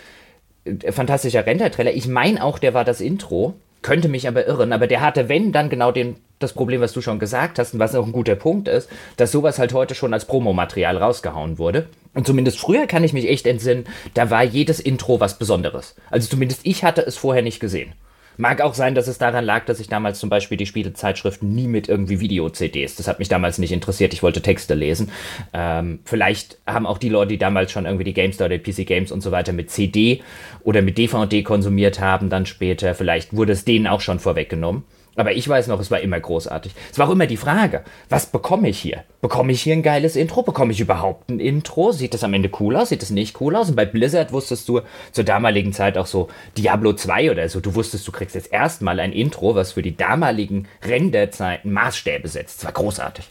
[0.66, 1.94] äh, fantastischer Render-Trailer.
[1.94, 3.56] Ich meine auch, der war das Intro.
[3.84, 7.02] Könnte mich aber irren, aber der hatte, wenn, dann genau den, das Problem, was du
[7.02, 10.14] schon gesagt hast und was auch ein guter Punkt ist, dass sowas halt heute schon
[10.14, 11.88] als Promomaterial rausgehauen wurde.
[12.14, 13.86] Und zumindest früher kann ich mich echt entsinnen,
[14.16, 15.96] da war jedes Intro was Besonderes.
[16.10, 17.94] Also zumindest ich hatte es vorher nicht gesehen.
[18.38, 21.68] Mag auch sein, dass es daran lag, dass ich damals zum Beispiel die Spielezeitschriften nie
[21.68, 25.12] mit irgendwie Video-CDs, das hat mich damals nicht interessiert, ich wollte Texte lesen.
[25.54, 29.12] Ähm, vielleicht haben auch die Leute, die damals schon irgendwie die GameStar oder PC Games
[29.12, 30.22] und so weiter mit CD
[30.64, 34.84] oder mit DVD konsumiert haben, dann später, vielleicht wurde es denen auch schon vorweggenommen.
[35.18, 36.74] Aber ich weiß noch, es war immer großartig.
[36.92, 39.04] Es war auch immer die Frage, was bekomme ich hier?
[39.20, 40.44] Bekomme ich hier ein geiles Intro?
[40.44, 41.92] Bekomme ich überhaupt ein Intro?
[41.92, 42.90] Sieht das am Ende cool aus?
[42.90, 43.70] Sieht das nicht cool aus?
[43.70, 44.82] Und bei Blizzard wusstest du
[45.12, 47.60] zur damaligen Zeit auch so Diablo 2 oder so.
[47.60, 52.60] Du wusstest, du kriegst jetzt erstmal ein Intro, was für die damaligen Renderzeiten Maßstäbe setzt.
[52.60, 53.28] Es war großartig.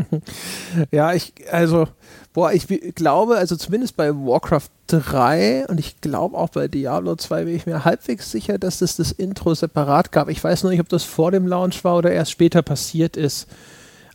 [0.90, 1.88] ja, ich, also
[2.36, 7.44] Boah, ich glaube, also zumindest bei Warcraft 3 und ich glaube auch bei Diablo 2
[7.44, 10.28] bin ich mir halbwegs sicher, dass es das Intro separat gab.
[10.28, 13.48] Ich weiß nur nicht, ob das vor dem Launch war oder erst später passiert ist.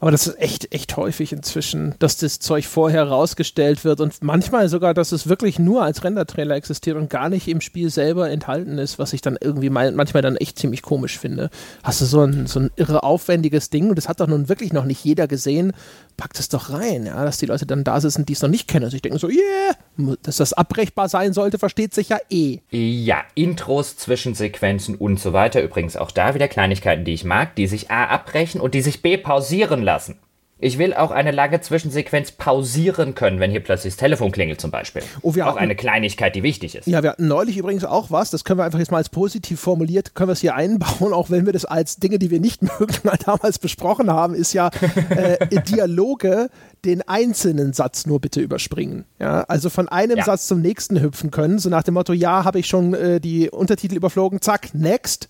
[0.02, 4.68] Aber das ist echt, echt häufig inzwischen, dass das Zeug vorher rausgestellt wird und manchmal
[4.68, 8.80] sogar, dass es wirklich nur als Render-Trailer existiert und gar nicht im Spiel selber enthalten
[8.80, 11.52] ist, was ich dann irgendwie mal, manchmal dann echt ziemlich komisch finde.
[11.84, 14.73] Hast du so ein, so ein irre aufwendiges Ding und das hat doch nun wirklich
[14.73, 15.73] noch nicht jeder gesehen,
[16.22, 18.68] packt es doch rein, ja, dass die Leute dann da sitzen, die es noch nicht
[18.68, 22.60] kennen und sich denken so, yeah, dass das abbrechbar sein sollte, versteht sich ja eh.
[22.69, 25.64] Ja, Intros, Zwischensequenzen und so weiter.
[25.64, 29.02] Übrigens auch da wieder Kleinigkeiten, die ich mag, die sich A abbrechen und die sich
[29.02, 30.19] B pausieren lassen.
[30.61, 34.69] Ich will auch eine lange Zwischensequenz pausieren können, wenn hier plötzlich das Telefon klingelt zum
[34.69, 35.01] Beispiel.
[35.23, 36.85] Oh, wir auch hatten, eine Kleinigkeit, die wichtig ist.
[36.85, 39.59] Ja, wir hatten neulich übrigens auch was, das können wir einfach jetzt mal als positiv
[39.59, 42.61] formuliert, können wir es hier einbauen, auch wenn wir das als Dinge, die wir nicht
[42.79, 44.69] mögen, mal damals besprochen haben, ist ja
[45.09, 46.49] äh, Dialoge
[46.85, 49.05] den einzelnen Satz nur bitte überspringen.
[49.17, 50.23] Ja, also von einem ja.
[50.23, 53.49] Satz zum nächsten hüpfen können, so nach dem Motto, ja, habe ich schon äh, die
[53.49, 55.27] Untertitel überflogen, zack, next.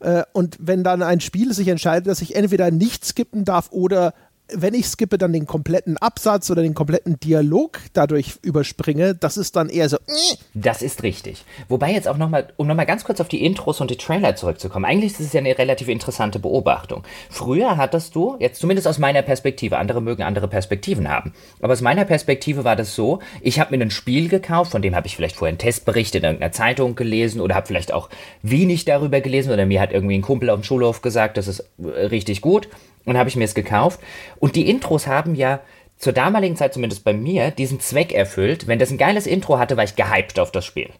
[0.00, 4.14] Äh, und wenn dann ein Spiel sich entscheidet, dass ich entweder nicht skippen darf oder
[4.52, 9.56] wenn ich skippe, dann den kompletten Absatz oder den kompletten Dialog dadurch überspringe, das ist
[9.56, 9.96] dann eher so.
[9.96, 10.36] Äh.
[10.54, 11.44] Das ist richtig.
[11.68, 14.84] Wobei jetzt auch nochmal, um nochmal ganz kurz auf die Intros und die Trailer zurückzukommen,
[14.84, 17.04] eigentlich ist es ja eine relativ interessante Beobachtung.
[17.30, 21.80] Früher hattest du, jetzt zumindest aus meiner Perspektive, andere mögen andere Perspektiven haben, aber aus
[21.80, 25.16] meiner Perspektive war das so, ich habe mir ein Spiel gekauft, von dem habe ich
[25.16, 28.08] vielleicht vorher einen Testbericht in irgendeiner Zeitung gelesen oder habe vielleicht auch
[28.42, 31.64] wenig darüber gelesen oder mir hat irgendwie ein Kumpel auf dem Schulhof gesagt, das ist
[31.78, 32.68] äh, richtig gut
[33.08, 34.00] und habe ich mir es gekauft.
[34.38, 35.60] Und die Intros haben ja
[35.96, 38.66] zur damaligen Zeit, zumindest bei mir, diesen Zweck erfüllt.
[38.68, 40.90] Wenn das ein geiles Intro hatte, war ich gehypt auf das Spiel.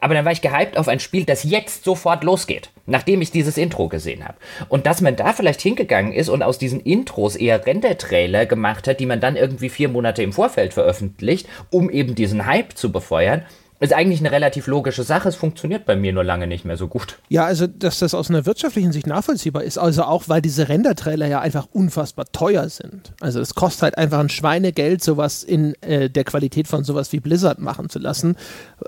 [0.00, 3.56] Aber dann war ich gehypt auf ein Spiel, das jetzt sofort losgeht, nachdem ich dieses
[3.56, 4.36] Intro gesehen habe.
[4.68, 8.98] Und dass man da vielleicht hingegangen ist und aus diesen Intros eher Render-Trailer gemacht hat,
[8.98, 13.44] die man dann irgendwie vier Monate im Vorfeld veröffentlicht, um eben diesen Hype zu befeuern,
[13.82, 15.28] ist eigentlich eine relativ logische Sache.
[15.28, 17.18] Es funktioniert bei mir nur lange nicht mehr so gut.
[17.28, 19.76] Ja, also, dass das aus einer wirtschaftlichen Sicht nachvollziehbar ist.
[19.76, 23.12] Also auch, weil diese Render-Trailer ja einfach unfassbar teuer sind.
[23.20, 27.20] Also, es kostet halt einfach ein Schweinegeld, sowas in äh, der Qualität von sowas wie
[27.20, 28.36] Blizzard machen zu lassen.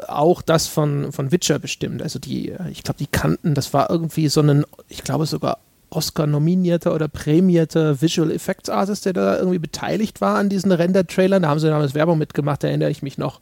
[0.07, 2.01] Auch das von, von Witcher bestimmt.
[2.01, 5.59] Also, die, äh, ich glaube, die kannten, das war irgendwie so ein, ich glaube sogar
[5.91, 11.43] Oscar-nominierter oder prämierter Visual Effects Artist, der da irgendwie beteiligt war an diesen Render-Trailern.
[11.43, 13.41] Da haben sie damals Werbung mitgemacht, da erinnere ich mich noch.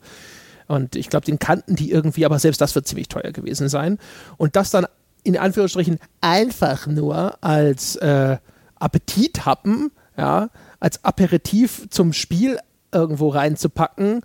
[0.68, 3.98] Und ich glaube, den kannten die irgendwie, aber selbst das wird ziemlich teuer gewesen sein.
[4.36, 4.86] Und das dann
[5.24, 8.38] in Anführungsstrichen einfach nur als äh,
[8.76, 12.58] Appetithappen, ja, als Aperitif zum Spiel
[12.92, 14.22] irgendwo reinzupacken,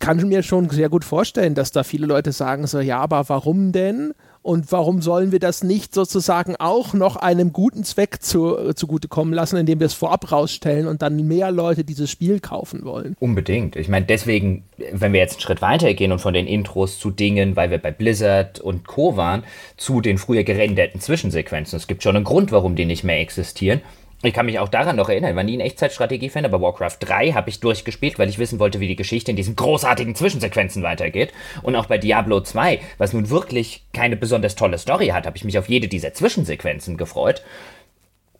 [0.00, 3.28] kann ich mir schon sehr gut vorstellen, dass da viele Leute sagen so, ja, aber
[3.28, 4.12] warum denn?
[4.42, 9.34] Und warum sollen wir das nicht sozusagen auch noch einem guten Zweck zu, äh, zugutekommen
[9.34, 13.16] lassen, indem wir es vorab rausstellen und dann mehr Leute dieses Spiel kaufen wollen?
[13.20, 13.76] Unbedingt.
[13.76, 17.10] Ich meine, deswegen, wenn wir jetzt einen Schritt weiter gehen und von den Intros zu
[17.10, 19.16] Dingen, weil wir bei Blizzard und Co.
[19.16, 19.44] waren,
[19.76, 21.76] zu den früher gerenderten Zwischensequenzen.
[21.76, 23.82] Es gibt schon einen Grund, warum die nicht mehr existieren.
[24.22, 27.48] Ich kann mich auch daran noch erinnern, war nie ein Echtzeitstrategie-Fan, aber Warcraft 3 habe
[27.48, 31.32] ich durchgespielt, weil ich wissen wollte, wie die Geschichte in diesen großartigen Zwischensequenzen weitergeht.
[31.62, 35.44] Und auch bei Diablo 2, was nun wirklich keine besonders tolle Story hat, habe ich
[35.44, 37.42] mich auf jede dieser Zwischensequenzen gefreut.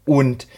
[0.04, 0.48] Und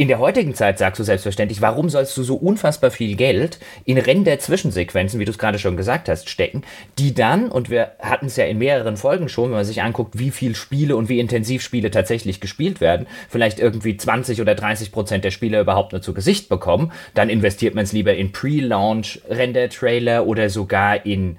[0.00, 3.98] in der heutigen Zeit sagst du selbstverständlich, warum sollst du so unfassbar viel Geld in
[3.98, 6.62] Render-Zwischensequenzen, wie du es gerade schon gesagt hast, stecken,
[6.98, 10.18] die dann, und wir hatten es ja in mehreren Folgen schon, wenn man sich anguckt,
[10.18, 14.90] wie viel Spiele und wie intensiv Spiele tatsächlich gespielt werden, vielleicht irgendwie 20 oder 30
[14.90, 19.20] Prozent der Spieler überhaupt nur zu Gesicht bekommen, dann investiert man es lieber in Pre-Launch
[19.28, 21.36] Render-Trailer oder sogar in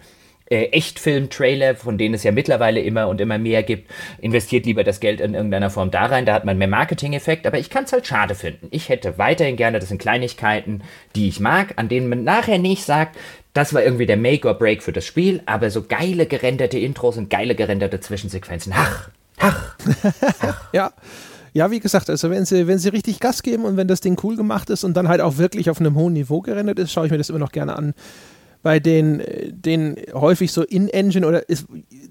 [0.51, 4.99] äh, Echtfilm-Trailer, von denen es ja mittlerweile immer und immer mehr gibt, investiert lieber das
[4.99, 7.93] Geld in irgendeiner Form da rein, da hat man mehr Marketing-Effekt, aber ich kann es
[7.93, 8.67] halt schade finden.
[8.71, 10.83] Ich hätte weiterhin gerne, das sind Kleinigkeiten,
[11.15, 13.17] die ich mag, an denen man nachher nicht sagt,
[13.53, 17.17] das war irgendwie der Make or Break für das Spiel, aber so geile gerenderte Intros
[17.17, 18.73] und geile gerenderte Zwischensequenzen.
[18.75, 19.09] Ach,
[19.39, 19.75] ach,
[20.41, 20.63] ach.
[20.73, 20.91] ja.
[21.53, 24.17] Ja, wie gesagt, also wenn sie, wenn sie richtig Gas geben und wenn das Ding
[24.23, 27.05] cool gemacht ist und dann halt auch wirklich auf einem hohen Niveau gerendert ist, schaue
[27.05, 27.93] ich mir das immer noch gerne an.
[28.63, 31.65] Bei den, den häufig so In-Engine oder ist,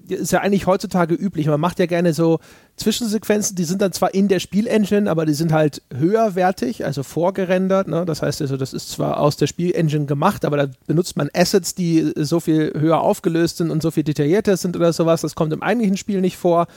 [0.09, 1.47] ist ja eigentlich heutzutage üblich.
[1.47, 2.39] Man macht ja gerne so
[2.75, 7.87] Zwischensequenzen, die sind dann zwar in der Spielengine, aber die sind halt höherwertig, also vorgerendert.
[7.87, 8.05] Ne?
[8.05, 11.73] Das heißt also, das ist zwar aus der Spielengine gemacht, aber da benutzt man Assets,
[11.73, 15.21] die so viel höher aufgelöst sind und so viel detaillierter sind oder sowas.
[15.21, 16.67] Das kommt im eigentlichen Spiel nicht vor.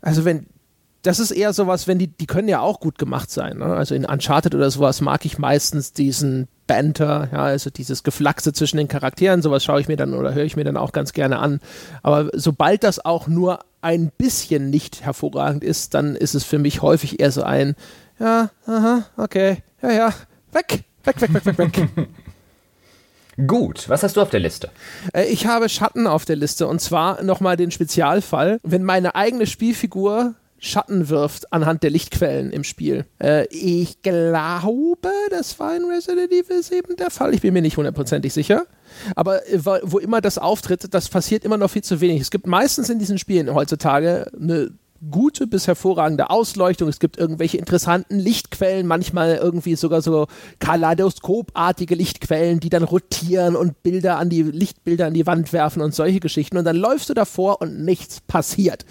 [0.00, 0.46] Also wenn
[1.02, 3.58] das ist eher sowas, wenn die, die können ja auch gut gemacht sein.
[3.58, 3.64] Ne?
[3.64, 8.76] Also in Uncharted oder sowas mag ich meistens diesen Banter, ja, also dieses Geflaxe zwischen
[8.76, 11.40] den Charakteren, sowas schaue ich mir dann oder höre ich mir dann auch ganz gerne
[11.40, 11.58] an.
[12.04, 16.80] Aber sobald das auch nur ein bisschen nicht hervorragend ist, dann ist es für mich
[16.80, 17.74] häufig eher so ein,
[18.20, 20.14] ja, aha, okay, ja, ja,
[20.52, 22.08] weg, weg, weg, weg, weg, weg.
[23.48, 24.70] Gut, was hast du auf der Liste?
[25.12, 29.48] Äh, ich habe Schatten auf der Liste und zwar nochmal den Spezialfall, wenn meine eigene
[29.48, 33.06] Spielfigur Schatten wirft anhand der Lichtquellen im Spiel.
[33.18, 37.34] Äh, ich glaube, das war in Resident Evil 7 der Fall.
[37.34, 38.66] Ich bin mir nicht hundertprozentig sicher.
[39.16, 42.20] Aber äh, wo immer das auftritt, das passiert immer noch viel zu wenig.
[42.20, 44.72] Es gibt meistens in diesen Spielen heutzutage eine
[45.10, 46.88] gute bis hervorragende Ausleuchtung.
[46.88, 50.26] Es gibt irgendwelche interessanten Lichtquellen, manchmal irgendwie sogar so
[50.58, 55.94] Kaleidoskopartige Lichtquellen, die dann rotieren und Bilder an die Lichtbilder an die Wand werfen und
[55.94, 56.58] solche Geschichten.
[56.58, 58.84] Und dann läufst du davor und nichts passiert.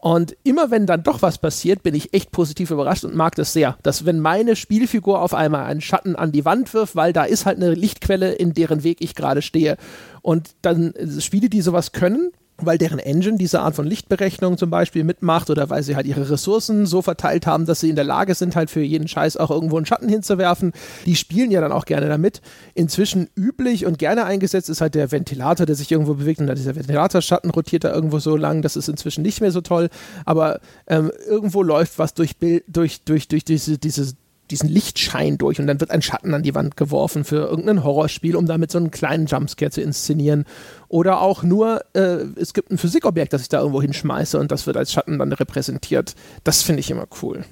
[0.00, 3.52] Und immer wenn dann doch was passiert, bin ich echt positiv überrascht und mag das
[3.52, 3.76] sehr.
[3.82, 7.44] Dass wenn meine Spielfigur auf einmal einen Schatten an die Wand wirft, weil da ist
[7.44, 9.76] halt eine Lichtquelle, in deren Weg ich gerade stehe.
[10.22, 12.32] Und dann Spiele, die sowas können,
[12.66, 16.28] weil deren Engine diese Art von Lichtberechnung zum Beispiel mitmacht oder weil sie halt ihre
[16.30, 19.50] Ressourcen so verteilt haben, dass sie in der Lage sind, halt für jeden Scheiß auch
[19.50, 20.72] irgendwo einen Schatten hinzuwerfen.
[21.06, 22.40] Die spielen ja dann auch gerne damit.
[22.74, 26.56] Inzwischen üblich und gerne eingesetzt ist halt der Ventilator, der sich irgendwo bewegt und dann
[26.56, 28.62] dieser Ventilatorschatten rotiert da irgendwo so lang.
[28.62, 29.88] Das ist inzwischen nicht mehr so toll,
[30.24, 34.12] aber ähm, irgendwo läuft was durch, Bild, durch, durch, durch diese, diese
[34.50, 38.36] diesen Lichtschein durch und dann wird ein Schatten an die Wand geworfen für irgendein Horrorspiel,
[38.36, 40.44] um damit so einen kleinen Jumpscare zu inszenieren.
[40.88, 44.66] Oder auch nur, äh, es gibt ein Physikobjekt, das ich da irgendwo hinschmeiße und das
[44.66, 46.14] wird als Schatten dann repräsentiert.
[46.44, 47.44] Das finde ich immer cool.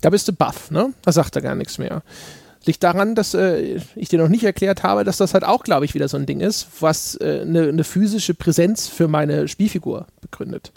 [0.00, 0.92] Da bist du baff, ne?
[1.02, 2.02] Da sagt er gar nichts mehr.
[2.64, 5.84] Liegt daran, dass äh, ich dir noch nicht erklärt habe, dass das halt auch, glaube
[5.84, 10.06] ich, wieder so ein Ding ist, was eine äh, ne, physische Präsenz für meine Spielfigur
[10.20, 10.72] begründet.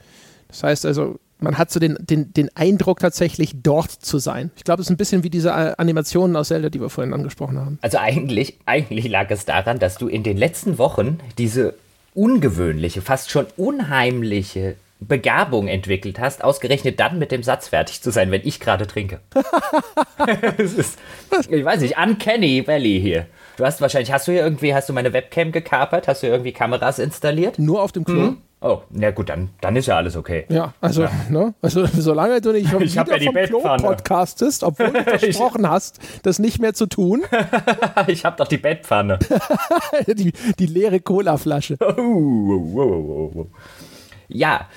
[0.48, 4.52] Das heißt also, man hat so den, den, den Eindruck tatsächlich dort zu sein.
[4.58, 7.58] Ich glaube, es ist ein bisschen wie diese Animationen aus Zelda, die wir vorhin angesprochen
[7.58, 7.80] haben.
[7.82, 11.76] Also eigentlich, eigentlich lag es daran, dass du in den letzten Wochen diese
[12.14, 18.32] ungewöhnliche, fast schon unheimliche Begabung entwickelt hast, ausgerechnet dann mit dem Satz fertig zu sein,
[18.32, 19.22] wenn ich gerade trinke.
[20.58, 21.00] ist,
[21.50, 23.28] ich weiß nicht, Uncanny Valley hier.
[23.56, 26.10] Du hast wahrscheinlich, hast du hier irgendwie, hast du meine Webcam gekapert?
[26.10, 27.60] Hast du irgendwie Kameras installiert?
[27.60, 28.28] Nur auf dem Klo.
[28.28, 28.38] Hm?
[28.62, 30.46] Oh, na gut, dann, dann ist ja alles okay.
[30.50, 31.12] Ja, also, ja.
[31.30, 31.54] Ne?
[31.62, 36.40] also solange du nicht vom, ich ja vom Klo podcastest, obwohl du versprochen hast, das
[36.40, 37.24] nicht mehr zu tun.
[38.08, 39.20] ich habe doch die Bettpfanne.
[40.08, 41.78] die, die leere Colaflasche.
[41.80, 43.48] Oh,
[44.28, 44.68] ja,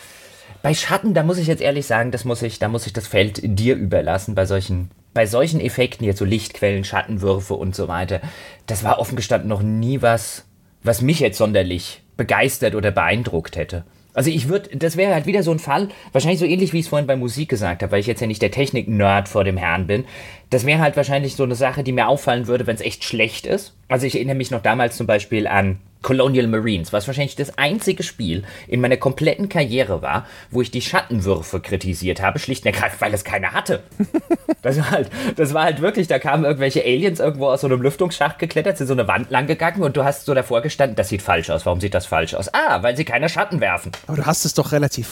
[0.62, 3.08] bei Schatten, da muss ich jetzt ehrlich sagen, das muss ich, da muss ich das
[3.08, 8.20] Feld dir überlassen bei solchen, bei solchen Effekten, jetzt so Lichtquellen, Schattenwürfe und so weiter.
[8.66, 10.44] Das war offen gestanden noch nie was,
[10.84, 13.84] was mich jetzt sonderlich begeistert oder beeindruckt hätte.
[14.14, 16.84] Also ich würde, das wäre halt wieder so ein Fall, wahrscheinlich so ähnlich wie ich
[16.84, 19.56] es vorhin bei Musik gesagt habe, weil ich jetzt ja nicht der Technik-Nerd vor dem
[19.56, 20.04] Herrn bin.
[20.50, 23.46] Das wäre halt wahrscheinlich so eine Sache, die mir auffallen würde, wenn es echt schlecht
[23.46, 23.74] ist.
[23.88, 28.02] Also ich erinnere mich noch damals zum Beispiel an Colonial Marines, was wahrscheinlich das einzige
[28.02, 33.00] Spiel in meiner kompletten Karriere war, wo ich die Schattenwürfe kritisiert habe, schlicht und ergreifend,
[33.00, 33.82] weil es keine hatte.
[34.62, 37.82] Das war halt, das war halt wirklich, da kamen irgendwelche Aliens irgendwo aus so einem
[37.82, 41.08] Lüftungsschacht geklettert, sind so eine Wand lang gegangen und du hast so davor gestanden, das
[41.08, 41.66] sieht falsch aus.
[41.66, 42.54] Warum sieht das falsch aus?
[42.54, 43.90] Ah, weil sie keine Schatten werfen.
[44.06, 45.08] Aber du hast es doch relativ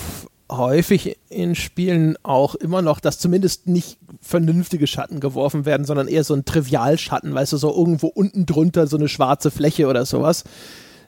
[0.51, 6.24] häufig in Spielen auch immer noch, dass zumindest nicht vernünftige Schatten geworfen werden, sondern eher
[6.24, 10.44] so ein Trivialschatten, weißt du, so irgendwo unten drunter so eine schwarze Fläche oder sowas.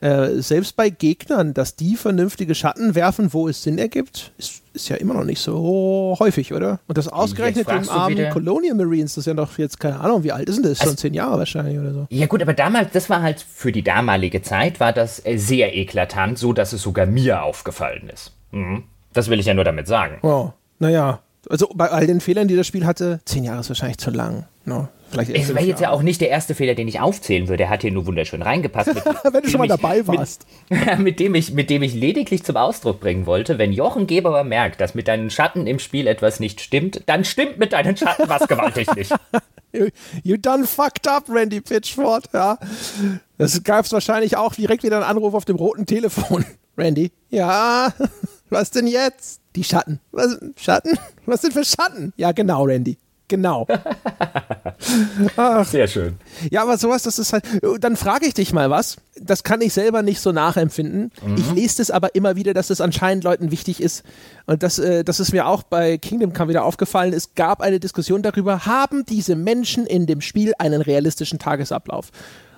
[0.00, 4.88] Äh, selbst bei Gegnern, dass die vernünftige Schatten werfen, wo es Sinn ergibt, ist, ist
[4.88, 6.80] ja immer noch nicht so häufig, oder?
[6.88, 10.32] Und das ausgerechnet im armen Colonial Marines, das ist ja noch jetzt, keine Ahnung, wie
[10.32, 10.80] alt ist denn das?
[10.80, 12.06] Also, Schon zehn Jahre wahrscheinlich oder so.
[12.10, 15.76] Ja gut, aber damals, das war halt für die damalige Zeit, war das äh, sehr
[15.76, 18.32] eklatant, so dass es sogar mir aufgefallen ist.
[18.50, 18.82] Mhm.
[19.12, 20.18] Das will ich ja nur damit sagen.
[20.22, 21.20] Oh, naja,
[21.50, 24.46] Also bei all den Fehlern, die das Spiel hatte, zehn Jahre ist wahrscheinlich zu lang.
[24.64, 24.88] No.
[25.10, 27.58] Vielleicht es wäre jetzt ja auch nicht der erste Fehler, den ich aufzählen würde.
[27.58, 28.94] Der hat hier nur wunderschön reingepasst.
[28.94, 30.46] Mit, wenn du schon mal dabei warst.
[30.70, 34.42] Mit, mit, dem ich, mit dem ich lediglich zum Ausdruck bringen wollte, wenn Jochen Geber
[34.44, 38.28] merkt, dass mit deinen Schatten im Spiel etwas nicht stimmt, dann stimmt mit deinen Schatten
[38.28, 39.14] was gewaltig nicht.
[39.74, 39.88] you,
[40.22, 42.30] you done fucked up, Randy Pitchford.
[42.32, 42.58] Ja.
[43.36, 46.46] Das gab es wahrscheinlich auch direkt wieder einen Anruf auf dem roten Telefon.
[46.78, 47.92] Randy, ja,
[48.52, 49.40] was denn jetzt?
[49.56, 50.00] Die Schatten.
[50.12, 50.98] Was, Schatten?
[51.26, 52.12] Was sind für Schatten?
[52.16, 52.96] Ja, genau, Randy.
[53.32, 53.66] Genau.
[55.36, 55.66] Ach.
[55.66, 56.16] Sehr schön.
[56.50, 57.44] Ja, aber sowas, das ist halt.
[57.80, 58.98] Dann frage ich dich mal was.
[59.18, 61.10] Das kann ich selber nicht so nachempfinden.
[61.24, 61.36] Mhm.
[61.36, 64.02] Ich lese das aber immer wieder, dass es anscheinend Leuten wichtig ist.
[64.44, 67.14] Und das, äh, das ist mir auch bei Kingdom Come wieder aufgefallen.
[67.14, 72.10] Es gab eine Diskussion darüber, haben diese Menschen in dem Spiel einen realistischen Tagesablauf?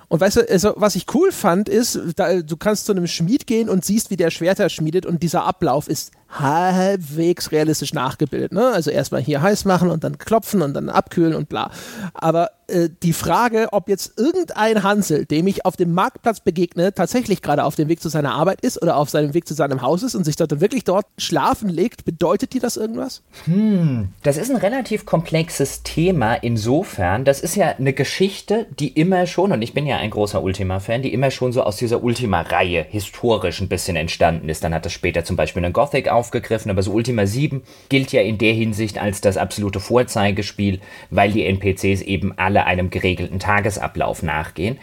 [0.09, 3.47] Und weißt du, also, was ich cool fand, ist, da, du kannst zu einem Schmied
[3.47, 8.53] gehen und siehst, wie der Schwerter schmiedet und dieser Ablauf ist halbwegs realistisch nachgebildet.
[8.53, 8.67] Ne?
[8.69, 11.71] Also erstmal hier heiß machen und dann klopfen und dann abkühlen und bla.
[12.15, 17.43] Aber äh, die Frage, ob jetzt irgendein Hansel, dem ich auf dem Marktplatz begegne, tatsächlich
[17.43, 20.03] gerade auf dem Weg zu seiner Arbeit ist oder auf seinem Weg zu seinem Haus
[20.03, 23.23] ist und sich dort wirklich dort schlafen legt, bedeutet dir das irgendwas?
[23.45, 27.25] Hm, das ist ein relativ komplexes Thema insofern.
[27.25, 31.03] Das ist ja eine Geschichte, die immer schon, und ich bin ja ein großer Ultima-Fan,
[31.03, 34.65] die immer schon so aus dieser Ultima-Reihe historisch ein bisschen entstanden ist.
[34.65, 38.23] Dann hat das später zum Beispiel einen Gothic aufgegriffen, aber so Ultima 7 gilt ja
[38.23, 40.81] in der Hinsicht als das absolute Vorzeigespiel,
[41.11, 44.79] weil die NPCs eben alle einem geregelten Tagesablauf nachgehen.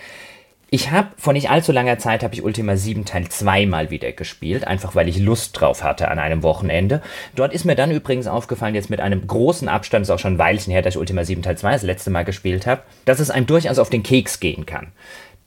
[0.74, 4.14] Ich habe vor nicht allzu langer Zeit habe ich Ultima 7 Teil 2 mal wieder
[4.14, 7.02] gespielt, einfach weil ich Lust drauf hatte an einem Wochenende.
[7.36, 10.40] Dort ist mir dann übrigens aufgefallen, jetzt mit einem großen Abstand, ist auch schon ein
[10.40, 13.32] Weilchen her, dass ich Ultima 7 Teil 2 das letzte Mal gespielt habe, dass es
[13.32, 14.94] einem durchaus auf den Keks gehen kann.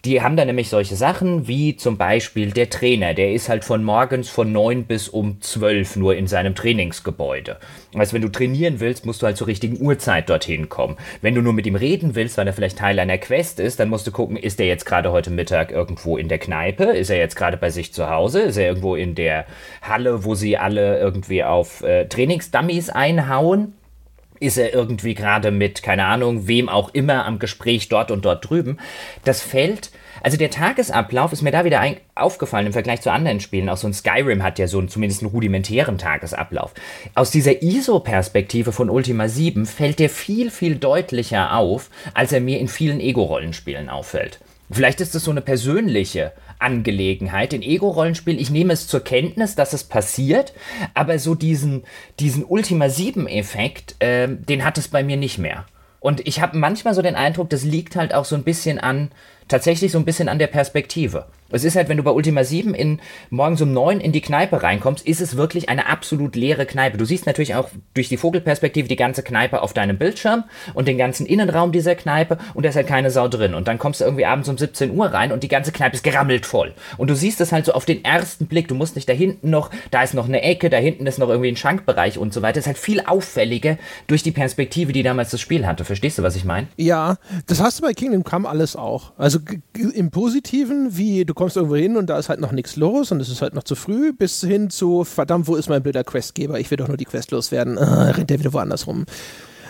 [0.05, 3.83] Die haben da nämlich solche Sachen wie zum Beispiel der Trainer, der ist halt von
[3.83, 7.57] morgens von 9 bis um 12 nur in seinem Trainingsgebäude.
[7.95, 10.99] Also wenn du trainieren willst, musst du halt zur richtigen Uhrzeit dorthin kommen.
[11.23, 13.89] Wenn du nur mit ihm reden willst, weil er vielleicht Teil einer Quest ist, dann
[13.89, 16.85] musst du gucken, ist er jetzt gerade heute Mittag irgendwo in der Kneipe?
[16.85, 18.43] Ist er jetzt gerade bei sich zu Hause?
[18.43, 19.47] Ist er irgendwo in der
[19.81, 23.73] Halle, wo sie alle irgendwie auf äh, Trainingsdummies einhauen?
[24.45, 28.49] Ist er irgendwie gerade mit, keine Ahnung, wem auch immer am Gespräch dort und dort
[28.49, 28.79] drüben.
[29.25, 29.91] Das fällt,
[30.23, 31.83] also der Tagesablauf ist mir da wieder
[32.15, 33.69] aufgefallen im Vergleich zu anderen Spielen.
[33.69, 36.75] Auch so ein Skyrim hat ja so einen, zumindest einen rudimentären Tagesablauf.
[37.15, 42.61] Aus dieser ISO-Perspektive von Ultima 7 fällt der viel, viel deutlicher auf, als er mir
[42.61, 44.41] in vielen Ego-Rollenspielen auffällt.
[44.71, 46.33] Vielleicht ist es so eine persönliche
[46.65, 47.53] Angelegenheit.
[47.53, 50.55] In Ego-Rollenspiel, ich nehme es zur Kenntnis, dass es passiert,
[50.95, 51.85] aber so diesen,
[52.19, 55.67] diesen Ultima 7-Effekt, äh, den hat es bei mir nicht mehr.
[56.01, 59.11] Und ich habe manchmal so den Eindruck, das liegt halt auch so ein bisschen an,
[59.49, 61.27] tatsächlich so ein bisschen an der Perspektive.
[61.51, 63.01] Es ist halt, wenn du bei Ultima 7 in,
[63.31, 66.97] morgens um 9 in die Kneipe reinkommst, ist es wirklich eine absolut leere Kneipe.
[66.97, 70.99] Du siehst natürlich auch durch die Vogelperspektive die ganze Kneipe auf deinem Bildschirm und den
[70.99, 73.55] ganzen Innenraum dieser Kneipe und da ist halt keine Sau drin.
[73.55, 76.03] Und dann kommst du irgendwie abends um 17 Uhr rein und die ganze Kneipe ist
[76.03, 76.73] gerammelt voll.
[76.97, 78.67] Und du siehst es halt so auf den ersten Blick.
[78.67, 81.29] Du musst nicht da hinten noch, da ist noch eine Ecke, da hinten ist noch
[81.29, 82.55] irgendwie ein Schankbereich und so weiter.
[82.55, 83.77] Das ist halt viel auffälliger
[84.09, 85.85] durch die Perspektive, die damals das Spiel hatte.
[85.85, 86.67] Verstehst du, was ich meine?
[86.77, 87.17] Ja,
[87.47, 89.13] das hast du bei Kingdom Come alles auch.
[89.19, 89.34] Also
[89.75, 93.21] im Positiven, wie du kommst irgendwo hin und da ist halt noch nichts los und
[93.21, 96.59] es ist halt noch zu früh, bis hin zu, verdammt, wo ist mein blöder Questgeber?
[96.61, 97.79] Ich will doch nur die Quest loswerden.
[97.79, 99.07] Ah, rennt der wieder woanders rum.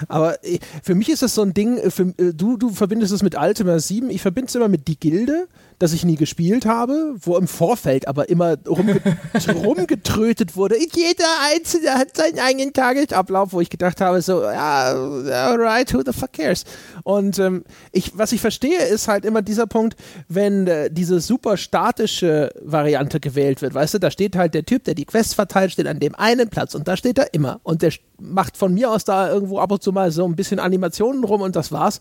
[0.08, 3.12] Aber äh, für mich ist das so ein Ding, äh, für, äh, du, du verbindest
[3.12, 5.46] es mit Ultima 7, ich verbinde es immer mit Die Gilde
[5.78, 9.00] das ich nie gespielt habe, wo im Vorfeld aber immer rumge
[9.54, 10.76] rumgetrötet wurde.
[10.78, 16.12] Jeder Einzelne hat seinen eigenen Tagesablauf, wo ich gedacht habe, so, ja, alright, who the
[16.12, 16.64] fuck cares?
[17.02, 19.96] Und ähm, ich, was ich verstehe, ist halt immer dieser Punkt,
[20.28, 24.84] wenn äh, diese super statische Variante gewählt wird, weißt du, da steht halt der Typ,
[24.84, 27.82] der die Quests verteilt, steht an dem einen Platz und da steht er immer und
[27.82, 31.24] der macht von mir aus da irgendwo ab und zu mal so ein bisschen Animationen
[31.24, 32.00] rum und das war's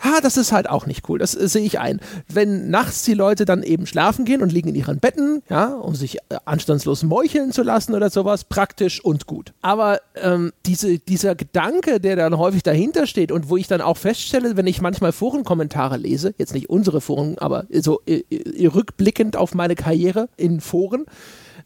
[0.00, 1.18] ha, das ist halt auch nicht cool.
[1.18, 2.00] Das äh, sehe ich ein.
[2.28, 5.94] Wenn nachts die Leute dann eben schlafen gehen und liegen in ihren Betten, ja, um
[5.94, 9.52] sich äh, anstandslos meucheln zu lassen oder sowas, praktisch und gut.
[9.60, 13.96] Aber ähm, diese, dieser Gedanke, der dann häufig dahinter steht und wo ich dann auch
[13.96, 19.36] feststelle, wenn ich manchmal Forenkommentare lese, jetzt nicht unsere Foren, aber so äh, äh rückblickend
[19.36, 21.06] auf meine Karriere in Foren,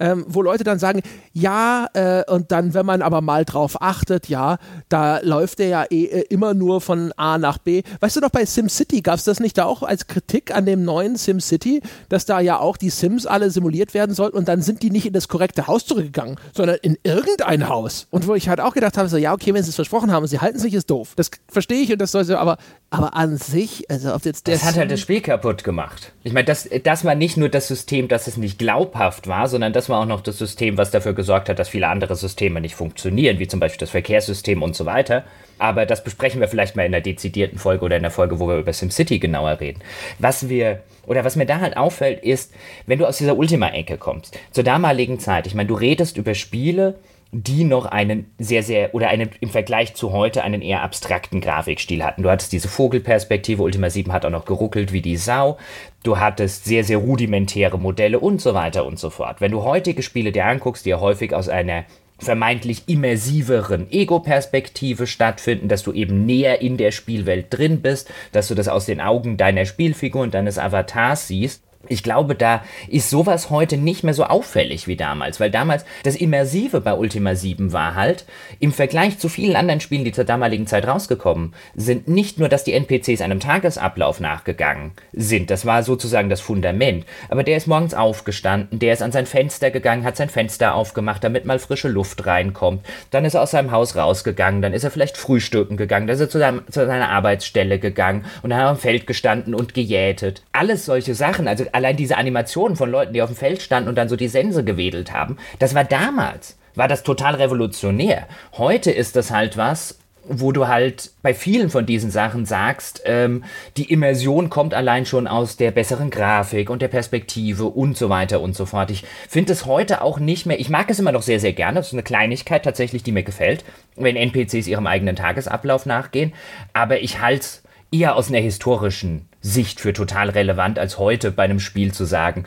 [0.00, 1.02] ähm, wo Leute dann sagen,
[1.32, 4.58] ja, äh, und dann, wenn man aber mal drauf achtet, ja,
[4.88, 7.82] da läuft der ja eh, äh, immer nur von A nach B.
[8.00, 10.84] Weißt du noch, bei SimCity gab es das nicht da auch als Kritik an dem
[10.84, 14.82] neuen SimCity, dass da ja auch die Sims alle simuliert werden sollten und dann sind
[14.82, 18.06] die nicht in das korrekte Haus zurückgegangen, sondern in irgendein Haus.
[18.10, 20.22] Und wo ich halt auch gedacht habe, so, ja, okay, wenn sie es versprochen haben
[20.22, 21.12] und sie halten sich, ist doof.
[21.16, 22.58] Das verstehe ich und das soll so, aber,
[22.90, 24.54] aber an sich, also ob jetzt der.
[24.54, 26.12] Das hat halt das Spiel kaputt gemacht.
[26.22, 29.72] Ich meine, dass, dass man nicht nur das System, dass es nicht glaubhaft war, sondern
[29.72, 32.62] dass das war auch noch das System, was dafür gesorgt hat, dass viele andere Systeme
[32.62, 35.24] nicht funktionieren, wie zum Beispiel das Verkehrssystem und so weiter.
[35.58, 38.48] Aber das besprechen wir vielleicht mal in einer dezidierten Folge oder in der Folge, wo
[38.48, 39.80] wir über SimCity genauer reden.
[40.18, 42.54] Was wir, oder was mir da halt auffällt, ist,
[42.86, 46.94] wenn du aus dieser Ultima-Ecke kommst, zur damaligen Zeit, ich meine, du redest über Spiele,
[47.36, 52.04] die noch einen sehr, sehr, oder einen im Vergleich zu heute einen eher abstrakten Grafikstil
[52.04, 52.22] hatten.
[52.22, 55.58] Du hattest diese Vogelperspektive, Ultima 7 hat auch noch geruckelt wie die Sau.
[56.04, 59.40] Du hattest sehr, sehr rudimentäre Modelle und so weiter und so fort.
[59.40, 61.84] Wenn du heutige Spiele dir anguckst, die ja häufig aus einer
[62.18, 68.54] vermeintlich immersiveren Ego-Perspektive stattfinden, dass du eben näher in der Spielwelt drin bist, dass du
[68.54, 73.50] das aus den Augen deiner Spielfigur und deines Avatars siehst, ich glaube, da ist sowas
[73.50, 77.94] heute nicht mehr so auffällig wie damals, weil damals das Immersive bei Ultima 7 war
[77.94, 78.24] halt,
[78.60, 82.64] im Vergleich zu vielen anderen Spielen, die zur damaligen Zeit rausgekommen sind, nicht nur, dass
[82.64, 87.94] die NPCs einem Tagesablauf nachgegangen sind, das war sozusagen das Fundament, aber der ist morgens
[87.94, 92.26] aufgestanden, der ist an sein Fenster gegangen, hat sein Fenster aufgemacht, damit mal frische Luft
[92.26, 96.14] reinkommt, dann ist er aus seinem Haus rausgegangen, dann ist er vielleicht frühstücken gegangen, dann
[96.14, 99.54] ist er zu, seinem, zu seiner Arbeitsstelle gegangen und dann hat er am Feld gestanden
[99.54, 100.42] und gejätet.
[100.52, 103.96] Alles solche Sachen, also allein diese Animationen von Leuten, die auf dem Feld standen und
[103.96, 108.28] dann so die Sense gewedelt haben, das war damals, war das total revolutionär.
[108.52, 113.44] Heute ist das halt was, wo du halt bei vielen von diesen Sachen sagst, ähm,
[113.76, 118.40] die Immersion kommt allein schon aus der besseren Grafik und der Perspektive und so weiter
[118.40, 118.90] und so fort.
[118.90, 121.80] Ich finde es heute auch nicht mehr, ich mag es immer noch sehr, sehr gerne,
[121.80, 123.64] das ist eine Kleinigkeit tatsächlich, die mir gefällt,
[123.96, 126.32] wenn NPCs ihrem eigenen Tagesablauf nachgehen,
[126.72, 131.44] aber ich halte es eher aus einer historischen Sicht für total relevant, als heute bei
[131.44, 132.46] einem Spiel zu sagen,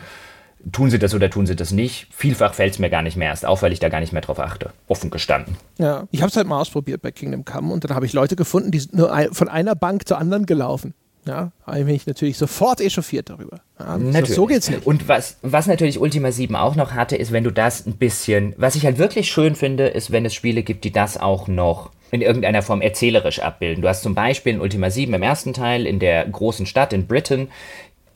[0.72, 2.08] tun sie das oder tun sie das nicht.
[2.12, 4.24] Vielfach fällt es mir gar nicht mehr erst auf, weil ich da gar nicht mehr
[4.24, 4.72] drauf achte.
[4.88, 5.56] Offen gestanden.
[5.78, 8.36] Ja, ich habe es halt mal ausprobiert bei Kingdom Come und dann habe ich Leute
[8.36, 10.96] gefunden, die sind nur von einer Bank zur anderen gelaufen.
[11.28, 13.60] Ja, da bin ich natürlich sofort echauffiert darüber.
[13.80, 14.34] Ja, natürlich.
[14.34, 14.88] So geht's nicht.
[14.88, 18.54] Und was, was natürlich Ultima 7 auch noch hatte, ist, wenn du das ein bisschen,
[18.58, 21.92] was ich halt wirklich schön finde, ist, wenn es Spiele gibt, die das auch noch
[22.12, 23.82] in irgendeiner Form erzählerisch abbilden.
[23.82, 27.08] Du hast zum Beispiel in Ultima 7 im ersten Teil in der großen Stadt in
[27.08, 27.50] Britain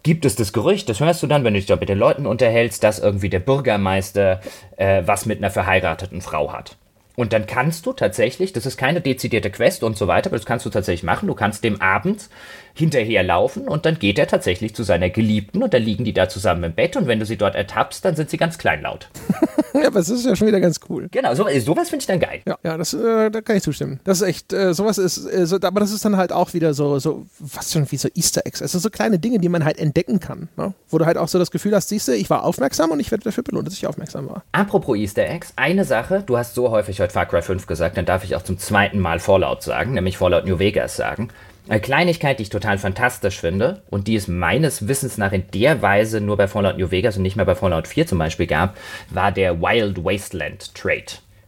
[0.03, 2.26] gibt es das Gerücht, das hörst du dann, wenn du dich da mit den Leuten
[2.26, 4.41] unterhältst, dass irgendwie der Bürgermeister
[4.77, 6.76] äh, was mit einer verheirateten Frau hat.
[7.15, 10.45] Und dann kannst du tatsächlich, das ist keine dezidierte Quest und so weiter, aber das
[10.45, 11.27] kannst du tatsächlich machen.
[11.27, 12.30] Du kannst dem Abend
[12.73, 16.64] hinterherlaufen und dann geht er tatsächlich zu seiner Geliebten und dann liegen die da zusammen
[16.64, 19.10] im Bett und wenn du sie dort ertappst, dann sind sie ganz kleinlaut.
[19.73, 21.07] ja, aber das ist ja schon wieder ganz cool.
[21.11, 22.41] Genau, so, sowas finde ich dann geil.
[22.48, 23.99] Ja, ja das, äh, da kann ich zustimmen.
[24.03, 26.73] Das ist echt, äh, sowas ist, äh, so, aber das ist dann halt auch wieder
[26.73, 28.61] so, so, was schon wie so Easter Eggs.
[28.61, 30.73] Also so kleine Dinge, die man halt entdecken kann, ne?
[30.89, 33.11] wo du halt auch so das Gefühl hast, siehst du, ich war aufmerksam und ich
[33.11, 34.43] werde dafür belohnt, dass ich aufmerksam war.
[34.52, 38.06] Apropos Easter Eggs, eine Sache, du hast so häufig heute Far Cry 5 gesagt, dann
[38.06, 41.30] darf ich auch zum zweiten Mal Fallout sagen, nämlich Fallout New Vegas sagen.
[41.67, 45.81] Eine Kleinigkeit, die ich total fantastisch finde und die es meines Wissens nach in der
[45.81, 48.75] Weise nur bei Fallout New Vegas und nicht mehr bei Fallout 4 zum Beispiel gab,
[49.09, 51.05] war der Wild Wasteland Trade.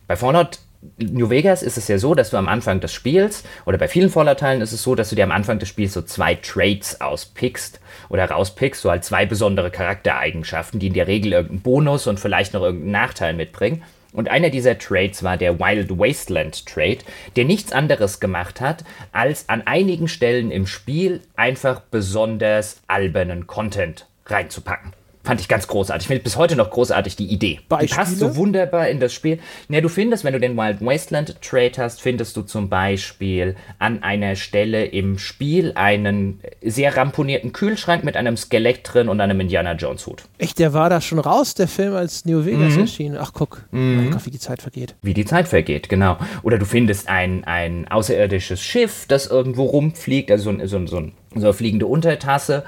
[0.08, 0.60] Bei Fallout
[0.98, 4.10] New Vegas ist es ja so, dass du am Anfang des Spiels, oder bei vielen
[4.10, 7.80] Fallout-Teilen ist es so, dass du dir am Anfang des Spiels so zwei Traits auspickst
[8.10, 12.54] oder rauspickst, so halt zwei besondere Charaktereigenschaften, die in der Regel irgendeinen Bonus und vielleicht
[12.54, 13.84] noch irgendeinen Nachteil mitbringen.
[14.14, 17.00] Und einer dieser Trades war der Wild Wasteland Trade,
[17.36, 24.08] der nichts anderes gemacht hat, als an einigen Stellen im Spiel einfach besonders albernen Content
[24.28, 24.94] reinzupacken.
[25.24, 26.04] Fand ich ganz großartig.
[26.04, 27.62] Ich finde bis heute noch großartig die Idee.
[27.70, 27.88] Beispiele?
[27.88, 29.40] Die passt so wunderbar in das Spiel.
[29.70, 34.04] Ja, du findest, wenn du den Wild Wasteland Trade hast, findest du zum Beispiel an
[34.04, 39.74] einer Stelle im Spiel einen sehr ramponierten Kühlschrank mit einem Skelett drin und einem Indiana
[39.74, 40.24] Jones Hut.
[40.40, 42.82] Echt, der war da schon raus, der Film, als New Vegas mhm.
[42.82, 43.18] erschien.
[43.18, 43.64] Ach, guck.
[43.72, 44.12] Mhm.
[44.12, 44.96] Gott, wie die Zeit vergeht.
[45.02, 46.18] Wie die Zeit vergeht, genau.
[46.42, 51.12] Oder du findest ein, ein außerirdisches Schiff, das irgendwo rumfliegt, also so, so, so,
[51.42, 52.64] so eine fliegende Untertasse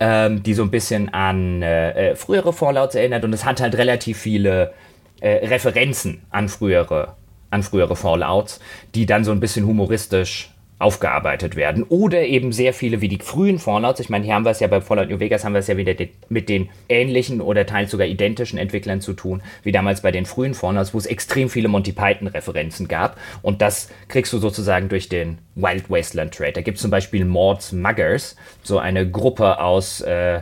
[0.00, 3.22] ähm, die so ein bisschen an äh, äh, frühere Fallouts erinnert.
[3.24, 4.72] Und es hat halt relativ viele
[5.20, 7.16] äh, Referenzen an frühere,
[7.50, 8.60] an frühere Fallouts,
[8.94, 11.84] die dann so ein bisschen humoristisch aufgearbeitet werden.
[11.84, 14.00] Oder eben sehr viele wie die frühen Fallouts.
[14.00, 15.76] Ich meine, hier haben wir es ja bei Fallout New Vegas, haben wir es ja
[15.76, 15.94] wieder
[16.28, 20.54] mit den ähnlichen oder teils sogar identischen Entwicklern zu tun, wie damals bei den frühen
[20.54, 23.18] Fallouts, wo es extrem viele Monty Python-Referenzen gab.
[23.42, 26.52] Und das kriegst du sozusagen durch den Wild Wasteland Trade.
[26.52, 30.40] Da gibt es zum Beispiel Maud's Muggers, so eine Gruppe aus äh,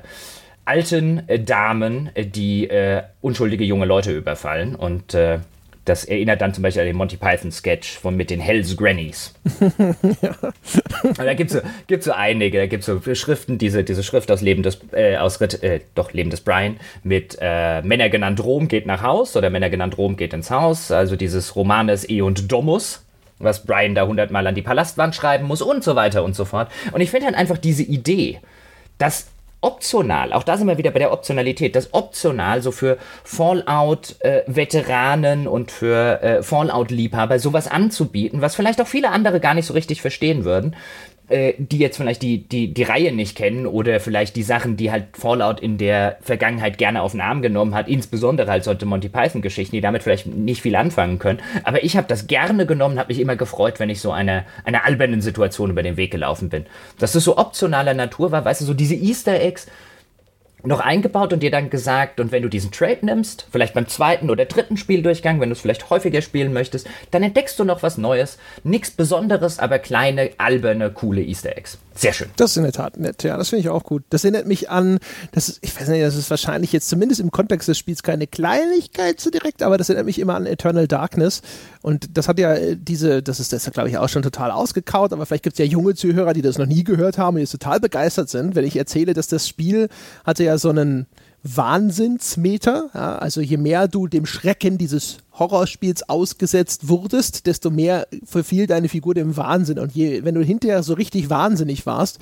[0.65, 5.40] alten äh, Damen, die äh, unschuldige junge Leute überfallen und äh,
[5.89, 9.35] das erinnert dann zum Beispiel an den Monty Python-Sketch von mit den Hells Grannies.
[10.23, 10.32] ja.
[11.16, 14.31] da gibt es so, gibt's so einige, da gibt es so Schriften, diese, diese Schrift
[14.31, 18.69] aus Leben des, äh, aus, äh, doch, Leben des Brian, mit äh, Männer genannt Rom
[18.69, 22.51] geht nach Haus oder Männer genannt Rom geht ins Haus, also dieses Romanes E und
[22.51, 23.05] Domus,
[23.39, 26.70] was Brian da hundertmal an die Palastwand schreiben muss und so weiter und so fort.
[26.93, 28.40] Und ich finde halt einfach diese Idee,
[28.98, 29.28] dass
[29.60, 35.48] optional, auch da sind wir wieder bei der Optionalität, das optional so für Fallout-Veteranen äh,
[35.48, 40.01] und für äh, Fallout-Liebhaber sowas anzubieten, was vielleicht auch viele andere gar nicht so richtig
[40.01, 40.76] verstehen würden,
[41.29, 44.91] äh, die jetzt vielleicht die, die, die Reihe nicht kennen oder vielleicht die Sachen, die
[44.91, 49.09] halt Fallout in der Vergangenheit gerne auf den Arm genommen hat, insbesondere halt solche Monty
[49.09, 51.41] Python-Geschichten, die damit vielleicht nicht viel anfangen können.
[51.65, 54.85] Aber ich habe das gerne genommen, habe mich immer gefreut, wenn ich so einer eine
[54.85, 56.67] albernen Situation über den Weg gelaufen bin.
[56.99, 59.67] Dass es so optionaler Natur war, weißt du, so diese Easter Eggs,
[60.64, 64.30] noch eingebaut und dir dann gesagt, und wenn du diesen Trade nimmst, vielleicht beim zweiten
[64.30, 67.98] oder dritten Spieldurchgang, wenn du es vielleicht häufiger spielen möchtest, dann entdeckst du noch was
[67.98, 68.39] Neues.
[68.64, 71.78] Nichts Besonderes, aber kleine, alberne, coole Easter Eggs.
[71.99, 72.29] Sehr schön.
[72.37, 74.05] Das ist in der Tat nett, ja, das finde ich auch gut.
[74.11, 75.01] Das erinnert mich an,
[75.33, 78.29] das ist, ich weiß nicht, das ist wahrscheinlich jetzt zumindest im Kontext des Spiels keine
[78.29, 81.43] Kleinigkeit so direkt, aber das erinnert mich immer an Eternal Darkness.
[81.83, 85.12] Und das hat ja äh, diese, das ist das glaube ich auch schon total ausgekaut,
[85.12, 87.51] aber vielleicht gibt es ja junge Zuhörer, die das noch nie gehört haben und jetzt
[87.51, 89.89] total begeistert sind, wenn ich erzähle, dass das Spiel
[90.25, 91.07] hatte ja so einen
[91.57, 92.91] Wahnsinnsmeter.
[92.95, 98.89] Ja, also je mehr du dem Schrecken dieses Horrorspiels ausgesetzt wurdest, desto mehr verfiel deine
[98.89, 99.79] Figur dem Wahnsinn.
[99.79, 102.19] Und je, wenn du hinterher so richtig wahnsinnig warst,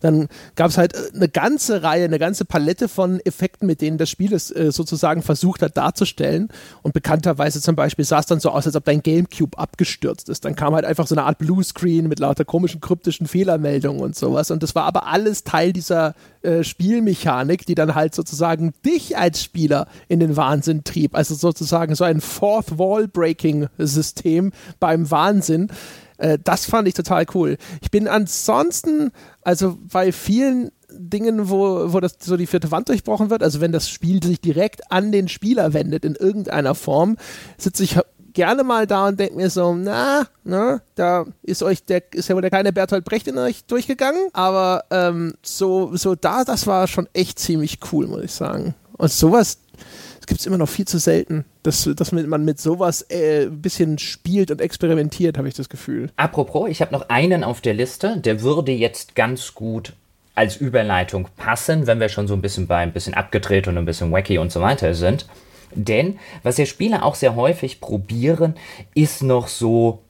[0.00, 3.98] dann gab es halt äh, eine ganze Reihe, eine ganze Palette von Effekten, mit denen
[3.98, 6.48] das Spiel es äh, sozusagen versucht hat darzustellen.
[6.82, 10.44] Und bekannterweise zum Beispiel sah es dann so aus, als ob dein Gamecube abgestürzt ist.
[10.44, 14.50] Dann kam halt einfach so eine Art Bluescreen mit lauter komischen, kryptischen Fehlermeldungen und sowas.
[14.50, 16.14] Und das war aber alles Teil dieser
[16.46, 21.14] äh, Spielmechanik, die dann halt sozusagen dich als Spieler in den Wahnsinn trieb.
[21.14, 25.68] Also sozusagen so ein Fourth Wall Breaking System beim Wahnsinn.
[26.18, 27.56] Äh, das fand ich total cool.
[27.82, 29.10] Ich bin ansonsten,
[29.42, 33.72] also bei vielen Dingen, wo, wo das so die vierte Wand durchbrochen wird, also wenn
[33.72, 37.16] das Spiel sich direkt an den Spieler wendet in irgendeiner Form,
[37.58, 37.98] sitze ich
[38.36, 42.34] gerne mal da und denke mir so, na, na, da ist euch der, ist ja
[42.34, 46.86] wohl der kleine Bertolt Brecht in euch durchgegangen, aber ähm, so, so da, das war
[46.86, 48.74] schon echt ziemlich cool, muss ich sagen.
[48.98, 49.58] Und sowas,
[50.26, 53.98] gibt es immer noch viel zu selten, dass, dass man mit sowas äh, ein bisschen
[53.98, 56.10] spielt und experimentiert, habe ich das Gefühl.
[56.16, 59.94] Apropos, ich habe noch einen auf der Liste, der würde jetzt ganz gut
[60.34, 63.86] als Überleitung passen, wenn wir schon so ein bisschen bei ein bisschen abgedreht und ein
[63.86, 65.26] bisschen wacky und so weiter sind.
[65.74, 68.54] Denn was ja Spieler auch sehr häufig probieren,
[68.94, 70.00] ist noch so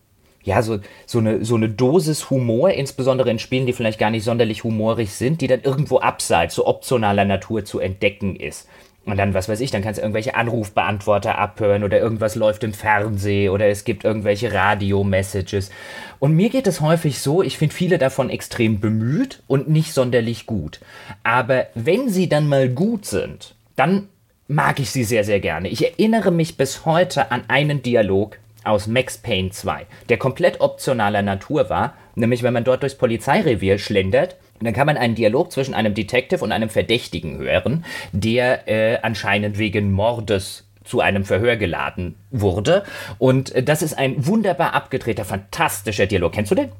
[0.46, 4.22] ja, so, so, eine, so eine Dosis Humor, insbesondere in Spielen, die vielleicht gar nicht
[4.22, 8.68] sonderlich humorig sind, die dann irgendwo abseits, so optionaler Natur zu entdecken ist.
[9.06, 12.72] Und dann, was weiß ich, dann kannst du irgendwelche Anrufbeantworter abhören oder irgendwas läuft im
[12.72, 15.70] Fernsehen oder es gibt irgendwelche Radio-Messages.
[16.18, 20.46] Und mir geht es häufig so, ich finde viele davon extrem bemüht und nicht sonderlich
[20.46, 20.80] gut.
[21.22, 24.08] Aber wenn sie dann mal gut sind, dann
[24.48, 25.68] mag ich sie sehr, sehr gerne.
[25.68, 31.22] Ich erinnere mich bis heute an einen Dialog aus Max Payne 2, der komplett optionaler
[31.22, 35.74] Natur war, nämlich wenn man dort durchs Polizeirevier schlendert dann kann man einen Dialog zwischen
[35.74, 42.14] einem Detective und einem Verdächtigen hören, der äh, anscheinend wegen Mordes zu einem Verhör geladen
[42.30, 42.84] wurde.
[43.18, 46.32] Und äh, das ist ein wunderbar abgedrehter, fantastischer Dialog.
[46.32, 46.70] Kennst du den?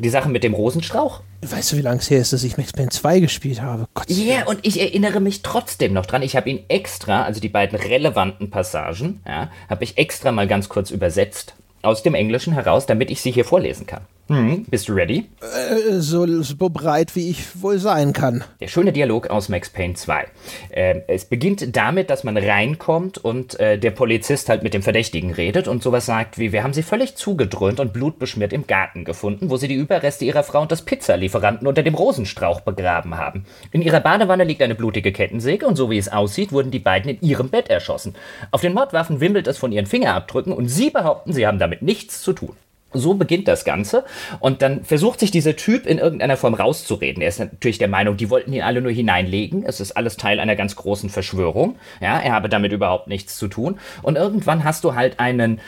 [0.00, 1.20] Die Sache mit dem Rosenstrauch?
[1.42, 3.86] Weißt du, wie lange es her ist, dass ich Max Payne 2 gespielt habe?
[4.08, 6.22] Ja, yeah, und ich erinnere mich trotzdem noch dran.
[6.22, 10.70] Ich habe ihn extra, also die beiden relevanten Passagen, ja, habe ich extra mal ganz
[10.70, 14.02] kurz übersetzt aus dem Englischen heraus, damit ich sie hier vorlesen kann.
[14.30, 14.64] Mhm.
[14.70, 15.26] Bist du ready?
[15.40, 18.44] Äh, so, so breit, wie ich wohl sein kann.
[18.60, 20.26] Der schöne Dialog aus Max Payne 2.
[20.70, 25.32] Äh, es beginnt damit, dass man reinkommt und äh, der Polizist halt mit dem Verdächtigen
[25.32, 29.50] redet und sowas sagt wie, wir haben sie völlig zugedröhnt und blutbeschmiert im Garten gefunden,
[29.50, 33.46] wo sie die Überreste ihrer Frau und des Pizzalieferanten unter dem Rosenstrauch begraben haben.
[33.72, 37.10] In ihrer Badewanne liegt eine blutige Kettensäge und so wie es aussieht, wurden die beiden
[37.10, 38.14] in ihrem Bett erschossen.
[38.52, 42.22] Auf den Mordwaffen wimmelt es von ihren Fingerabdrücken und sie behaupten, sie haben damit nichts
[42.22, 42.54] zu tun.
[42.92, 44.04] So beginnt das Ganze.
[44.40, 47.22] Und dann versucht sich dieser Typ in irgendeiner Form rauszureden.
[47.22, 49.64] Er ist natürlich der Meinung, die wollten ihn alle nur hineinlegen.
[49.64, 51.76] Es ist alles Teil einer ganz großen Verschwörung.
[52.00, 53.78] Ja, er habe damit überhaupt nichts zu tun.
[54.02, 55.60] Und irgendwann hast du halt einen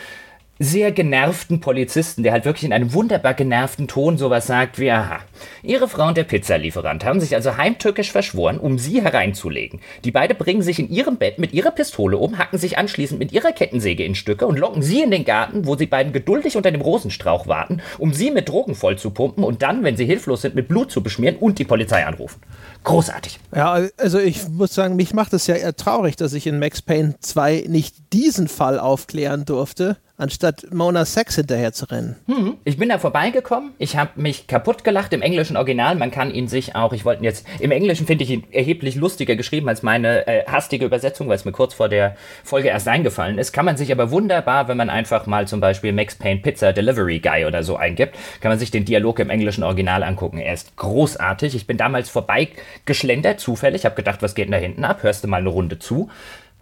[0.59, 5.21] sehr genervten Polizisten, der halt wirklich in einem wunderbar genervten Ton sowas sagt wie, aha,
[5.63, 9.81] Ihre Frau und der Pizzalieferant haben sich also heimtückisch verschworen, um Sie hereinzulegen.
[10.05, 13.33] Die beiden bringen sich in ihrem Bett mit ihrer Pistole um, hacken sich anschließend mit
[13.33, 16.71] ihrer Kettensäge in Stücke und locken Sie in den Garten, wo Sie beiden geduldig unter
[16.71, 20.43] dem Rosenstrauch warten, um Sie mit Drogen voll zu pumpen und dann, wenn Sie hilflos
[20.43, 22.41] sind, mit Blut zu beschmieren und die Polizei anrufen.
[22.85, 23.41] Großartig.
[23.55, 26.83] Ja, also ich muss sagen, mich macht es ja eher traurig, dass ich in Max
[26.83, 32.17] Payne 2 nicht diesen Fall aufklären durfte anstatt Mona Sex hinterher zu rennen.
[32.27, 32.55] Hm.
[32.65, 35.95] Ich bin da vorbeigekommen, ich habe mich kaputt gelacht im englischen Original.
[35.97, 39.37] Man kann ihn sich auch, ich wollte jetzt, im Englischen finde ich ihn erheblich lustiger
[39.37, 43.39] geschrieben als meine äh, hastige Übersetzung, weil es mir kurz vor der Folge erst eingefallen
[43.39, 43.53] ist.
[43.53, 47.19] Kann man sich aber wunderbar, wenn man einfach mal zum Beispiel Max Payne Pizza Delivery
[47.19, 50.39] Guy oder so eingibt, kann man sich den Dialog im englischen Original angucken.
[50.39, 51.55] Er ist großartig.
[51.55, 55.03] Ich bin damals vorbeigeschlendert, zufällig, habe gedacht, was geht denn da hinten ab?
[55.03, 56.11] Hörst du mal eine Runde zu?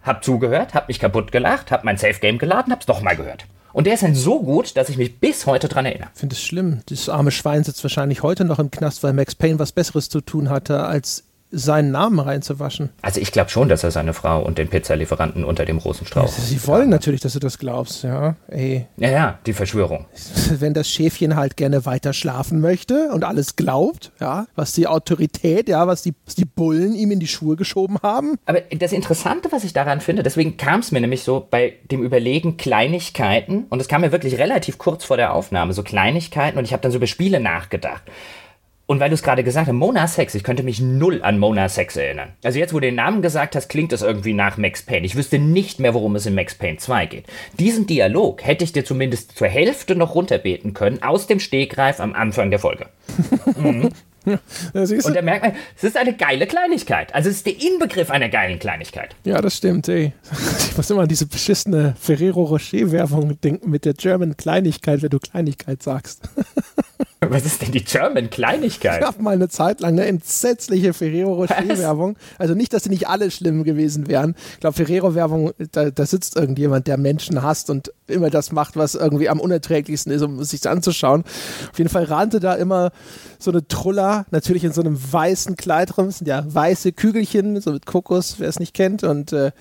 [0.03, 3.45] Hab zugehört, hab mich kaputt gelacht, hab mein Safe Game geladen, hab's doch mal gehört.
[3.73, 6.09] Und der ist dann so gut, dass ich mich bis heute dran erinnere.
[6.13, 6.81] Finde es schlimm.
[6.87, 10.21] Das arme Schwein sitzt wahrscheinlich heute noch im Knast, weil Max Payne was Besseres zu
[10.21, 12.89] tun hatte, als seinen Namen reinzuwaschen.
[13.01, 16.29] Also ich glaube schon, dass er seine Frau und den Pizzalieferanten unter dem Rosenstrauch.
[16.29, 18.35] Sie wollen natürlich, dass du das glaubst, ja.
[18.47, 18.87] Ey.
[18.97, 20.05] Ja, ja, die Verschwörung.
[20.59, 25.67] Wenn das Schäfchen halt gerne weiter schlafen möchte und alles glaubt, ja, was die Autorität,
[25.67, 28.37] ja, was die, was die Bullen ihm in die Schuhe geschoben haben.
[28.45, 32.03] Aber das Interessante, was ich daran finde, deswegen kam es mir nämlich so bei dem
[32.03, 36.65] Überlegen Kleinigkeiten, und es kam mir wirklich relativ kurz vor der Aufnahme, so Kleinigkeiten, und
[36.65, 38.03] ich habe dann so über Spiele nachgedacht.
[38.91, 41.69] Und weil du es gerade gesagt hast, Mona Sex, ich könnte mich null an Mona
[41.69, 42.33] Sex erinnern.
[42.43, 45.05] Also jetzt, wo du den Namen gesagt hast, klingt es irgendwie nach Max Payne.
[45.05, 47.25] Ich wüsste nicht mehr, worum es in Max Payne 2 geht.
[47.57, 52.11] Diesen Dialog hätte ich dir zumindest zur Hälfte noch runterbeten können, aus dem Stegreif am
[52.11, 52.87] Anfang der Folge.
[53.55, 53.91] mhm.
[54.73, 57.13] Ja, und da merkt man, es ist eine geile Kleinigkeit.
[57.15, 59.15] Also es ist der Inbegriff einer geilen Kleinigkeit.
[59.23, 60.13] Ja, das stimmt, ey.
[60.69, 65.17] Ich muss immer an diese beschissene Ferrero Rocher-Werbung denken mit der German Kleinigkeit, wenn du
[65.19, 66.29] Kleinigkeit sagst.
[67.21, 68.99] Was ist denn die German Kleinigkeit?
[68.99, 72.17] Ich gab mal eine Zeit lang eine entsetzliche Ferrero Rocher-Werbung.
[72.37, 74.35] Also nicht, dass sie nicht alle schlimm gewesen wären.
[74.53, 78.95] Ich glaube, Ferrero-Werbung, da, da, sitzt irgendjemand, der Menschen hasst und immer das macht, was
[78.95, 81.23] irgendwie am unerträglichsten ist, um es sich anzuschauen.
[81.71, 82.91] Auf jeden Fall rannte da immer
[83.39, 86.07] so eine Truller, natürlich in so einem weißen Kleid rum.
[86.07, 89.03] Das sind ja weiße Kügelchen, so mit Kokos, wer es nicht kennt.
[89.03, 89.51] Und äh,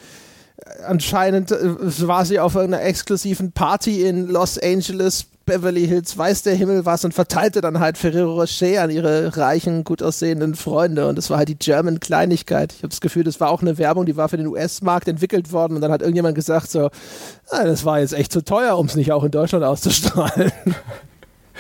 [0.87, 1.77] anscheinend äh,
[2.07, 7.05] war sie auf einer exklusiven Party in Los Angeles Beverly Hills, weiß der Himmel was
[7.05, 11.09] und verteilte dann halt Ferrero Rocher an ihre reichen, gut aussehenden Freunde.
[11.09, 12.73] Und das war halt die German Kleinigkeit.
[12.73, 15.51] Ich habe das Gefühl, das war auch eine Werbung, die war für den US-Markt entwickelt
[15.51, 15.75] worden.
[15.75, 16.91] Und dann hat irgendjemand gesagt so,
[17.49, 20.53] ah, das war jetzt echt zu teuer, um es nicht auch in Deutschland auszustrahlen.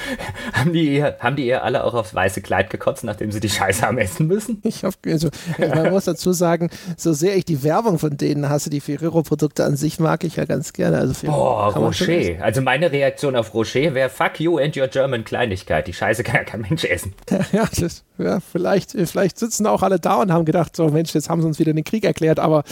[0.52, 3.48] haben, die ihr, haben die ihr alle auch aufs weiße Kleid gekotzt, nachdem sie die
[3.48, 4.62] Scheiße haben essen müssen?
[4.70, 8.70] Ich hab, also, man muss dazu sagen, so sehr ich die Werbung von denen hasse,
[8.70, 10.98] die Ferrero-Produkte an sich mag ich ja ganz gerne.
[10.98, 12.42] Also Boah, Rocher.
[12.42, 15.86] Also meine Reaktion auf Rocher wäre fuck you and your German Kleinigkeit.
[15.86, 17.14] Die Scheiße kann ja kein Mensch essen.
[17.52, 21.28] Ja, das, ja vielleicht, vielleicht sitzen auch alle da und haben gedacht, so Mensch, jetzt
[21.28, 22.62] haben sie uns wieder den Krieg erklärt, aber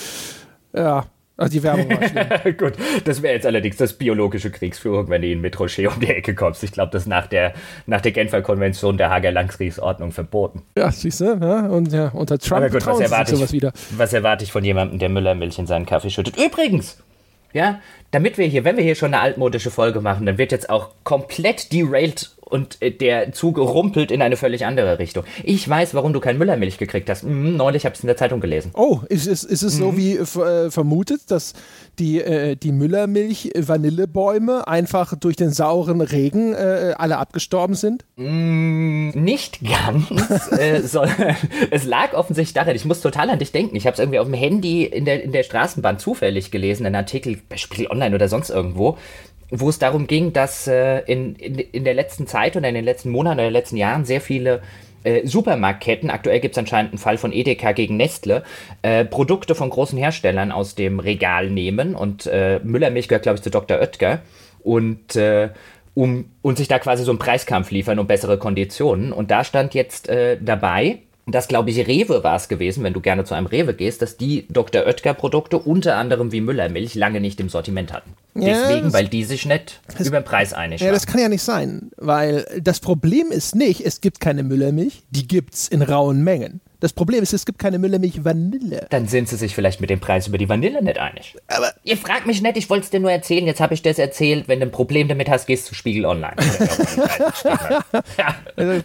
[0.72, 1.06] ja,
[1.40, 2.56] Ach, die Werbung war schlimm.
[2.58, 2.72] Gut,
[3.04, 6.34] das wäre jetzt allerdings das biologische Kriegsführung, wenn du ihn mit Rocher um die Ecke
[6.34, 6.64] kommst.
[6.64, 7.54] Ich glaube, das ist nach der,
[7.86, 10.62] nach der Genfer Konvention der Hager Landkriegsordnung verboten.
[10.76, 13.72] Ja, siehst du, ja, und ja, unter Trump Aber gut, was erwarte, ich, wieder.
[13.96, 16.36] was erwarte ich von jemandem, der Müllermilch in seinen Kaffee schüttet?
[16.36, 16.98] Übrigens,
[17.52, 20.68] ja, damit wir hier, wenn wir hier schon eine altmodische Folge machen, dann wird jetzt
[20.68, 25.24] auch komplett derailed und äh, der Zug rumpelt in eine völlig andere Richtung.
[25.42, 27.24] Ich weiß, warum du kein Müllermilch gekriegt hast.
[27.24, 28.70] Mhm, neulich habe ich es in der Zeitung gelesen.
[28.74, 29.78] Oh, ist, ist, ist es mhm.
[29.78, 31.54] so wie äh, vermutet, dass
[31.98, 38.04] die, äh, die Müllermilch-Vanillebäume einfach durch den sauren Regen äh, alle abgestorben sind?
[38.16, 41.36] Mm, nicht ganz, äh, sondern
[41.70, 43.76] es lag offensichtlich daran, ich muss total an dich denken.
[43.76, 46.94] Ich habe es irgendwie auf dem Handy in der, in der Straßenbahn zufällig gelesen, einen
[46.94, 48.98] Artikel bei Spiegel Online oder sonst irgendwo,
[49.50, 52.84] wo es darum ging, dass äh, in, in, in der letzten Zeit oder in den
[52.84, 54.62] letzten Monaten oder letzten Jahren sehr viele
[55.04, 58.42] äh, Supermarktketten, aktuell gibt es anscheinend einen Fall von Edeka gegen Nestle,
[58.82, 63.42] äh, Produkte von großen Herstellern aus dem Regal nehmen und äh, Müllermilch gehört, glaube ich,
[63.42, 63.78] zu Dr.
[63.78, 64.20] Oetker
[64.60, 65.50] und äh,
[65.94, 69.12] um und sich da quasi so einen Preiskampf liefern um bessere Konditionen.
[69.12, 70.98] Und da stand jetzt äh, dabei,
[71.34, 74.16] das glaube ich Rewe war es gewesen, wenn du gerne zu einem Rewe gehst, dass
[74.16, 74.86] die Dr.
[74.86, 78.14] Oetker Produkte unter anderem wie Müllermilch lange nicht im Sortiment hatten.
[78.34, 80.94] Ja, Deswegen, weil die sich nicht über den Preis einig Ja, waren.
[80.94, 85.26] das kann ja nicht sein, weil das Problem ist nicht, es gibt keine Müllermilch, die
[85.26, 86.60] gibt es in rauen Mengen.
[86.80, 88.86] Das Problem ist, es gibt keine Müllermilch Vanille.
[88.90, 91.36] Dann sind sie sich vielleicht mit dem Preis über die Vanille nicht einig.
[91.48, 93.98] Aber ihr fragt mich nicht, ich wollte es dir nur erzählen, jetzt habe ich das
[93.98, 94.46] erzählt.
[94.46, 96.36] Wenn du ein Problem damit hast, gehst du Spiegel Online.
[98.16, 98.36] ja,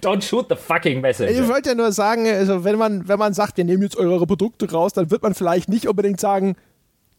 [0.02, 1.32] don't shoot the fucking message.
[1.32, 4.26] Ich wollte ja nur sagen, also wenn man, wenn man sagt, wir nehmen jetzt eure
[4.26, 6.56] Produkte raus, dann wird man vielleicht nicht unbedingt sagen,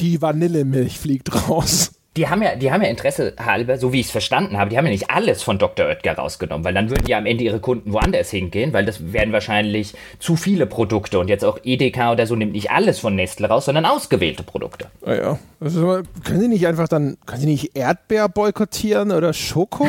[0.00, 4.06] die Vanillemilch fliegt raus die haben ja, die haben ja Interesse halber, so wie ich
[4.06, 5.86] es verstanden habe, die haben ja nicht alles von Dr.
[5.86, 9.32] Oetker rausgenommen, weil dann würden ja am Ende ihre Kunden woanders hingehen, weil das wären
[9.32, 13.48] wahrscheinlich zu viele Produkte und jetzt auch Edeka oder so nimmt nicht alles von Nestle
[13.48, 14.86] raus, sondern ausgewählte Produkte.
[15.04, 15.38] Ah ja.
[15.60, 19.88] Also, können Sie nicht einfach dann, können Sie nicht Erdbeer boykottieren oder Schoko?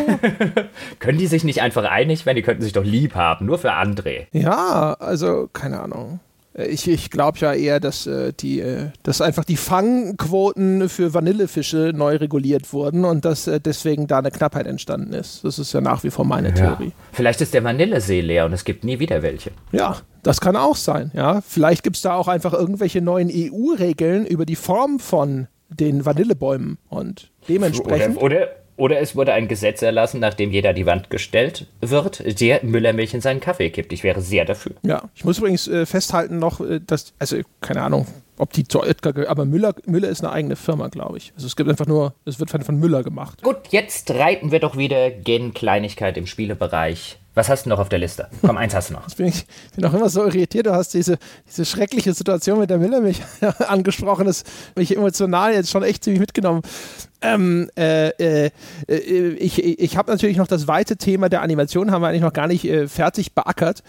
[1.00, 2.38] können die sich nicht einfach einig werden?
[2.38, 4.28] Die könnten sich doch lieb haben, nur für André.
[4.32, 6.20] Ja, also keine Ahnung.
[6.56, 11.14] Äh, ich, ich glaube ja eher, dass, äh, die, äh, dass einfach die Fangquoten für
[11.14, 15.44] Vanillefische neu reguliert wurden und dass äh, deswegen da eine Knappheit entstanden ist.
[15.44, 16.56] Das ist ja nach wie vor meine ja.
[16.56, 16.92] Theorie.
[17.12, 19.52] Vielleicht ist der Vanillesee leer und es gibt nie wieder welche.
[19.72, 21.12] Ja, das kann auch sein.
[21.14, 26.06] Ja, Vielleicht gibt es da auch einfach irgendwelche neuen EU-Regeln über die Form von den
[26.06, 28.18] Vanillebäumen und dementsprechend.
[28.18, 32.64] Oder, oder oder es wurde ein Gesetz erlassen, nachdem jeder die Wand gestellt wird, der
[32.64, 33.94] Müllermilch in seinen Kaffee kippt.
[33.94, 34.74] Ich wäre sehr dafür.
[34.84, 38.08] Ja, ich muss übrigens äh, festhalten noch, äh, dass, also keine Ahnung,
[38.38, 41.32] ob die zu Oetker gehört, aber Müller, Müller ist eine eigene Firma, glaube ich.
[41.36, 43.42] Also es gibt einfach nur, es wird von Müller gemacht.
[43.44, 47.90] Gut, jetzt reiten wir doch wieder gen Kleinigkeit im Spielebereich was hast du noch auf
[47.90, 48.30] der Liste?
[48.42, 49.08] Komm, eins hast du noch.
[49.08, 49.46] Ich bin, ich
[49.76, 50.66] bin auch immer so irritiert.
[50.66, 51.18] Du hast diese,
[51.48, 53.22] diese schreckliche Situation mit der Millermilch
[53.68, 54.26] angesprochen.
[54.26, 54.44] Das
[54.76, 56.62] mich emotional jetzt schon echt ziemlich mitgenommen.
[57.22, 58.52] Ähm, äh, äh,
[58.88, 62.34] äh ich ich habe natürlich noch das weite Thema der Animation, haben wir eigentlich noch
[62.34, 63.84] gar nicht äh, fertig beackert.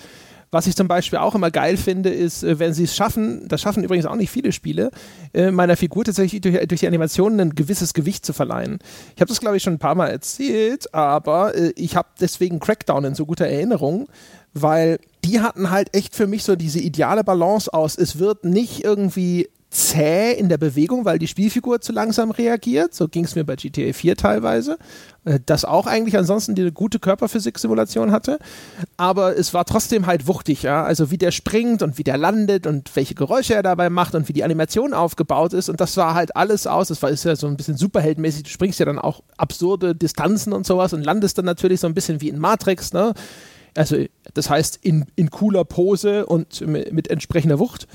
[0.50, 3.60] Was ich zum Beispiel auch immer geil finde, ist, äh, wenn sie es schaffen, das
[3.60, 4.90] schaffen übrigens auch nicht viele Spiele,
[5.34, 8.78] äh, meiner Figur tatsächlich durch, durch die Animationen ein gewisses Gewicht zu verleihen.
[9.14, 12.60] Ich habe das, glaube ich, schon ein paar Mal erzählt, aber äh, ich habe deswegen
[12.60, 14.08] Crackdown in so guter Erinnerung,
[14.54, 17.98] weil die hatten halt echt für mich so diese ideale Balance aus.
[17.98, 22.94] Es wird nicht irgendwie zäh in der Bewegung, weil die Spielfigur zu langsam reagiert.
[22.94, 24.78] So ging es mir bei GTA 4 teilweise.
[25.24, 28.38] Äh, das auch eigentlich ansonsten die gute Körperphysik-Simulation hatte.
[28.96, 30.84] Aber es war trotzdem halt wuchtig, ja.
[30.84, 34.28] Also wie der springt und wie der landet und welche Geräusche er dabei macht und
[34.28, 35.68] wie die Animation aufgebaut ist.
[35.68, 36.88] Und das war halt alles aus.
[36.88, 38.44] Das war ist ja so ein bisschen superheldenmäßig.
[38.44, 41.94] Du springst ja dann auch absurde Distanzen und sowas und landest dann natürlich so ein
[41.94, 43.14] bisschen wie in Matrix, ne?
[43.74, 43.96] Also,
[44.32, 47.86] das heißt, in, in cooler Pose und mit entsprechender Wucht.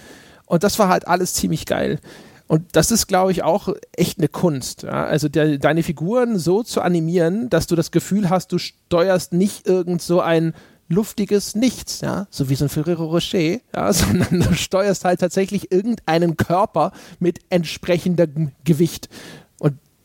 [0.52, 2.02] Und das war halt alles ziemlich geil.
[2.46, 4.84] Und das ist, glaube ich, auch echt eine Kunst.
[4.84, 5.06] Ja?
[5.06, 9.66] Also der, deine Figuren so zu animieren, dass du das Gefühl hast, du steuerst nicht
[9.66, 10.54] irgend so ein
[10.90, 15.72] luftiges Nichts, ja, so wie so ein Ferrero Rocher, ja, sondern du steuerst halt tatsächlich
[15.72, 19.08] irgendeinen Körper mit entsprechendem Gewicht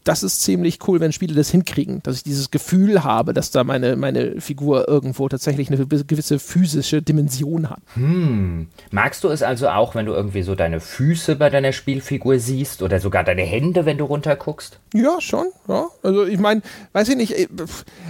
[0.07, 3.65] das ist ziemlich cool, wenn Spiele das hinkriegen, dass ich dieses Gefühl habe, dass da
[3.65, 7.81] meine, meine Figur irgendwo tatsächlich eine gewisse physische Dimension hat.
[7.95, 8.69] Hm.
[8.93, 12.83] Magst du es also auch, wenn du irgendwie so deine Füße bei deiner Spielfigur siehst
[12.83, 14.79] oder sogar deine Hände, wenn du runterguckst?
[14.95, 15.47] Ja, schon.
[15.67, 15.89] Ja.
[16.05, 16.63] Also ich meine,
[16.93, 17.49] weiß ich nicht, äh,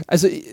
[0.06, 0.44] also äh,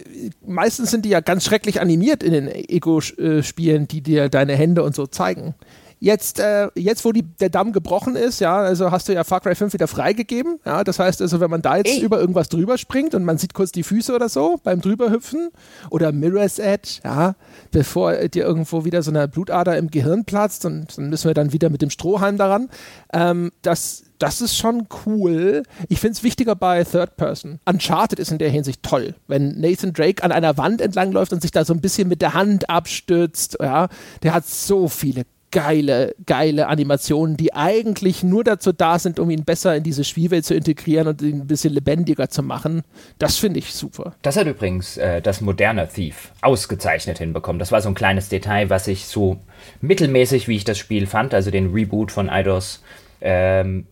[0.48, 4.96] meistens sind die ja ganz schrecklich animiert in den Ego-Spielen, die dir deine Hände und
[4.96, 5.56] so zeigen.
[6.04, 9.40] Jetzt, äh, jetzt wo die, der Damm gebrochen ist, ja, also hast du ja Far
[9.40, 10.60] Cry 5 wieder freigegeben.
[10.66, 12.02] Ja, das heißt also, wenn man da jetzt Ey.
[12.02, 15.52] über irgendwas drüber springt und man sieht kurz die Füße oder so beim drüberhüpfen
[15.92, 17.36] oder Mirror's Edge, ja,
[17.72, 21.54] bevor dir irgendwo wieder so eine Blutader im Gehirn platzt und dann müssen wir dann
[21.54, 22.70] wieder mit dem Strohhalm daran.
[23.14, 25.64] Ähm, das, das ist schon cool.
[25.88, 27.62] Ich finde es wichtiger bei Third Person.
[27.64, 29.16] Uncharted ist in der Hinsicht toll.
[29.28, 32.34] Wenn Nathan Drake an einer Wand entlangläuft und sich da so ein bisschen mit der
[32.34, 33.88] Hand abstützt, ja,
[34.22, 35.24] der hat so viele
[35.54, 40.44] geile, geile Animationen, die eigentlich nur dazu da sind, um ihn besser in diese Spielwelt
[40.44, 42.82] zu integrieren und ihn ein bisschen lebendiger zu machen.
[43.20, 44.16] Das finde ich super.
[44.24, 47.60] Das hat übrigens äh, das moderne Thief ausgezeichnet hinbekommen.
[47.60, 49.40] Das war so ein kleines Detail, was ich so
[49.80, 52.82] mittelmäßig, wie ich das Spiel fand, also den Reboot von Eidos,
[53.22, 53.86] ähm,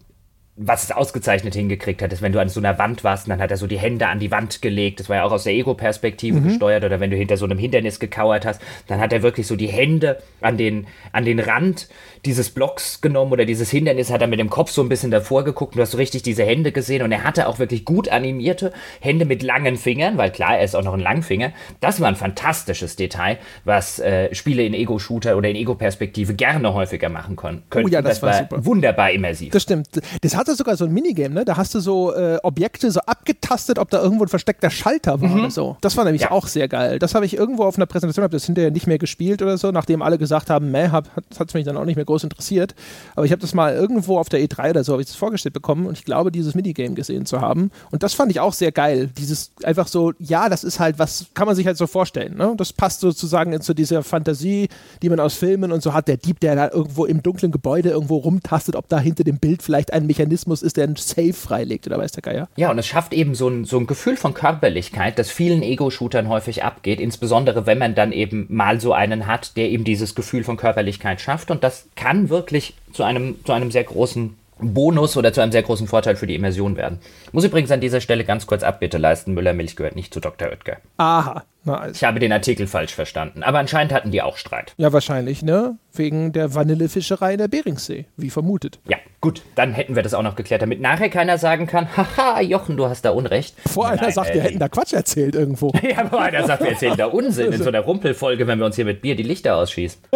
[0.58, 3.42] was es ausgezeichnet hingekriegt hat, ist, wenn du an so einer Wand warst und dann
[3.42, 5.00] hat er so die Hände an die Wand gelegt.
[5.00, 6.50] Das war ja auch aus der Ego-Perspektive mhm.
[6.50, 6.84] gesteuert.
[6.84, 9.68] Oder wenn du hinter so einem Hindernis gekauert hast, dann hat er wirklich so die
[9.68, 11.88] Hände an den, an den Rand
[12.26, 15.46] dieses Blocks genommen oder dieses Hindernis, hat er mit dem Kopf so ein bisschen davor
[15.46, 15.74] geguckt.
[15.74, 17.02] Und du hast so richtig diese Hände gesehen.
[17.02, 20.76] Und er hatte auch wirklich gut animierte Hände mit langen Fingern, weil klar, er ist
[20.76, 21.54] auch noch ein Langfinger.
[21.80, 27.08] Das war ein fantastisches Detail, was äh, Spiele in Ego-Shooter oder in Ego-Perspektive gerne häufiger
[27.08, 27.64] machen können.
[27.74, 28.66] Oh ja, das, das war, super.
[28.66, 29.54] wunderbar immersiv.
[29.54, 29.88] Das stimmt.
[30.22, 31.46] Das hatte sogar so ein Minigame, ne?
[31.46, 35.30] Da hast du so äh, Objekte so abgetastet, ob da irgendwo ein versteckter Schalter war
[35.30, 35.40] mhm.
[35.40, 35.78] oder so.
[35.82, 36.32] Das war nämlich ja.
[36.32, 37.00] auch sehr geil.
[37.00, 39.72] Das habe ich irgendwo auf einer Präsentation, habe das hinterher nicht mehr gespielt oder so,
[39.72, 41.06] nachdem alle gesagt haben, meh, hat
[41.48, 42.76] es mich dann auch nicht mehr groß interessiert.
[43.16, 45.54] Aber ich habe das mal irgendwo auf der E3 oder so, habe ich das vorgestellt
[45.54, 47.72] bekommen und ich glaube, dieses Minigame gesehen zu haben.
[47.92, 49.10] Und das fand ich auch sehr geil.
[49.18, 52.36] Dieses einfach so, ja, das ist halt, was kann man sich halt so vorstellen.
[52.36, 52.54] Ne?
[52.58, 54.70] Das passt sozusagen zu dieser Fantasie,
[55.02, 56.08] die man aus Filmen und so hat.
[56.08, 59.62] Der Dieb, der da irgendwo im dunklen Gebäude irgendwo rumtastet, ob da hinter dem Bild
[59.62, 62.50] vielleicht ein Mechanismus ist, der ein Safe freilegt oder weiß der Geier.
[62.56, 66.30] Ja, und es schafft eben so ein, so ein Gefühl von Körperlichkeit, das vielen Ego-Shootern
[66.30, 70.44] häufig abgeht, insbesondere wenn man dann eben mal so einen hat, der eben dieses Gefühl
[70.44, 71.52] von Körperlichkeit schafft.
[71.52, 75.64] Und das kann wirklich zu einem, zu einem sehr großen Bonus oder zu einem sehr
[75.64, 77.00] großen Vorteil für die Immersion werden.
[77.32, 80.50] Muss übrigens an dieser Stelle ganz kurz Abbitte leisten, Müller-Milch gehört nicht zu Dr.
[80.50, 80.78] Oetker.
[80.98, 81.44] Aha.
[81.66, 81.92] Also.
[81.94, 84.74] Ich habe den Artikel falsch verstanden, aber anscheinend hatten die auch Streit.
[84.78, 85.78] Ja, wahrscheinlich, ne?
[85.94, 88.80] Wegen der Vanillefischerei in der Beringsee, wie vermutet.
[88.88, 88.98] Ja.
[89.22, 92.76] Gut, dann hätten wir das auch noch geklärt, damit nachher keiner sagen kann, haha, Jochen,
[92.76, 93.56] du hast da Unrecht.
[93.72, 95.72] Vor einer Nein, sagt, äh, wir hätten da Quatsch erzählt irgendwo.
[95.92, 98.78] Ja, aber einer sagt, wir erzählen da Unsinn in so einer Rumpelfolge, wenn wir uns
[98.78, 100.02] hier mit Bier die Lichter ausschießen.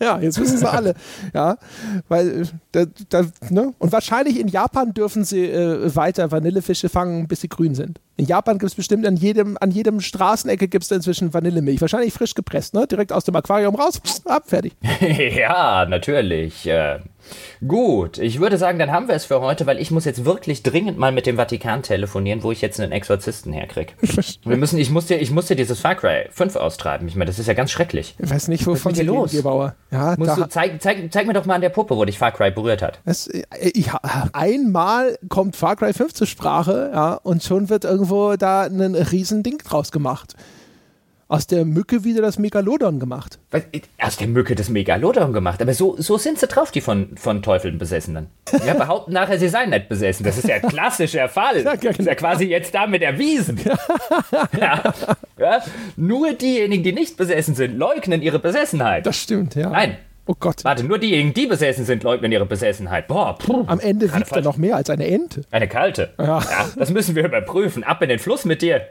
[0.00, 0.94] Ja, jetzt wissen sie alle.
[1.32, 1.56] Ja,
[2.08, 3.72] weil da, da, ne?
[3.78, 8.00] Und wahrscheinlich in Japan dürfen sie äh, weiter Vanillefische fangen, bis sie grün sind.
[8.16, 11.80] In Japan gibt es bestimmt an jedem, an jedem Straßenecke gibt es inzwischen Vanillemilch.
[11.80, 12.86] Wahrscheinlich frisch gepresst, ne?
[12.86, 14.74] Direkt aus dem Aquarium raus, ab, fertig.
[15.00, 16.66] ja, natürlich.
[16.66, 16.98] Äh,
[17.66, 20.62] gut, ich würde sagen, dann haben wir es für heute, weil ich muss jetzt wirklich
[20.62, 23.92] dringend mal mit dem Vatikan telefonieren, wo ich jetzt einen Exorzisten herkriege.
[24.44, 27.08] Wir müssen, ich muss dir, ich muss dir dieses Far Cry 5 austreiben.
[27.08, 28.14] Ich meine, das ist ja ganz schrecklich.
[28.18, 29.32] Ich weiß nicht, wovon reden, los?
[29.32, 29.74] Gebauer.
[29.90, 32.18] Ja, Musst da, du, zeig, zeig, zeig mir doch mal an der Puppe, wo dich
[32.18, 33.00] Far Cry berührt hat.
[33.28, 33.90] äh, ich,
[34.32, 39.42] einmal kommt Far Cry 5 zur Sprache, ja, und schon wird irgendwo da ein riesen
[39.42, 40.34] Ding draus gemacht.
[41.26, 43.38] Aus der Mücke wieder das Megalodon gemacht.
[43.50, 43.62] Was,
[44.00, 45.62] aus der Mücke das Megalodon gemacht.
[45.62, 48.26] Aber so, so sind sie drauf, die von, von Teufeln Besessenen.
[48.66, 50.24] Ja, behaupten nachher, sie seien nicht besessen.
[50.24, 51.54] Das ist ja ein klassischer Fall.
[51.64, 53.58] Ja, Das ist ja quasi jetzt damit erwiesen.
[54.60, 54.94] Ja.
[55.38, 55.62] Ja.
[55.96, 59.06] Nur diejenigen, die nicht besessen sind, leugnen ihre Besessenheit.
[59.06, 59.70] Das stimmt, ja.
[59.70, 59.96] Nein.
[60.26, 60.64] Oh Gott.
[60.64, 63.08] Warte, nur diejenigen, die besessen sind, leugnen ihre Besessenheit.
[63.08, 63.64] Boah, puh.
[63.66, 65.42] Am Ende wiegt er noch mehr als eine Ente.
[65.50, 66.14] Eine kalte.
[66.18, 66.42] Ja.
[66.76, 67.84] das müssen wir überprüfen.
[67.84, 68.82] Ab in den Fluss mit dir.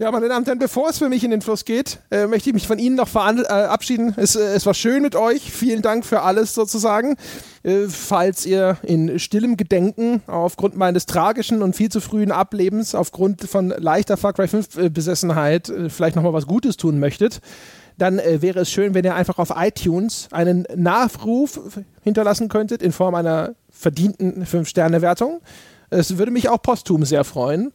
[0.00, 2.50] Ja, meine Damen und Herren, bevor es für mich in den Fluss geht, äh, möchte
[2.50, 3.68] ich mich von Ihnen noch veran- äh.
[4.16, 5.52] Es, äh, es war schön mit euch.
[5.52, 7.16] Vielen Dank für alles sozusagen.
[7.62, 13.42] Äh, falls ihr in stillem Gedenken aufgrund meines tragischen und viel zu frühen Ablebens, aufgrund
[13.48, 17.40] von leichter Far Cry 5 äh, Besessenheit, äh, vielleicht nochmal was Gutes tun möchtet,
[17.98, 21.60] dann äh, wäre es schön, wenn ihr einfach auf iTunes einen Nachruf
[22.02, 25.40] hinterlassen könntet in Form einer verdienten 5-Sterne-Wertung.
[25.90, 27.72] Es würde mich auch posthum sehr freuen.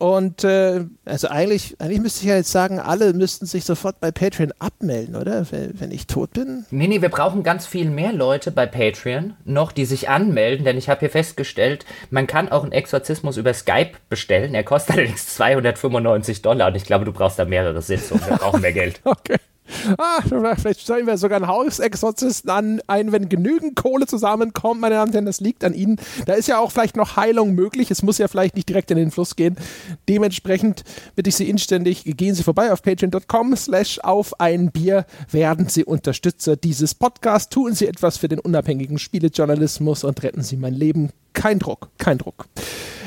[0.00, 4.10] Und äh, also eigentlich, eigentlich müsste ich ja jetzt sagen, alle müssten sich sofort bei
[4.10, 5.44] Patreon abmelden, oder?
[5.52, 6.64] Wenn, wenn ich tot bin.
[6.70, 10.78] Nee, nee, wir brauchen ganz viel mehr Leute bei Patreon noch, die sich anmelden, denn
[10.78, 14.54] ich habe hier festgestellt, man kann auch einen Exorzismus über Skype bestellen.
[14.54, 18.24] Er kostet allerdings 295 Dollar und ich glaube, du brauchst da mehrere Sitzungen.
[18.26, 19.02] Wir brauchen mehr Geld.
[19.10, 19.36] Okay.
[19.98, 20.22] Ah,
[20.56, 25.14] vielleicht stellen wir sogar einen Hausexorzisten an, ein, wenn genügend Kohle zusammenkommt, meine Damen und
[25.14, 25.96] Herren, das liegt an Ihnen.
[26.26, 27.90] Da ist ja auch vielleicht noch Heilung möglich.
[27.90, 29.56] Es muss ja vielleicht nicht direkt in den Fluss gehen.
[30.08, 30.84] Dementsprechend
[31.14, 35.84] bitte ich Sie inständig, gehen Sie vorbei auf patreon.com slash auf ein Bier, werden Sie
[35.84, 41.10] Unterstützer dieses Podcasts, tun Sie etwas für den unabhängigen Spielejournalismus und retten Sie mein Leben.
[41.32, 42.46] Kein Druck, kein Druck.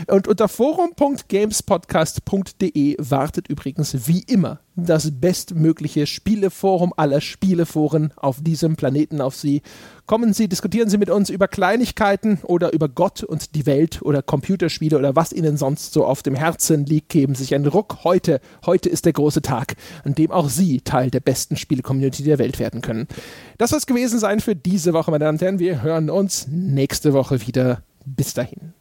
[0.08, 9.22] Und unter forum.gamespodcast.de wartet übrigens wie immer das bestmögliche Spieleforum aller Spieleforen auf diesem Planeten
[9.22, 9.62] auf Sie.
[10.08, 14.24] Kommen Sie, diskutieren Sie mit uns über Kleinigkeiten oder über Gott und die Welt oder
[14.24, 17.10] Computerspiele oder was Ihnen sonst so auf dem Herzen liegt.
[17.10, 18.00] Geben Sie sich einen Ruck.
[18.04, 22.40] Heute, heute ist der große Tag, an dem auch Sie Teil der besten Spiele-Community der
[22.40, 23.08] Welt werden können.
[23.60, 25.60] Das soll es gewesen sein für diese Woche, meine Damen und Herren.
[25.60, 27.84] Wir hören uns nächste Woche wieder.
[28.06, 28.74] Bis dahin.